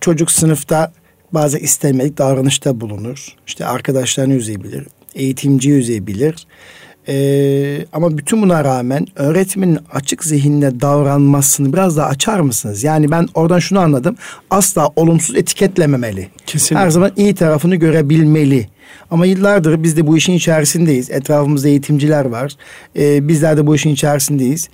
çocuk 0.00 0.30
sınıfta 0.30 0.92
bazı 1.32 1.58
istenmedik 1.58 2.18
davranışta 2.18 2.80
bulunur. 2.80 3.28
İşte 3.46 3.66
arkadaşlarını 3.66 4.34
üzebilir, 4.34 4.86
eğitimci 5.14 5.72
üzebilir. 5.72 6.46
Ee, 7.08 7.86
ama 7.92 8.18
bütün 8.18 8.42
buna 8.42 8.64
rağmen 8.64 9.06
öğretmenin 9.16 9.78
açık 9.92 10.24
zihinle 10.24 10.80
davranmasını 10.80 11.72
biraz 11.72 11.96
daha 11.96 12.06
açar 12.06 12.40
mısınız? 12.40 12.84
Yani 12.84 13.10
ben 13.10 13.28
oradan 13.34 13.58
şunu 13.58 13.80
anladım. 13.80 14.16
Asla 14.50 14.90
olumsuz 14.96 15.36
etiketlememeli. 15.36 16.28
Kesinlikle. 16.46 16.84
Her 16.84 16.90
zaman 16.90 17.12
iyi 17.16 17.34
tarafını 17.34 17.76
görebilmeli. 17.76 18.68
Ama 19.10 19.26
yıllardır 19.26 19.82
biz 19.82 19.96
de 19.96 20.06
bu 20.06 20.16
işin 20.16 20.32
içerisindeyiz. 20.32 21.10
Etrafımızda 21.10 21.68
eğitimciler 21.68 22.24
var. 22.24 22.52
Ee, 22.96 23.28
bizler 23.28 23.56
de 23.56 23.66
bu 23.66 23.74
işin 23.74 23.90
içerisindeyiz. 23.90 24.68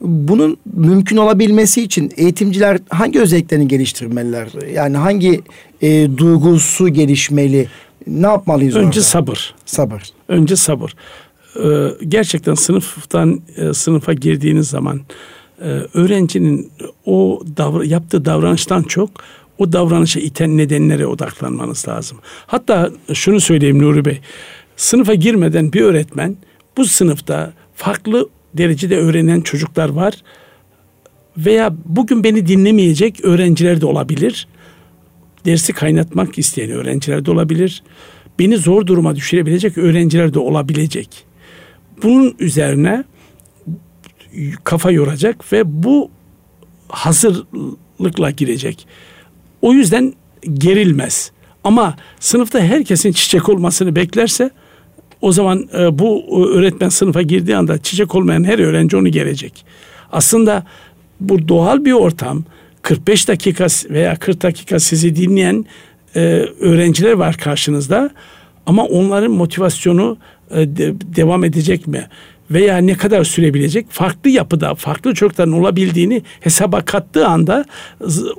Bunun 0.00 0.56
mümkün 0.74 1.16
olabilmesi 1.16 1.82
için 1.82 2.12
eğitimciler 2.16 2.78
hangi 2.88 3.20
özelliklerini 3.20 3.68
geliştirmeliler? 3.68 4.48
Yani 4.72 4.96
hangi 4.96 5.40
e, 5.82 6.16
duygusu 6.16 6.88
gelişmeli? 6.88 7.68
Ne 8.06 8.26
yapmalıyız 8.26 8.76
Önce 8.76 8.86
orada? 8.86 9.00
sabır. 9.00 9.54
Sabır. 9.66 10.02
Önce 10.28 10.56
sabır. 10.56 10.94
Ee, 11.64 11.88
gerçekten 12.08 12.54
sınıftan 12.54 13.40
e, 13.56 13.72
sınıfa 13.72 14.12
girdiğiniz 14.12 14.68
zaman 14.68 15.00
e, 15.60 15.68
öğrencinin 15.94 16.70
o 17.04 17.42
davra, 17.56 17.84
yaptığı 17.84 18.24
davranıştan 18.24 18.82
çok 18.82 19.10
o 19.58 19.72
davranışa 19.72 20.20
iten 20.20 20.56
nedenlere 20.56 21.06
odaklanmanız 21.06 21.88
lazım. 21.88 22.18
Hatta 22.46 22.90
şunu 23.12 23.40
söyleyeyim 23.40 23.82
Nuri 23.82 24.04
Bey. 24.04 24.20
Sınıfa 24.76 25.14
girmeden 25.14 25.72
bir 25.72 25.80
öğretmen 25.80 26.36
bu 26.76 26.84
sınıfta 26.84 27.52
farklı 27.74 28.28
derecede 28.58 28.96
öğrenen 28.96 29.40
çocuklar 29.40 29.88
var 29.88 30.14
veya 31.36 31.74
bugün 31.84 32.24
beni 32.24 32.46
dinlemeyecek 32.46 33.24
öğrenciler 33.24 33.80
de 33.80 33.86
olabilir. 33.86 34.48
Dersi 35.44 35.72
kaynatmak 35.72 36.38
isteyen 36.38 36.70
öğrenciler 36.70 37.24
de 37.24 37.30
olabilir. 37.30 37.82
Beni 38.38 38.56
zor 38.56 38.86
duruma 38.86 39.16
düşürebilecek 39.16 39.78
öğrenciler 39.78 40.34
de 40.34 40.38
olabilecek. 40.38 41.24
Bunun 42.02 42.34
üzerine 42.38 43.04
kafa 44.64 44.90
yoracak 44.90 45.52
ve 45.52 45.82
bu 45.82 46.10
hazırlıkla 46.88 48.30
girecek. 48.30 48.86
O 49.62 49.72
yüzden 49.72 50.14
gerilmez. 50.54 51.32
Ama 51.64 51.96
sınıfta 52.20 52.60
herkesin 52.60 53.12
çiçek 53.12 53.48
olmasını 53.48 53.96
beklerse 53.96 54.50
o 55.26 55.32
zaman 55.32 55.68
e, 55.78 55.98
bu 55.98 56.24
öğretmen 56.54 56.88
sınıfa 56.88 57.22
girdiği 57.22 57.56
anda 57.56 57.78
çiçek 57.78 58.14
olmayan 58.14 58.44
her 58.44 58.58
öğrenci 58.58 58.96
onu 58.96 59.08
gelecek. 59.08 59.64
Aslında 60.12 60.64
bu 61.20 61.48
doğal 61.48 61.84
bir 61.84 61.92
ortam. 61.92 62.44
45 62.82 63.28
dakika 63.28 63.66
veya 63.90 64.16
40 64.16 64.42
dakika 64.42 64.80
sizi 64.80 65.16
dinleyen 65.16 65.64
e, 66.16 66.20
öğrenciler 66.60 67.12
var 67.12 67.36
karşınızda. 67.36 68.10
Ama 68.66 68.84
onların 68.84 69.30
motivasyonu 69.30 70.18
e, 70.50 70.56
de, 70.76 70.94
devam 71.16 71.44
edecek 71.44 71.86
mi? 71.86 72.08
Veya 72.50 72.78
ne 72.78 72.94
kadar 72.94 73.24
sürebilecek? 73.24 73.86
Farklı 73.90 74.30
yapıda, 74.30 74.74
farklı 74.74 75.14
çocukların 75.14 75.52
olabildiğini 75.52 76.22
hesaba 76.40 76.80
kattığı 76.80 77.26
anda 77.26 77.64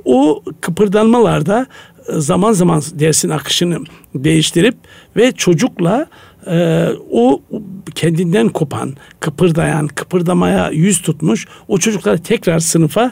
o 0.05 0.43
kıpırdanmalarda 0.61 1.67
e, 2.07 2.19
zaman 2.19 2.51
zaman 2.53 2.81
dersin 2.93 3.29
akışını 3.29 3.79
değiştirip 4.15 4.75
ve 5.15 5.31
çocukla 5.31 6.07
e, 6.47 6.88
o 7.11 7.41
kendinden 7.95 8.49
kopan, 8.49 8.93
kıpırdayan, 9.19 9.88
kıpırdamaya 9.88 10.69
yüz 10.71 11.01
tutmuş 11.01 11.47
o 11.67 11.77
çocukları 11.77 12.17
tekrar 12.23 12.59
sınıfa 12.59 13.11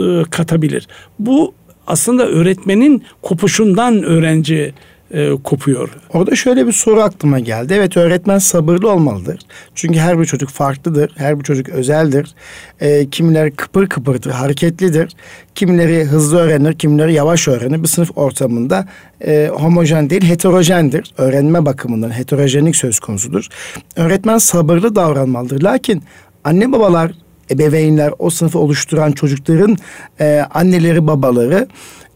e, 0.00 0.22
katabilir. 0.30 0.88
Bu 1.18 1.54
aslında 1.86 2.26
öğretmenin 2.26 3.02
kopuşundan 3.22 4.02
öğrenci 4.02 4.74
e, 5.12 5.30
kopuyor. 5.44 5.90
Orada 6.12 6.36
şöyle 6.36 6.66
bir 6.66 6.72
soru 6.72 7.00
aklıma 7.00 7.38
geldi. 7.38 7.74
Evet 7.76 7.96
öğretmen 7.96 8.38
sabırlı 8.38 8.90
olmalıdır. 8.90 9.40
Çünkü 9.74 9.98
her 9.98 10.20
bir 10.20 10.24
çocuk 10.24 10.50
farklıdır. 10.50 11.12
Her 11.16 11.38
bir 11.38 11.44
çocuk 11.44 11.68
özeldir. 11.68 12.34
E, 12.80 13.10
kimileri 13.10 13.50
kıpır 13.50 13.86
kıpırdır, 13.86 14.30
hareketlidir. 14.30 15.16
Kimileri 15.54 16.04
hızlı 16.04 16.38
öğrenir, 16.38 16.78
kimileri 16.78 17.12
yavaş 17.12 17.48
öğrenir. 17.48 17.82
Bir 17.82 17.88
sınıf 17.88 18.10
ortamında 18.16 18.88
e, 19.26 19.50
homojen 19.52 20.10
değil, 20.10 20.24
heterojendir. 20.24 21.14
Öğrenme 21.18 21.66
bakımından 21.66 22.10
heterojenlik 22.10 22.76
söz 22.76 23.00
konusudur. 23.00 23.48
Öğretmen 23.96 24.38
sabırlı 24.38 24.96
davranmalıdır. 24.96 25.62
Lakin 25.62 26.02
anne 26.44 26.72
babalar 26.72 27.12
ebeveynler, 27.50 28.12
o 28.18 28.30
sınıfı 28.30 28.58
oluşturan 28.58 29.12
çocukların 29.12 29.76
e, 30.20 30.46
anneleri, 30.50 31.06
babaları 31.06 31.68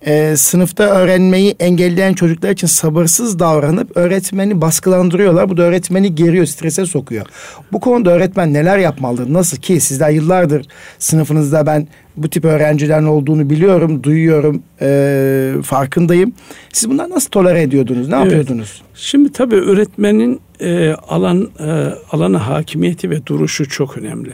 e, 0.02 0.36
sınıfta 0.36 0.84
öğrenmeyi 0.84 1.56
engelleyen 1.60 2.12
çocuklar 2.12 2.50
için 2.50 2.66
sabırsız 2.66 3.38
davranıp 3.38 3.96
öğretmeni 3.96 4.60
baskılandırıyorlar. 4.60 5.48
Bu 5.48 5.56
da 5.56 5.62
öğretmeni 5.62 6.14
geriyor, 6.14 6.46
strese 6.46 6.86
sokuyor. 6.86 7.26
Bu 7.72 7.80
konuda 7.80 8.10
öğretmen 8.10 8.52
neler 8.52 8.78
yapmalıdır? 8.78 9.32
Nasıl 9.32 9.56
ki 9.56 9.80
sizler 9.80 10.10
yıllardır 10.10 10.66
sınıfınızda 10.98 11.66
ben 11.66 11.88
bu 12.16 12.30
tip 12.30 12.44
öğrencilerin 12.44 13.06
olduğunu 13.06 13.50
biliyorum, 13.50 14.02
duyuyorum, 14.02 14.62
e, 14.80 15.52
farkındayım. 15.62 16.32
Siz 16.72 16.90
bunları 16.90 17.10
nasıl 17.10 17.30
tolere 17.30 17.62
ediyordunuz? 17.62 18.08
Ne 18.08 18.16
evet. 18.16 18.24
yapıyordunuz? 18.24 18.82
Şimdi 18.94 19.32
tabii 19.32 19.56
öğretmenin 19.56 20.40
e, 20.60 20.90
alan 20.90 21.50
e, 21.60 21.70
alana 22.12 22.48
hakimiyeti 22.48 23.10
ve 23.10 23.26
duruşu 23.26 23.68
çok 23.68 23.98
önemli. 23.98 24.32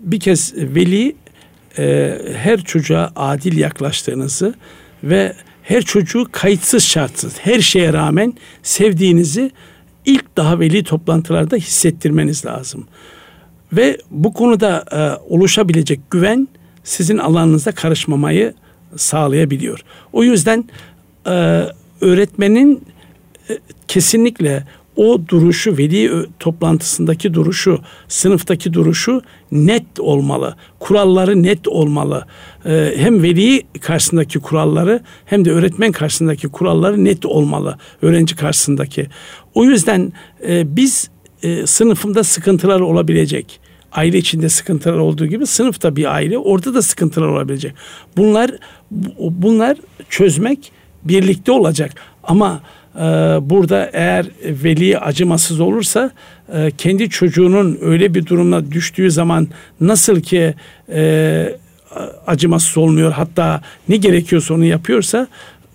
Bir 0.00 0.20
kez 0.20 0.54
veli 0.56 1.16
e, 1.78 2.14
her 2.36 2.60
çocuğa 2.60 3.12
adil 3.16 3.58
yaklaştığınızı 3.58 4.54
ve 5.04 5.34
her 5.62 5.82
çocuğu 5.82 6.26
kayıtsız 6.32 6.84
şartsız 6.84 7.38
her 7.38 7.60
şeye 7.60 7.92
rağmen 7.92 8.32
sevdiğinizi 8.62 9.50
ilk 10.04 10.36
daha 10.36 10.60
veli 10.60 10.84
toplantılarda 10.84 11.56
hissettirmeniz 11.56 12.46
lazım. 12.46 12.86
Ve 13.72 13.98
bu 14.10 14.32
konuda 14.32 14.84
e, 14.92 15.32
oluşabilecek 15.34 16.10
güven 16.10 16.48
sizin 16.84 17.18
alanınıza 17.18 17.72
karışmamayı 17.72 18.54
sağlayabiliyor. 18.96 19.80
O 20.12 20.24
yüzden 20.24 20.64
e, 21.26 21.64
öğretmenin 22.00 22.84
e, 23.50 23.58
kesinlikle 23.88 24.64
o 24.98 25.28
duruşu, 25.28 25.78
veli 25.78 26.26
toplantısındaki 26.38 27.34
duruşu, 27.34 27.80
sınıftaki 28.08 28.72
duruşu 28.72 29.22
net 29.52 30.00
olmalı. 30.00 30.56
Kuralları 30.78 31.42
net 31.42 31.68
olmalı. 31.68 32.26
Ee, 32.66 32.94
hem 32.96 33.22
veli 33.22 33.62
karşısındaki 33.80 34.38
kuralları 34.38 35.00
hem 35.24 35.44
de 35.44 35.50
öğretmen 35.52 35.92
karşısındaki 35.92 36.48
kuralları 36.48 37.04
net 37.04 37.26
olmalı. 37.26 37.78
Öğrenci 38.02 38.36
karşısındaki. 38.36 39.06
O 39.54 39.64
yüzden 39.64 40.12
e, 40.48 40.76
biz 40.76 41.10
e, 41.42 41.66
sınıfımda 41.66 42.24
sıkıntılar 42.24 42.80
olabilecek. 42.80 43.60
Aile 43.92 44.18
içinde 44.18 44.48
sıkıntılar 44.48 44.98
olduğu 44.98 45.26
gibi 45.26 45.46
sınıfta 45.46 45.96
bir 45.96 46.14
aile 46.14 46.38
orada 46.38 46.74
da 46.74 46.82
sıkıntılar 46.82 47.26
olabilecek. 47.26 47.74
Bunlar 48.16 48.50
bunlar 49.20 49.76
çözmek 50.08 50.72
birlikte 51.04 51.52
olacak. 51.52 51.92
Ama 52.22 52.60
burada 53.40 53.90
eğer 53.92 54.26
veli 54.44 54.98
acımasız 54.98 55.60
olursa 55.60 56.10
e, 56.54 56.70
kendi 56.78 57.10
çocuğunun 57.10 57.78
öyle 57.80 58.14
bir 58.14 58.26
durumda 58.26 58.72
düştüğü 58.72 59.10
zaman 59.10 59.48
nasıl 59.80 60.20
ki 60.20 60.54
e, 60.92 61.58
acımasız 62.26 62.78
olmuyor 62.78 63.12
hatta 63.12 63.60
ne 63.88 63.96
gerekiyorsa 63.96 64.54
onu 64.54 64.64
yapıyorsa 64.64 65.26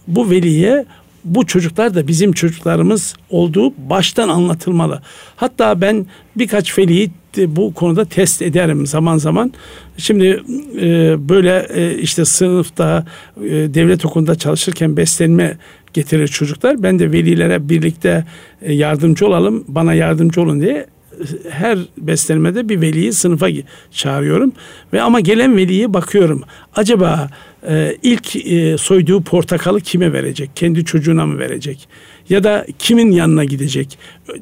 bu 0.07 0.30
veliye 0.30 0.86
bu 1.24 1.45
çocuklar 1.45 1.95
da 1.95 2.07
bizim 2.07 2.34
çocuklarımız 2.34 3.15
olduğu 3.30 3.74
baştan 3.89 4.30
anlatılmalı. 4.30 5.01
Hatta 5.36 5.82
ben 5.82 6.05
birkaç 6.36 6.78
veliyi 6.78 7.11
bu 7.38 7.74
konuda 7.74 8.05
test 8.05 8.41
ederim 8.41 8.88
zaman 8.88 9.17
zaman. 9.17 9.53
Şimdi 9.97 10.43
e, 10.82 11.15
böyle 11.30 11.67
e, 11.74 11.97
işte 11.97 12.26
sınıfta 12.26 13.05
e, 13.38 13.49
devlet 13.49 14.05
okulunda 14.05 14.36
çalışırken 14.36 14.97
beslenme 14.97 15.57
getirir 15.94 16.28
çocuklar. 16.28 16.84
Ben 16.84 17.00
de 17.00 17.12
velilere 17.12 17.70
birlikte 17.70 18.26
e, 18.62 18.74
yardımcı 18.74 19.28
olalım, 19.28 19.64
bana 19.68 19.94
yardımcı 19.94 20.41
olun 20.41 20.62
diye 20.62 20.74
e, 20.74 20.86
her 21.50 21.80
beslenmede 21.98 22.70
bir 22.70 22.82
veliyi 22.82 23.14
sınıfa 23.14 23.48
çağırıyorum 23.91 24.54
ve 24.94 25.02
ama 25.02 25.20
gelen 25.20 25.58
veliye 25.58 25.94
bakıyorum. 25.94 26.44
Acaba 26.76 27.30
e, 27.70 27.98
ilk 28.04 28.36
e, 28.36 28.78
soyduğu 28.78 29.24
portakalı 29.24 29.82
kime 29.82 30.14
verecek? 30.14 30.50
Kendi 30.56 30.86
çocuğuna 30.86 31.26
mı 31.26 31.39
verecek? 31.39 31.88
Ya 32.30 32.44
da 32.44 32.66
kimin 32.80 33.12
yanına 33.12 33.44
gidecek? 33.44 33.98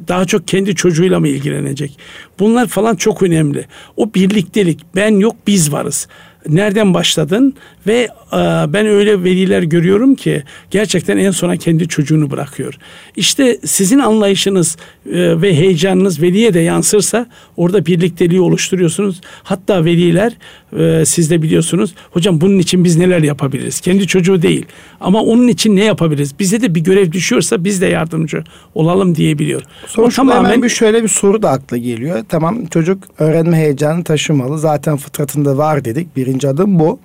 Daha 0.08 0.26
çok 0.26 0.48
kendi 0.48 0.76
çocuğuyla 0.76 1.20
mı 1.20 1.28
ilgilenecek? 1.28 1.98
Bunlar 2.40 2.68
falan 2.68 2.96
çok 2.96 3.24
önemli. 3.24 3.66
O 3.98 4.14
birliktelik 4.14 4.80
ben 4.96 5.16
yok 5.20 5.36
biz 5.48 5.72
varız 5.72 6.08
nereden 6.48 6.94
başladın 6.94 7.54
ve 7.88 8.08
e, 8.34 8.38
ben 8.74 8.86
öyle 8.86 9.24
veliler 9.24 9.64
görüyorum 9.64 10.16
ki 10.16 10.44
gerçekten 10.72 11.18
en 11.18 11.32
sona 11.32 11.58
kendi 11.58 11.88
çocuğunu 11.88 12.32
bırakıyor. 12.32 12.78
İşte 13.16 13.60
sizin 13.66 14.00
anlayışınız 14.00 14.78
e, 15.06 15.42
ve 15.42 15.56
heyecanınız 15.56 16.22
veliye 16.22 16.54
de 16.54 16.60
yansırsa 16.60 17.26
orada 17.58 17.86
birlikteliği 17.86 18.42
oluşturuyorsunuz. 18.42 19.22
Hatta 19.44 19.86
veliler 19.86 20.34
e, 20.78 21.06
siz 21.06 21.30
de 21.30 21.42
biliyorsunuz 21.42 21.94
hocam 22.12 22.42
bunun 22.42 22.60
için 22.60 22.84
biz 22.84 22.98
neler 22.98 23.24
yapabiliriz? 23.24 23.80
Kendi 23.80 24.08
çocuğu 24.08 24.42
değil 24.42 24.66
ama 25.00 25.24
onun 25.24 25.48
için 25.48 25.76
ne 25.76 25.84
yapabiliriz? 25.84 26.40
Bize 26.40 26.62
de 26.62 26.76
bir 26.76 26.82
görev 26.82 27.12
düşüyorsa 27.12 27.64
biz 27.64 27.82
de 27.82 27.86
yardımcı 27.86 28.44
olalım 28.76 29.16
diyebiliyor. 29.16 29.62
Sonuçta 29.88 30.22
tamamen... 30.22 30.50
hemen 30.50 30.64
bir 30.64 30.70
şöyle 30.70 31.04
bir 31.04 31.08
soru 31.08 31.42
da 31.42 31.50
akla 31.50 31.78
geliyor. 31.78 32.26
Tamam 32.30 32.66
çocuk 32.66 33.04
öğrenme 33.20 33.58
heyecanı 33.58 34.04
taşımalı. 34.04 34.60
Zaten 34.60 34.98
fıtratında 34.98 35.58
var 35.58 35.86
dedik. 35.86 36.16
Birinci 36.32 36.50
adım 36.50 36.80
bu. 36.80 37.00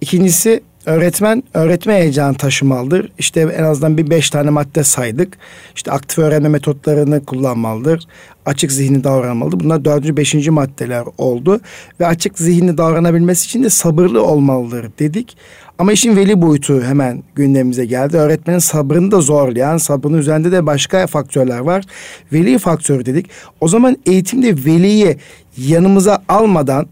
İkincisi 0.00 0.60
öğretmen 0.86 1.42
öğretme 1.54 1.94
heyecanı 1.94 2.34
taşımalıdır. 2.34 3.12
İşte 3.18 3.40
en 3.40 3.64
azından 3.64 3.98
bir 3.98 4.10
beş 4.10 4.30
tane 4.30 4.50
madde 4.50 4.84
saydık. 4.84 5.38
İşte 5.76 5.92
aktif 5.92 6.18
öğrenme 6.18 6.48
metotlarını 6.48 7.24
kullanmalıdır. 7.24 8.06
Açık 8.46 8.72
zihni 8.72 9.04
davranmalıdır. 9.04 9.60
Bunlar 9.60 9.84
dördüncü, 9.84 10.16
beşinci 10.16 10.50
maddeler 10.50 11.04
oldu. 11.18 11.60
Ve 12.00 12.06
açık 12.06 12.38
zihni 12.38 12.78
davranabilmesi 12.78 13.44
için 13.44 13.64
de 13.64 13.70
sabırlı 13.70 14.24
olmalıdır 14.24 14.90
dedik. 14.98 15.36
Ama 15.78 15.92
işin 15.92 16.16
veli 16.16 16.42
boyutu 16.42 16.82
hemen 16.82 17.22
gündemimize 17.34 17.84
geldi. 17.84 18.16
Öğretmenin 18.16 18.58
sabrını 18.58 19.10
da 19.10 19.20
zorlayan, 19.20 19.76
sabrının 19.76 20.18
üzerinde 20.18 20.52
de 20.52 20.66
başka 20.66 21.06
faktörler 21.06 21.58
var. 21.58 21.84
Veli 22.32 22.58
faktörü 22.58 23.06
dedik. 23.06 23.30
O 23.60 23.68
zaman 23.68 23.96
eğitimde 24.06 24.64
veliyi 24.64 25.16
yanımıza 25.56 26.22
almadan 26.28 26.86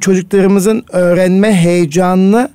çocuklarımızın 0.00 0.84
öğrenme 0.92 1.54
heyecanını 1.54 2.50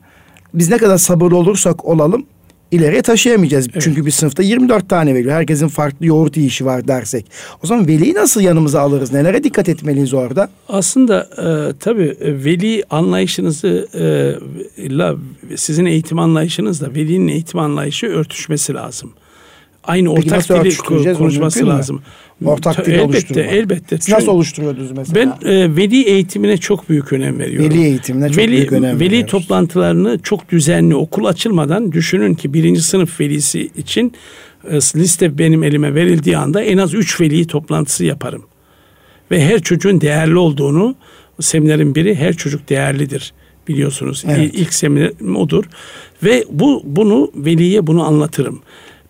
biz 0.53 0.69
ne 0.69 0.77
kadar 0.77 0.97
sabırlı 0.97 1.37
olursak 1.37 1.85
olalım 1.85 2.25
ileriye 2.71 3.01
taşıyamayacağız. 3.01 3.67
Evet. 3.73 3.81
Çünkü 3.83 4.05
bir 4.05 4.11
sınıfta 4.11 4.43
24 4.43 4.89
tane 4.89 5.15
veli. 5.15 5.31
Herkesin 5.31 5.67
farklı 5.67 6.05
yoğurt 6.05 6.37
yiyişi 6.37 6.65
var 6.65 6.87
dersek. 6.87 7.25
O 7.63 7.67
zaman 7.67 7.87
veliyi 7.87 8.13
nasıl 8.13 8.41
yanımıza 8.41 8.81
alırız? 8.81 9.13
Nelere 9.13 9.43
dikkat 9.43 9.69
etmeliyiz 9.69 10.13
orada? 10.13 10.49
Aslında 10.69 11.29
e, 11.37 11.73
tabii 11.79 12.17
e, 12.21 12.45
veli 12.45 12.83
anlayışınızı 12.89 13.87
e, 14.77 14.87
la, 14.97 15.15
sizin 15.55 15.85
eğitim 15.85 16.19
anlayışınızla 16.19 16.93
velinin 16.95 17.27
eğitim 17.27 17.59
anlayışı 17.59 18.07
örtüşmesi 18.07 18.73
lazım 18.73 19.13
aynı 19.87 20.15
Peki 20.15 20.33
ortak 20.33 20.65
dili 20.65 21.13
konuşması 21.13 21.67
lazım. 21.67 22.01
Ortak 22.45 22.85
dil 22.85 22.91
elbette, 22.91 23.05
oluşturma. 23.05 23.41
Elbette. 23.41 23.97
Siz 23.97 24.13
nasıl 24.13 24.31
oluşturuyordunuz 24.31 24.91
mesela? 24.91 25.37
Ben 25.43 25.49
e, 25.49 25.75
veli 25.75 26.03
eğitimine 26.03 26.57
çok 26.57 26.89
büyük 26.89 27.13
önem 27.13 27.39
veriyorum. 27.39 27.69
Veli 27.69 27.83
eğitimine 27.83 28.29
çok 28.29 28.37
veli, 28.37 28.51
büyük 28.51 28.71
önem 28.71 28.83
veriyoruz. 28.83 29.01
Veli 29.01 29.25
toplantılarını 29.25 30.19
çok 30.19 30.49
düzenli 30.49 30.95
okul 30.95 31.25
açılmadan 31.25 31.91
düşünün 31.91 32.33
ki 32.33 32.53
birinci 32.53 32.81
sınıf 32.81 33.19
velisi 33.19 33.69
için 33.77 34.13
e, 34.69 34.75
liste 34.75 35.37
benim 35.37 35.63
elime 35.63 35.95
verildiği 35.95 36.37
anda 36.37 36.61
en 36.61 36.77
az 36.77 36.93
üç 36.93 37.21
veli 37.21 37.47
toplantısı 37.47 38.05
yaparım. 38.05 38.43
Ve 39.31 39.45
her 39.45 39.61
çocuğun 39.61 40.01
değerli 40.01 40.37
olduğunu 40.37 40.95
seminerin 41.39 41.95
biri 41.95 42.15
her 42.15 42.33
çocuk 42.33 42.69
değerlidir 42.69 43.33
biliyorsunuz. 43.67 44.23
Evet. 44.27 44.51
İlk 44.53 44.73
seminer 44.73 45.35
odur. 45.35 45.65
Ve 46.23 46.45
bu 46.49 46.81
bunu 46.85 47.31
veliye 47.35 47.87
bunu 47.87 48.03
anlatırım 48.03 48.61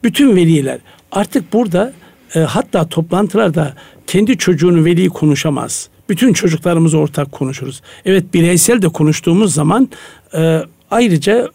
bütün 0.06 0.36
veliler 0.36 0.80
artık 1.12 1.54
burada 1.54 1.94
e, 2.36 2.40
hatta 2.40 2.90
toplantılarda 2.90 3.74
kendi 4.08 4.38
çocuğunu 4.38 4.86
veli 4.86 5.10
konuşamaz. 5.10 5.90
Bütün 6.10 6.34
çocuklarımız 6.34 6.94
ortak 6.94 7.32
konuşuruz. 7.32 7.82
Evet 8.06 8.34
bireysel 8.34 8.82
de 8.82 8.88
konuştuğumuz 8.88 9.54
zaman 9.54 9.90
e, 10.34 10.62
ayrıca 10.92 11.48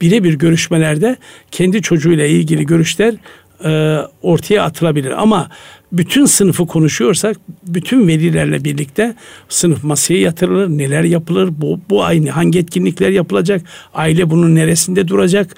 birebir 0.00 0.34
görüşmelerde 0.34 1.16
kendi 1.50 1.82
çocuğuyla 1.82 2.26
ilgili 2.26 2.66
görüşler 2.66 3.14
e, 3.64 3.98
ortaya 4.22 4.62
atılabilir. 4.62 5.22
Ama 5.22 5.48
bütün 5.92 6.26
sınıfı 6.26 6.66
konuşuyorsak 6.66 7.36
bütün 7.66 8.08
velilerle 8.08 8.64
birlikte 8.64 9.14
sınıf 9.48 9.84
masaya 9.84 10.20
yatırılır. 10.20 10.68
Neler 10.68 11.04
yapılır? 11.04 11.50
Bu, 11.56 11.80
bu 11.90 12.04
aynı 12.04 12.30
hangi 12.30 12.58
etkinlikler 12.58 13.10
yapılacak? 13.10 13.62
Aile 13.94 14.30
bunun 14.30 14.54
neresinde 14.54 15.08
duracak? 15.08 15.56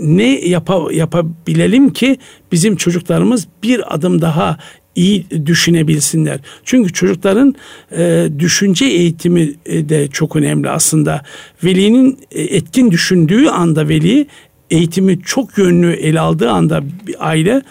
Ne 0.00 0.48
yapa, 0.48 0.92
yapabilelim 0.92 1.92
ki 1.92 2.16
bizim 2.52 2.76
çocuklarımız 2.76 3.48
bir 3.62 3.94
adım 3.94 4.20
daha 4.20 4.58
iyi 4.94 5.26
düşünebilsinler. 5.46 6.40
Çünkü 6.64 6.92
çocukların 6.92 7.54
e, 7.96 8.28
düşünce 8.38 8.84
eğitimi 8.84 9.54
e, 9.66 9.88
de 9.88 10.08
çok 10.08 10.36
önemli 10.36 10.70
aslında. 10.70 11.22
Velinin 11.64 12.18
e, 12.30 12.42
etkin 12.42 12.90
düşündüğü 12.90 13.46
anda 13.46 13.88
veli 13.88 14.26
eğitimi 14.70 15.22
çok 15.22 15.58
yönlü 15.58 15.92
ele 15.92 16.20
aldığı 16.20 16.50
anda 16.50 16.82
aile 17.18 17.62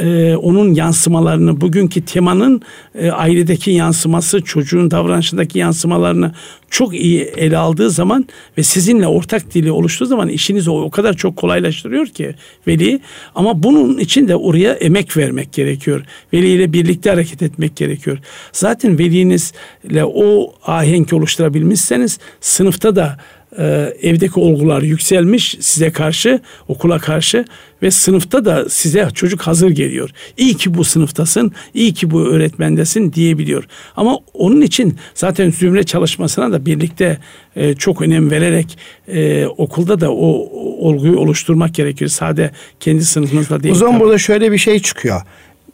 e, 0.00 0.36
onun 0.36 0.74
yansımalarını 0.74 1.60
bugünkü 1.60 2.04
temanın 2.04 2.62
e, 2.94 3.10
ailedeki 3.10 3.70
yansıması 3.70 4.40
çocuğun 4.40 4.90
davranışındaki 4.90 5.58
yansımalarını 5.58 6.32
çok 6.70 6.94
iyi 6.94 7.20
ele 7.20 7.56
aldığı 7.56 7.90
zaman 7.90 8.24
ve 8.58 8.62
sizinle 8.62 9.06
ortak 9.06 9.54
dili 9.54 9.72
oluştuğu 9.72 10.06
zaman 10.06 10.28
işinizi 10.28 10.70
o, 10.70 10.80
o 10.80 10.90
kadar 10.90 11.14
çok 11.14 11.36
kolaylaştırıyor 11.36 12.06
ki 12.06 12.34
veli 12.66 13.00
ama 13.34 13.62
bunun 13.62 13.98
için 13.98 14.28
de 14.28 14.36
oraya 14.36 14.72
emek 14.72 15.16
vermek 15.16 15.52
gerekiyor. 15.52 16.04
Veli 16.32 16.48
ile 16.48 16.72
birlikte 16.72 17.10
hareket 17.10 17.42
etmek 17.42 17.76
gerekiyor. 17.76 18.18
Zaten 18.52 18.98
velinizle 18.98 20.04
o 20.04 20.54
ahenk 20.66 21.12
oluşturabilmişseniz 21.12 22.18
sınıfta 22.40 22.96
da 22.96 23.16
e, 23.58 23.64
evdeki 24.02 24.40
olgular 24.40 24.82
yükselmiş 24.82 25.56
size 25.60 25.90
karşı, 25.92 26.40
okula 26.68 26.98
karşı 26.98 27.44
ve 27.82 27.90
sınıfta 27.90 28.44
da 28.44 28.68
size 28.68 29.08
çocuk 29.14 29.40
hazır 29.40 29.70
geliyor. 29.70 30.10
İyi 30.36 30.56
ki 30.56 30.74
bu 30.74 30.84
sınıftasın, 30.84 31.52
iyi 31.74 31.94
ki 31.94 32.10
bu 32.10 32.20
öğretmendesin 32.20 33.12
diyebiliyor. 33.12 33.64
Ama 33.96 34.18
onun 34.34 34.60
için 34.60 34.96
zaten 35.14 35.50
zümre 35.50 35.82
çalışmasına 35.82 36.52
da 36.52 36.66
birlikte 36.66 37.18
e, 37.56 37.74
çok 37.74 38.02
önem 38.02 38.30
vererek 38.30 38.78
e, 39.08 39.46
okulda 39.46 40.00
da 40.00 40.12
o, 40.12 40.48
olguyu 40.78 41.18
oluşturmak 41.18 41.74
gerekiyor. 41.74 42.10
Sade 42.10 42.50
kendi 42.80 43.04
sınıfınızla 43.04 43.62
değil. 43.62 43.74
O 43.74 43.78
zaman 43.78 43.94
tabii. 43.94 44.04
burada 44.04 44.18
şöyle 44.18 44.52
bir 44.52 44.58
şey 44.58 44.78
çıkıyor. 44.78 45.20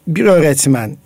Bir 0.06 0.24
öğretmen 0.24 0.96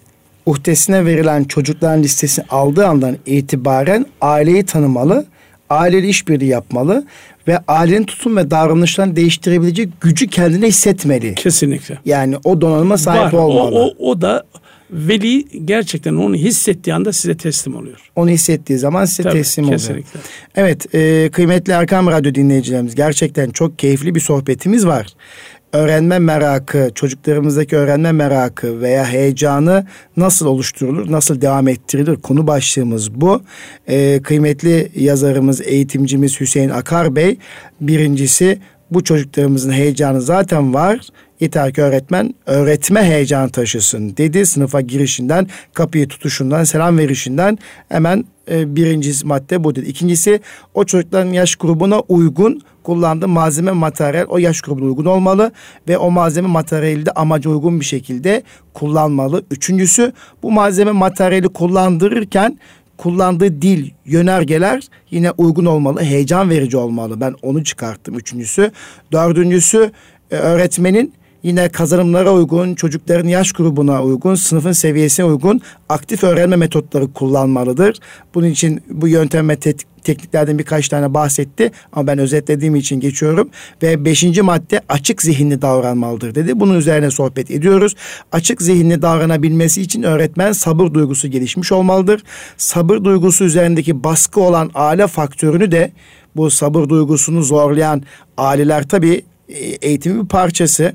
uhdesine 0.46 1.06
verilen 1.06 1.44
çocukların 1.44 2.02
listesini 2.02 2.44
aldığı 2.50 2.86
andan 2.86 3.16
itibaren 3.26 4.06
aileyi 4.20 4.64
tanımalı 4.64 5.26
aileyle 5.70 6.08
işbirliği 6.08 6.48
yapmalı 6.48 7.04
ve 7.48 7.58
ailenin 7.68 8.04
tutum 8.04 8.36
ve 8.36 8.50
davranışlarını 8.50 9.16
değiştirebilecek 9.16 10.00
gücü 10.00 10.26
kendine 10.26 10.66
hissetmeli. 10.66 11.34
Kesinlikle. 11.34 11.98
Yani 12.04 12.36
o 12.44 12.60
donanıma 12.60 12.98
sahip 12.98 13.34
Var. 13.34 13.38
olmalı. 13.38 13.70
O, 13.74 13.86
o, 13.86 14.10
o 14.10 14.20
da 14.20 14.44
veli 14.90 15.64
gerçekten 15.66 16.14
onu 16.14 16.34
hissettiği 16.34 16.94
anda 16.94 17.12
size 17.12 17.36
teslim 17.36 17.76
oluyor. 17.76 18.10
Onu 18.16 18.30
hissettiği 18.30 18.78
zaman 18.78 19.04
size 19.04 19.22
Tabii, 19.22 19.32
teslim 19.32 19.70
kesinlikle. 19.70 20.10
oluyor. 20.10 20.24
Evet, 20.56 20.94
e, 20.94 21.30
kıymetli 21.32 21.72
Erkam 21.72 22.06
Radyo 22.06 22.34
dinleyicilerimiz 22.34 22.94
gerçekten 22.94 23.50
çok 23.50 23.78
keyifli 23.78 24.14
bir 24.14 24.20
sohbetimiz 24.20 24.86
var 24.86 25.06
öğrenme 25.72 26.18
merakı, 26.18 26.90
çocuklarımızdaki 26.94 27.76
öğrenme 27.76 28.12
merakı 28.12 28.80
veya 28.80 29.06
heyecanı 29.06 29.86
nasıl 30.16 30.46
oluşturulur, 30.46 31.12
nasıl 31.12 31.40
devam 31.40 31.68
ettirilir? 31.68 32.16
Konu 32.16 32.46
başlığımız 32.46 33.14
bu. 33.14 33.42
Ee, 33.88 34.20
kıymetli 34.22 34.90
yazarımız, 34.96 35.60
eğitimcimiz 35.60 36.40
Hüseyin 36.40 36.68
Akar 36.68 37.16
Bey 37.16 37.38
birincisi 37.80 38.58
bu 38.90 39.04
çocuklarımızın 39.04 39.72
heyecanı 39.72 40.20
zaten 40.20 40.74
var. 40.74 41.00
Yeter 41.40 41.72
ki 41.72 41.82
öğretmen 41.82 42.34
öğretme 42.46 43.04
heyecan 43.04 43.48
taşısın 43.48 44.16
dedi. 44.16 44.46
Sınıfa 44.46 44.80
girişinden, 44.80 45.46
kapıyı 45.74 46.08
tutuşundan, 46.08 46.64
selam 46.64 46.98
verişinden 46.98 47.58
hemen 47.88 48.24
e, 48.50 48.76
birinci 48.76 49.26
madde 49.26 49.64
bu 49.64 49.74
dedi. 49.74 49.86
İkincisi 49.86 50.40
o 50.74 50.84
çocukların 50.84 51.32
yaş 51.32 51.56
grubuna 51.56 52.00
uygun 52.00 52.62
kullandığı 52.82 53.28
malzeme 53.28 53.72
materyal 53.72 54.26
o 54.28 54.38
yaş 54.38 54.60
grubuna 54.60 54.84
uygun 54.84 55.04
olmalı 55.04 55.52
ve 55.88 55.98
o 55.98 56.10
malzeme 56.10 56.48
materyali 56.48 57.06
de 57.06 57.10
amaca 57.10 57.50
uygun 57.50 57.80
bir 57.80 57.84
şekilde 57.84 58.42
kullanmalı. 58.74 59.44
Üçüncüsü 59.50 60.12
bu 60.42 60.52
malzeme 60.52 60.92
materyali 60.92 61.48
kullandırırken 61.48 62.58
kullandığı 62.96 63.62
dil, 63.62 63.90
yönergeler 64.04 64.88
yine 65.10 65.30
uygun 65.30 65.64
olmalı, 65.64 66.02
heyecan 66.02 66.50
verici 66.50 66.76
olmalı. 66.76 67.20
Ben 67.20 67.34
onu 67.42 67.64
çıkarttım 67.64 68.18
üçüncüsü. 68.18 68.70
Dördüncüsü 69.12 69.92
e, 70.30 70.36
öğretmenin 70.36 71.14
yine 71.42 71.68
kazanımlara 71.68 72.32
uygun, 72.32 72.74
çocukların 72.74 73.28
yaş 73.28 73.52
grubuna 73.52 74.02
uygun, 74.02 74.34
sınıfın 74.34 74.72
seviyesine 74.72 75.26
uygun 75.26 75.60
aktif 75.88 76.24
öğrenme 76.24 76.56
metotları 76.56 77.12
kullanmalıdır. 77.12 77.98
Bunun 78.34 78.46
için 78.46 78.82
bu 78.90 79.08
yöntem 79.08 79.48
ve 79.48 79.56
te- 79.56 79.74
tekniklerden 80.02 80.58
birkaç 80.58 80.88
tane 80.88 81.14
bahsetti 81.14 81.70
ama 81.92 82.06
ben 82.06 82.18
özetlediğim 82.18 82.76
için 82.76 83.00
geçiyorum. 83.00 83.48
Ve 83.82 84.04
beşinci 84.04 84.42
madde 84.42 84.80
açık 84.88 85.22
zihinli 85.22 85.62
davranmalıdır 85.62 86.34
dedi. 86.34 86.60
Bunun 86.60 86.78
üzerine 86.78 87.10
sohbet 87.10 87.50
ediyoruz. 87.50 87.94
Açık 88.32 88.62
zihinli 88.62 89.02
davranabilmesi 89.02 89.82
için 89.82 90.02
öğretmen 90.02 90.52
sabır 90.52 90.94
duygusu 90.94 91.28
gelişmiş 91.28 91.72
olmalıdır. 91.72 92.22
Sabır 92.56 93.04
duygusu 93.04 93.44
üzerindeki 93.44 94.04
baskı 94.04 94.40
olan 94.40 94.70
aile 94.74 95.06
faktörünü 95.06 95.72
de 95.72 95.92
bu 96.36 96.50
sabır 96.50 96.88
duygusunu 96.88 97.42
zorlayan 97.42 98.02
aileler 98.36 98.88
tabii 98.88 99.22
eğitimin 99.82 100.22
bir 100.22 100.28
parçası. 100.28 100.92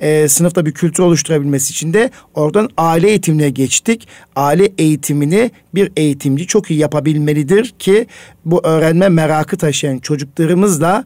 E, 0.00 0.28
sınıfta 0.28 0.66
bir 0.66 0.72
kültür 0.72 1.02
oluşturabilmesi 1.02 1.70
için 1.70 1.94
de 1.94 2.10
oradan 2.34 2.68
aile 2.76 3.08
eğitimine 3.08 3.50
geçtik. 3.50 4.08
Aile 4.36 4.68
eğitimini 4.78 5.50
bir 5.74 5.92
eğitimci 5.96 6.46
çok 6.46 6.70
iyi 6.70 6.80
yapabilmelidir 6.80 7.74
ki 7.78 8.06
bu 8.44 8.66
öğrenme 8.66 9.08
merakı 9.08 9.56
taşıyan 9.56 9.98
çocuklarımızla 9.98 11.04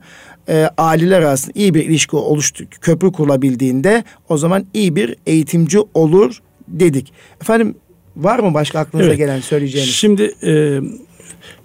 e, 0.49 0.71
aileler 0.79 1.23
arasında 1.23 1.53
iyi 1.55 1.75
bir 1.75 1.85
ilişki 1.85 2.17
oluştu, 2.17 2.65
köprü 2.81 3.13
kurulabildiğinde 3.13 4.05
o 4.29 4.37
zaman 4.37 4.67
iyi 4.75 4.97
bir 4.97 5.17
eğitimci 5.27 5.79
olur 5.95 6.39
dedik. 6.69 7.13
Efendim 7.43 7.75
var 8.17 8.39
mı 8.39 8.55
başka 8.55 8.79
aklınıza 8.79 9.09
evet. 9.09 9.19
gelen 9.19 9.41
söyleyeceğiniz? 9.41 9.95
Şimdi 9.95 10.35
e, 10.43 10.81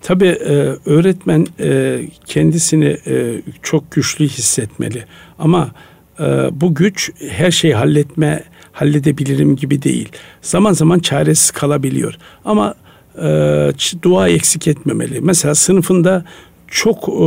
Tabii 0.02 0.28
e, 0.28 0.54
öğretmen 0.86 1.48
e, 1.60 2.02
kendisini 2.26 2.98
e, 3.08 3.42
çok 3.62 3.92
güçlü 3.92 4.28
hissetmeli. 4.28 5.06
Ama 5.40 5.72
e, 6.20 6.24
bu 6.52 6.76
güç 6.76 7.12
her 7.30 7.52
şeyi 7.52 7.76
halletme, 7.76 8.44
halledebilirim 8.72 9.56
gibi 9.56 9.84
değil. 9.84 10.10
Zaman 10.42 10.74
zaman 10.74 11.00
çaresiz 11.00 11.52
kalabiliyor. 11.52 12.18
Ama 12.46 12.76
e, 13.18 13.26
dua 14.02 14.30
eksik 14.30 14.68
etmemeli. 14.68 15.22
Mesela 15.22 15.56
sınıfında 15.56 16.26
çok 16.68 17.10
e, 17.10 17.24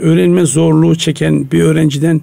öğrenme 0.00 0.46
zorluğu 0.46 0.96
çeken 0.96 1.50
bir 1.50 1.62
öğrenciden 1.62 2.20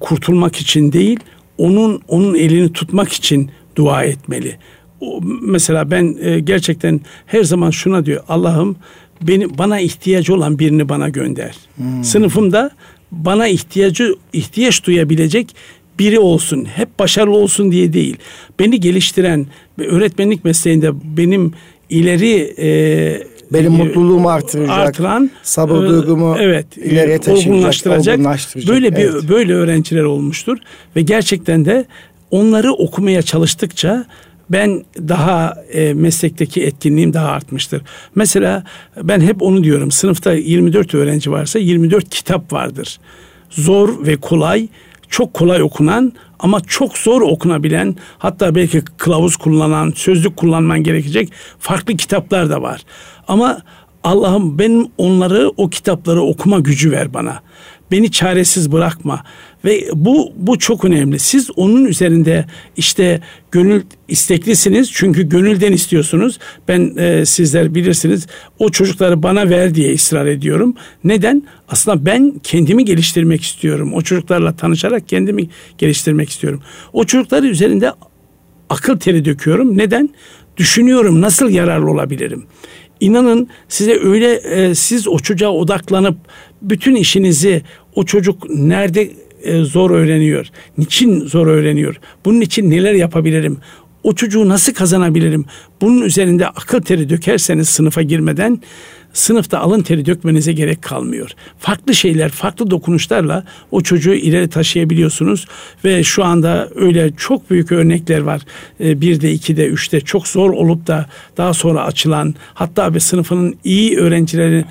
kurtulmak 0.00 0.56
için 0.56 0.92
değil, 0.92 1.20
onun 1.58 2.02
onun 2.08 2.34
elini 2.34 2.72
tutmak 2.72 3.12
için 3.12 3.50
dua 3.76 4.04
etmeli. 4.04 4.56
O, 5.00 5.20
mesela 5.42 5.90
ben 5.90 6.16
e, 6.20 6.40
gerçekten 6.40 7.00
her 7.26 7.44
zaman 7.44 7.70
şuna 7.70 8.06
diyor 8.06 8.22
Allah'ım 8.28 8.76
beni 9.22 9.58
bana 9.58 9.80
ihtiyacı 9.80 10.34
olan 10.34 10.58
birini 10.58 10.88
bana 10.88 11.08
gönder. 11.08 11.54
Hmm. 11.76 12.04
Sınıfımda 12.04 12.70
bana 13.12 13.48
ihtiyacı 13.48 14.14
ihtiyaç 14.32 14.84
duyabilecek 14.84 15.56
biri 15.98 16.18
olsun. 16.18 16.64
Hep 16.64 16.98
başarılı 16.98 17.36
olsun 17.36 17.72
diye 17.72 17.92
değil. 17.92 18.16
Beni 18.58 18.80
geliştiren 18.80 19.46
ve 19.78 19.86
öğretmenlik 19.86 20.44
mesleğinde 20.44 20.92
benim 21.16 21.52
ileri 21.90 22.54
e, 22.58 23.22
benim 23.52 23.74
e, 23.74 23.76
mutluluğumu 23.84 24.28
artıracak, 24.28 24.78
artıran, 24.78 25.30
sabır 25.42 25.84
e, 25.84 25.88
duygumu 25.88 26.36
evet, 26.38 26.76
ileriye 26.76 27.18
taşıyacak, 27.18 27.52
olgunlaştıracak, 27.52 28.18
olgunlaştıracak. 28.18 28.74
Böyle 28.74 28.96
bir 28.96 29.04
evet. 29.04 29.28
böyle 29.28 29.54
öğrenciler 29.54 30.02
olmuştur 30.02 30.58
ve 30.96 31.02
gerçekten 31.02 31.64
de 31.64 31.84
onları 32.30 32.72
okumaya 32.72 33.22
çalıştıkça 33.22 34.06
ben 34.52 34.84
daha 34.98 35.54
e, 35.72 35.94
meslekteki 35.94 36.62
etkinliğim 36.64 37.12
daha 37.12 37.28
artmıştır. 37.28 37.82
Mesela 38.14 38.64
ben 39.02 39.20
hep 39.20 39.42
onu 39.42 39.64
diyorum. 39.64 39.90
Sınıfta 39.90 40.32
24 40.32 40.94
öğrenci 40.94 41.30
varsa 41.30 41.58
24 41.58 42.10
kitap 42.10 42.52
vardır. 42.52 42.98
Zor 43.50 44.06
ve 44.06 44.16
kolay, 44.16 44.68
çok 45.08 45.34
kolay 45.34 45.62
okunan 45.62 46.12
ama 46.38 46.60
çok 46.60 46.98
zor 46.98 47.20
okunabilen 47.20 47.96
hatta 48.18 48.54
belki 48.54 48.80
kılavuz 48.80 49.36
kullanan, 49.36 49.92
sözlük 49.96 50.36
kullanman 50.36 50.82
gerekecek 50.82 51.32
farklı 51.58 51.96
kitaplar 51.96 52.50
da 52.50 52.62
var. 52.62 52.80
Ama 53.28 53.62
Allah'ım 54.04 54.58
benim 54.58 54.88
onları 54.98 55.52
o 55.56 55.70
kitapları 55.70 56.22
okuma 56.22 56.58
gücü 56.58 56.90
ver 56.90 57.14
bana. 57.14 57.40
Beni 57.90 58.10
çaresiz 58.10 58.72
bırakma. 58.72 59.24
Ve 59.64 59.88
bu 59.94 60.32
bu 60.36 60.58
çok 60.58 60.84
önemli. 60.84 61.18
Siz 61.18 61.50
onun 61.56 61.84
üzerinde 61.84 62.44
işte 62.76 63.20
gönül 63.50 63.82
isteklisiniz 64.08 64.92
çünkü 64.92 65.28
gönülden 65.28 65.72
istiyorsunuz. 65.72 66.38
Ben 66.68 66.96
e, 66.96 67.26
sizler 67.26 67.74
bilirsiniz 67.74 68.26
o 68.58 68.68
çocukları 68.68 69.22
bana 69.22 69.50
ver 69.50 69.74
diye 69.74 69.94
ısrar 69.94 70.26
ediyorum. 70.26 70.74
Neden? 71.04 71.42
Aslında 71.68 72.06
ben 72.06 72.40
kendimi 72.42 72.84
geliştirmek 72.84 73.42
istiyorum. 73.42 73.92
O 73.94 74.02
çocuklarla 74.02 74.56
tanışarak 74.56 75.08
kendimi 75.08 75.48
geliştirmek 75.78 76.30
istiyorum. 76.30 76.62
O 76.92 77.04
çocukları 77.04 77.46
üzerinde 77.46 77.92
akıl 78.70 78.98
teri 78.98 79.24
döküyorum. 79.24 79.78
Neden? 79.78 80.10
Düşünüyorum 80.56 81.20
nasıl 81.20 81.50
yararlı 81.50 81.90
olabilirim. 81.90 82.44
İnanın 83.00 83.48
size 83.68 84.00
öyle 84.00 84.34
e, 84.34 84.74
siz 84.74 85.08
o 85.08 85.18
çocuğa 85.18 85.50
odaklanıp 85.50 86.16
bütün 86.62 86.94
işinizi 86.94 87.62
o 87.94 88.04
çocuk 88.04 88.50
nerede 88.50 89.10
e, 89.42 89.64
zor 89.64 89.90
öğreniyor? 89.90 90.46
Niçin 90.78 91.26
zor 91.26 91.46
öğreniyor? 91.46 92.00
Bunun 92.24 92.40
için 92.40 92.70
neler 92.70 92.94
yapabilirim? 92.94 93.58
O 94.02 94.14
çocuğu 94.14 94.48
nasıl 94.48 94.72
kazanabilirim? 94.72 95.44
Bunun 95.80 96.02
üzerinde 96.02 96.48
akıl 96.48 96.80
teri 96.80 97.08
dökerseniz 97.08 97.68
sınıfa 97.68 98.02
girmeden 98.02 98.60
sınıfta 99.12 99.58
alın 99.58 99.82
teri 99.82 100.06
dökmenize 100.06 100.52
gerek 100.52 100.82
kalmıyor. 100.82 101.30
Farklı 101.58 101.94
şeyler, 101.94 102.28
farklı 102.28 102.70
dokunuşlarla 102.70 103.44
o 103.70 103.80
çocuğu 103.80 104.14
ileri 104.14 104.48
taşıyabiliyorsunuz 104.48 105.46
ve 105.84 106.04
şu 106.04 106.24
anda 106.24 106.68
öyle 106.74 107.10
çok 107.16 107.50
büyük 107.50 107.72
örnekler 107.72 108.20
var. 108.20 108.40
E, 108.80 109.00
bir 109.00 109.20
de 109.20 109.32
iki 109.32 109.56
de 109.56 109.66
üçte 109.66 110.00
çok 110.00 110.28
zor 110.28 110.50
olup 110.50 110.86
da 110.86 111.06
daha 111.36 111.54
sonra 111.54 111.84
açılan 111.84 112.34
hatta 112.54 112.94
bir 112.94 113.00
sınıfının 113.00 113.56
iyi 113.64 113.98
öğrencileri 113.98 114.64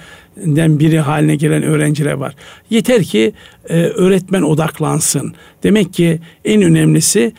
den 0.45 0.79
biri 0.79 0.99
haline 0.99 1.35
gelen 1.35 1.63
öğrenciler 1.63 2.13
var. 2.13 2.35
Yeter 2.69 3.03
ki 3.03 3.33
e, 3.69 3.75
öğretmen 3.75 4.41
odaklansın. 4.41 5.33
Demek 5.63 5.93
ki 5.93 6.19
en 6.45 6.61
önemlisi 6.61 7.33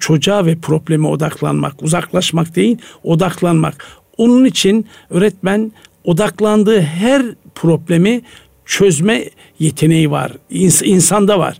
çocuğa 0.00 0.46
ve 0.46 0.56
probleme 0.56 1.08
odaklanmak, 1.08 1.82
uzaklaşmak 1.82 2.56
değil, 2.56 2.78
odaklanmak. 3.04 3.86
Onun 4.16 4.44
için 4.44 4.86
öğretmen 5.10 5.72
odaklandığı 6.04 6.80
her 6.80 7.22
problemi 7.54 8.22
çözme 8.66 9.24
yeteneği 9.58 10.10
var. 10.10 10.32
İns- 10.50 10.84
insanda 10.84 11.38
var. 11.38 11.58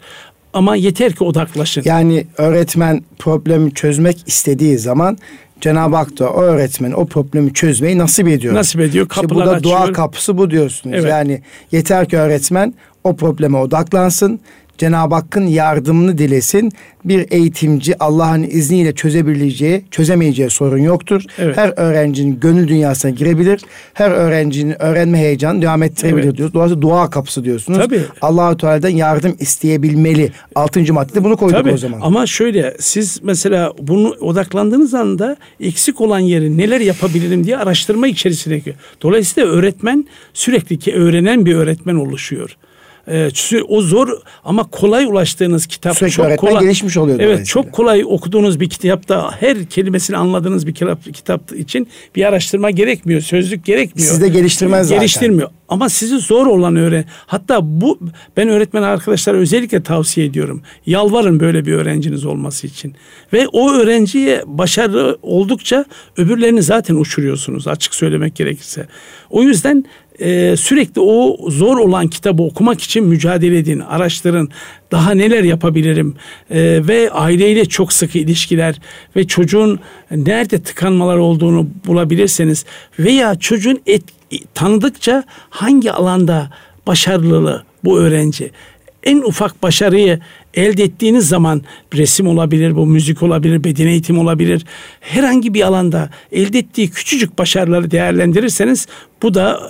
Ama 0.53 0.77
yeter 0.77 1.13
ki 1.13 1.25
odaklaşın. 1.25 1.83
Yani 1.85 2.27
öğretmen 2.39 3.05
problemi 3.19 3.75
çözmek 3.75 4.17
istediği 4.27 4.79
zaman 4.79 5.19
Cenab-ı 5.61 5.97
Hak 5.97 6.19
da 6.19 6.31
o 6.31 6.43
öğretmen 6.43 6.93
o 6.93 7.07
problemi 7.07 7.53
çözmeyi 7.53 7.99
nasip 7.99 8.29
ediyor. 8.29 8.55
Nasip 8.55 8.81
ediyor. 8.81 9.09
Kapılar 9.09 9.25
işte 9.25 9.35
bu 9.35 9.47
da 9.47 9.51
açıyor. 9.51 9.87
dua 9.87 9.93
kapısı 9.93 10.39
bu 10.39 10.51
diyorsunuz. 10.51 10.97
Evet. 10.99 11.11
Yani 11.11 11.43
yeter 11.73 12.09
ki 12.09 12.19
öğretmen 12.19 12.75
o 13.05 13.17
probleme 13.17 13.59
odaklansın. 13.59 14.41
Cenab-ı 14.79 15.15
Hakk'ın 15.15 15.47
yardımını 15.47 16.19
dilesin. 16.19 16.73
Bir 17.05 17.27
eğitimci 17.31 17.99
Allah'ın 18.03 18.43
izniyle 18.43 18.95
çözebileceği, 18.95 19.85
çözemeyeceği 19.91 20.51
sorun 20.51 20.79
yoktur. 20.79 21.23
Evet. 21.39 21.57
Her 21.57 21.73
öğrencinin 21.77 22.41
gönül 22.41 22.69
dünyasına 22.69 23.11
girebilir. 23.11 23.61
Her 23.95 24.11
öğrencinin 24.11 24.83
öğrenme 24.83 25.19
heyecanı 25.19 25.63
devam 25.63 25.83
ettirebilir 25.83 26.25
evet. 26.25 26.37
diyoruz. 26.37 26.55
Dolayısıyla 26.55 26.83
dua 26.83 27.11
kapısı 27.11 27.45
diyorsunuz. 27.45 27.79
Tabii. 27.79 28.01
Allah-u 28.21 28.57
Teala'dan 28.57 28.89
yardım 28.89 29.37
isteyebilmeli. 29.41 30.33
Altıncı 30.55 30.95
maddede 30.95 31.25
bunu 31.25 31.37
koyduk 31.37 31.59
Tabii. 31.59 31.73
o 31.73 31.77
zaman. 31.77 32.01
Ama 32.03 32.27
şöyle 32.27 32.77
siz 32.79 33.21
mesela 33.23 33.73
bunu 33.79 34.09
odaklandığınız 34.09 34.95
anda 34.95 35.37
eksik 35.61 36.01
olan 36.01 36.19
yeri 36.19 36.59
neler 36.59 36.81
yapabilirim 36.81 37.45
diye 37.45 37.57
araştırma 37.57 38.09
içerisine 38.09 38.59
giriyor. 38.59 38.77
Dolayısıyla 39.03 39.49
öğretmen 39.49 40.07
sürekli 40.35 40.79
ki 40.79 40.95
öğrenen 40.95 41.47
bir 41.47 41.55
öğretmen 41.55 41.95
oluşuyor 41.95 42.57
e, 43.09 43.31
o 43.69 43.81
zor 43.81 44.09
ama 44.45 44.65
kolay 44.65 45.05
ulaştığınız 45.05 45.67
kitap 45.67 45.97
Sürekli 45.97 46.15
çok 46.15 46.39
kolay 46.39 46.61
gelişmiş 46.61 46.97
oluyor. 46.97 47.21
Evet 47.21 47.47
çok 47.47 47.73
kolay 47.73 48.05
okuduğunuz 48.05 48.61
bir 48.61 48.69
kitapta 48.69 49.31
her 49.41 49.65
kelimesini 49.65 50.17
anladığınız 50.17 50.67
bir 50.67 50.75
kitap, 50.75 51.15
kitap 51.15 51.53
için 51.53 51.89
bir 52.17 52.25
araştırma 52.25 52.71
gerekmiyor. 52.71 53.21
Sözlük 53.21 53.65
gerekmiyor. 53.65 54.09
Sizde 54.09 54.29
geliştirmez 54.29 54.87
zaten. 54.87 55.01
Geliştirmiyor. 55.01 55.51
Ama 55.69 55.89
sizi 55.89 56.19
zor 56.19 56.47
olan 56.47 56.77
öğren. 56.77 57.05
Hatta 57.27 57.61
bu 57.63 57.99
ben 58.37 58.49
öğretmen 58.49 58.83
arkadaşlara 58.83 59.37
özellikle 59.37 59.83
tavsiye 59.83 60.27
ediyorum. 60.27 60.63
Yalvarın 60.87 61.41
böyle 61.41 61.67
bir 61.67 61.73
öğrenciniz 61.73 62.25
olması 62.25 62.67
için. 62.67 62.95
Ve 63.33 63.49
o 63.49 63.73
öğrenciye 63.73 64.43
başarı 64.47 65.19
oldukça 65.23 65.85
öbürlerini 66.17 66.63
zaten 66.63 66.95
uçuruyorsunuz 66.95 67.69
açık 67.69 67.95
söylemek 67.95 68.37
gerekirse. 68.37 68.87
O 69.31 69.43
yüzden 69.43 69.85
e, 70.21 70.57
sürekli 70.57 71.01
o 71.01 71.51
zor 71.51 71.79
olan 71.79 72.09
kitabı 72.09 72.43
okumak 72.43 72.81
için 72.81 73.05
mücadele 73.05 73.59
edin, 73.59 73.81
araştırın. 73.81 74.49
Daha 74.93 75.11
neler 75.11 75.45
yapabilirim 75.45 76.15
e, 76.51 76.81
ve 76.89 77.11
aileyle 77.11 77.65
çok 77.65 77.93
sıkı 77.93 78.19
ilişkiler 78.19 78.81
ve 79.17 79.27
çocuğun 79.27 79.81
nerede 80.11 80.63
tıkanmalar 80.63 81.17
olduğunu 81.17 81.69
bulabilirseniz 81.87 82.65
veya 82.99 83.35
çocuğun 83.35 83.81
et, 83.87 84.03
tanıdıkça 84.55 85.25
hangi 85.51 85.93
alanda 85.93 86.51
başarılı 86.87 87.65
bu 87.85 87.99
öğrenci 87.99 88.51
en 89.07 89.19
ufak 89.19 89.63
başarıyı 89.63 90.21
elde 90.57 90.85
ettiğiniz 90.85 91.29
zaman 91.29 91.63
resim 91.95 92.27
olabilir, 92.27 92.77
bu 92.77 92.87
müzik 92.87 93.23
olabilir, 93.23 93.65
beden 93.65 93.87
eğitim 93.87 94.19
olabilir. 94.19 94.65
Herhangi 95.01 95.55
bir 95.55 95.63
alanda 95.63 96.11
elde 96.33 96.59
ettiği 96.59 96.91
küçücük 96.91 97.39
başarıları 97.39 97.91
değerlendirirseniz 97.91 98.87
bu 99.23 99.35
da 99.35 99.61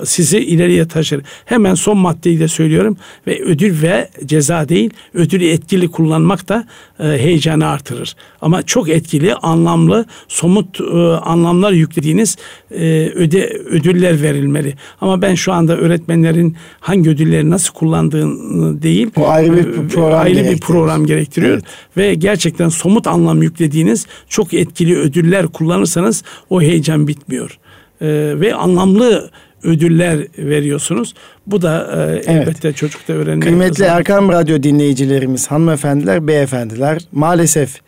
e, 0.00 0.06
sizi 0.06 0.38
ileriye 0.38 0.88
taşır. 0.88 1.22
Hemen 1.44 1.74
son 1.74 1.98
maddeyi 1.98 2.40
de 2.40 2.48
söylüyorum 2.48 2.96
ve 3.26 3.42
ödül 3.42 3.82
ve 3.82 4.08
ceza 4.26 4.68
değil, 4.68 4.90
ödülü 5.14 5.48
etkili 5.48 5.90
kullanmak 5.90 6.48
da 6.48 6.64
e, 7.00 7.04
heyecanı 7.04 7.66
artırır. 7.66 8.16
Ama 8.40 8.62
çok 8.62 8.88
etkili, 8.88 9.34
anlamlı, 9.34 10.04
somut 10.28 10.80
e, 10.80 10.84
anlamlar 11.06 11.72
yüklediğiniz 11.72 12.36
e, 12.70 13.12
öde 13.14 13.46
ödüller 13.48 14.22
verilmeli. 14.22 14.74
Ama 15.00 15.22
ben 15.22 15.34
şu 15.34 15.52
anda 15.52 15.76
öğretmenlerin 15.76 16.56
hangi 16.80 17.10
ödülleri 17.10 17.50
nasıl 17.50 17.74
kullandığını 17.74 18.82
değil, 18.82 19.10
o 19.16 19.28
ayrı 19.28 19.56
bir 19.56 19.66
e, 19.66 19.88
program 20.22 20.38
ayrı 20.38 20.54
bir 20.54 20.60
program 20.60 21.06
gerektiriyor 21.06 21.54
evet. 21.54 21.64
ve 21.96 22.14
gerçekten 22.14 22.68
somut 22.68 23.06
anlam 23.06 23.42
yüklediğiniz 23.42 24.06
çok 24.28 24.54
etkili 24.54 24.98
ödüller 24.98 25.46
kullanırsanız 25.46 26.24
o 26.50 26.62
heyecan 26.62 27.08
bitmiyor. 27.08 27.58
Ee, 28.00 28.06
ve 28.40 28.54
anlamlı 28.54 29.30
ödüller 29.62 30.26
veriyorsunuz. 30.38 31.14
Bu 31.46 31.62
da 31.62 31.90
e, 31.96 32.10
evet. 32.10 32.28
elbette 32.28 32.72
çocukta 32.72 33.12
öğrenmek. 33.12 33.42
Kıymetli 33.42 33.84
Erkam 33.84 34.28
Radyo 34.28 34.62
dinleyicilerimiz, 34.62 35.46
hanımefendiler, 35.46 36.26
beyefendiler 36.26 37.02
maalesef 37.12 37.80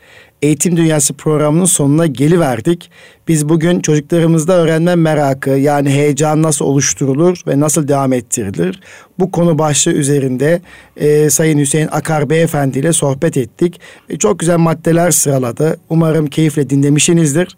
Eğitim 0.43 0.77
Dünyası 0.77 1.15
programının 1.15 1.65
sonuna 1.65 2.07
geliverdik. 2.07 2.91
Biz 3.31 3.49
bugün 3.49 3.81
çocuklarımızda 3.81 4.53
öğrenme 4.53 4.95
merakı 4.95 5.51
yani 5.51 5.91
heyecan 5.91 6.43
nasıl 6.43 6.65
oluşturulur 6.65 7.43
ve 7.47 7.61
nasıl 7.61 7.89
devam 7.89 8.13
ettirilir? 8.13 8.81
Bu 9.19 9.31
konu 9.31 9.59
başlığı 9.59 9.93
üzerinde 9.93 10.61
e, 10.97 11.31
Sayın 11.31 11.59
Hüseyin 11.59 11.89
Akar 11.93 12.31
Beyefendi 12.31 12.79
ile 12.79 12.93
sohbet 12.93 13.37
ettik. 13.37 13.81
E, 14.09 14.19
çok 14.19 14.39
güzel 14.39 14.59
maddeler 14.59 15.11
sıraladı. 15.11 15.81
Umarım 15.89 16.27
keyifle 16.27 16.71
dinlemişsinizdir. 16.71 17.57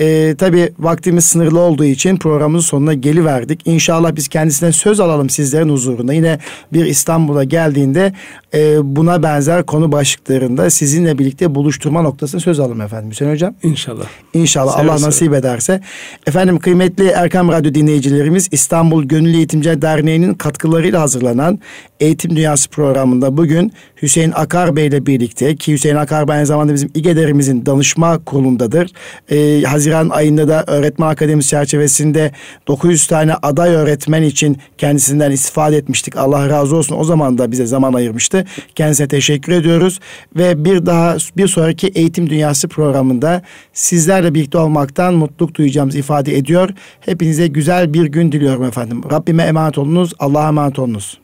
E, 0.00 0.34
tabii 0.38 0.72
vaktimiz 0.78 1.24
sınırlı 1.24 1.60
olduğu 1.60 1.84
için 1.84 2.16
programımızın 2.16 2.66
sonuna 2.66 2.94
geliverdik. 2.94 3.60
İnşallah 3.64 4.16
biz 4.16 4.28
kendisine 4.28 4.72
söz 4.72 5.00
alalım 5.00 5.30
sizlerin 5.30 5.68
huzurunda. 5.68 6.12
Yine 6.12 6.38
bir 6.72 6.84
İstanbul'a 6.84 7.44
geldiğinde 7.44 8.12
e, 8.54 8.96
buna 8.96 9.22
benzer 9.22 9.66
konu 9.66 9.92
başlıklarında 9.92 10.70
sizinle 10.70 11.18
birlikte 11.18 11.54
buluşturma 11.54 12.02
noktasını 12.02 12.40
söz 12.40 12.60
alalım 12.60 12.80
efendim 12.80 13.10
Hüseyin 13.10 13.32
Hocam. 13.32 13.54
İnşallah. 13.62 14.04
İnşallah 14.34 14.76
Seve 14.76 14.90
Allah 14.90 14.98
seve. 14.98 15.11
Nasip 15.12 15.34
ederse. 15.34 15.80
Efendim 16.26 16.58
kıymetli 16.58 17.08
Erkam 17.08 17.48
Radyo 17.48 17.74
dinleyicilerimiz 17.74 18.48
İstanbul 18.52 19.04
Gönüllü 19.04 19.36
Eğitimciler 19.36 19.82
Derneği'nin 19.82 20.34
katkılarıyla 20.34 21.00
hazırlanan 21.00 21.58
Eğitim 22.00 22.36
Dünyası 22.36 22.70
programında 22.70 23.36
bugün 23.36 23.72
Hüseyin 24.02 24.32
Akar 24.34 24.76
Bey 24.76 24.86
ile 24.86 25.06
birlikte 25.06 25.56
ki 25.56 25.72
Hüseyin 25.72 25.96
Akar 25.96 26.28
Bey 26.28 26.36
aynı 26.36 26.46
zamanda 26.46 26.74
bizim 26.74 26.90
İGEDER'imizin 26.94 27.66
danışma 27.66 28.24
kurulundadır. 28.24 28.90
Ee, 29.30 29.62
Haziran 29.62 30.08
ayında 30.08 30.48
da 30.48 30.64
öğretmen 30.66 31.08
akademisi 31.08 31.48
çerçevesinde 31.48 32.32
900 32.68 33.06
tane 33.06 33.34
aday 33.34 33.74
öğretmen 33.74 34.22
için 34.22 34.58
kendisinden 34.78 35.30
istifade 35.30 35.76
etmiştik. 35.76 36.16
Allah 36.16 36.48
razı 36.48 36.76
olsun 36.76 36.96
o 36.98 37.04
zaman 37.04 37.38
da 37.38 37.52
bize 37.52 37.66
zaman 37.66 37.92
ayırmıştı. 37.92 38.44
Kendisine 38.74 39.08
teşekkür 39.08 39.52
ediyoruz 39.52 40.00
ve 40.36 40.64
bir 40.64 40.86
daha 40.86 41.16
bir 41.36 41.48
sonraki 41.48 41.86
Eğitim 41.86 42.30
Dünyası 42.30 42.68
programında 42.68 43.42
sizlerle 43.72 44.34
birlikte 44.34 44.58
olmaktan 44.58 45.14
mutluluk 45.14 45.54
duyacağımızı 45.54 45.98
ifade 45.98 46.36
ediyor. 46.36 46.70
Hepinize 47.00 47.46
güzel 47.46 47.94
bir 47.94 48.04
gün 48.04 48.32
diliyorum 48.32 48.64
efendim. 48.64 49.02
Rabbime 49.10 49.42
emanet 49.42 49.78
olunuz. 49.78 50.12
Allah'a 50.18 50.48
emanet 50.48 50.78
olunuz. 50.78 51.21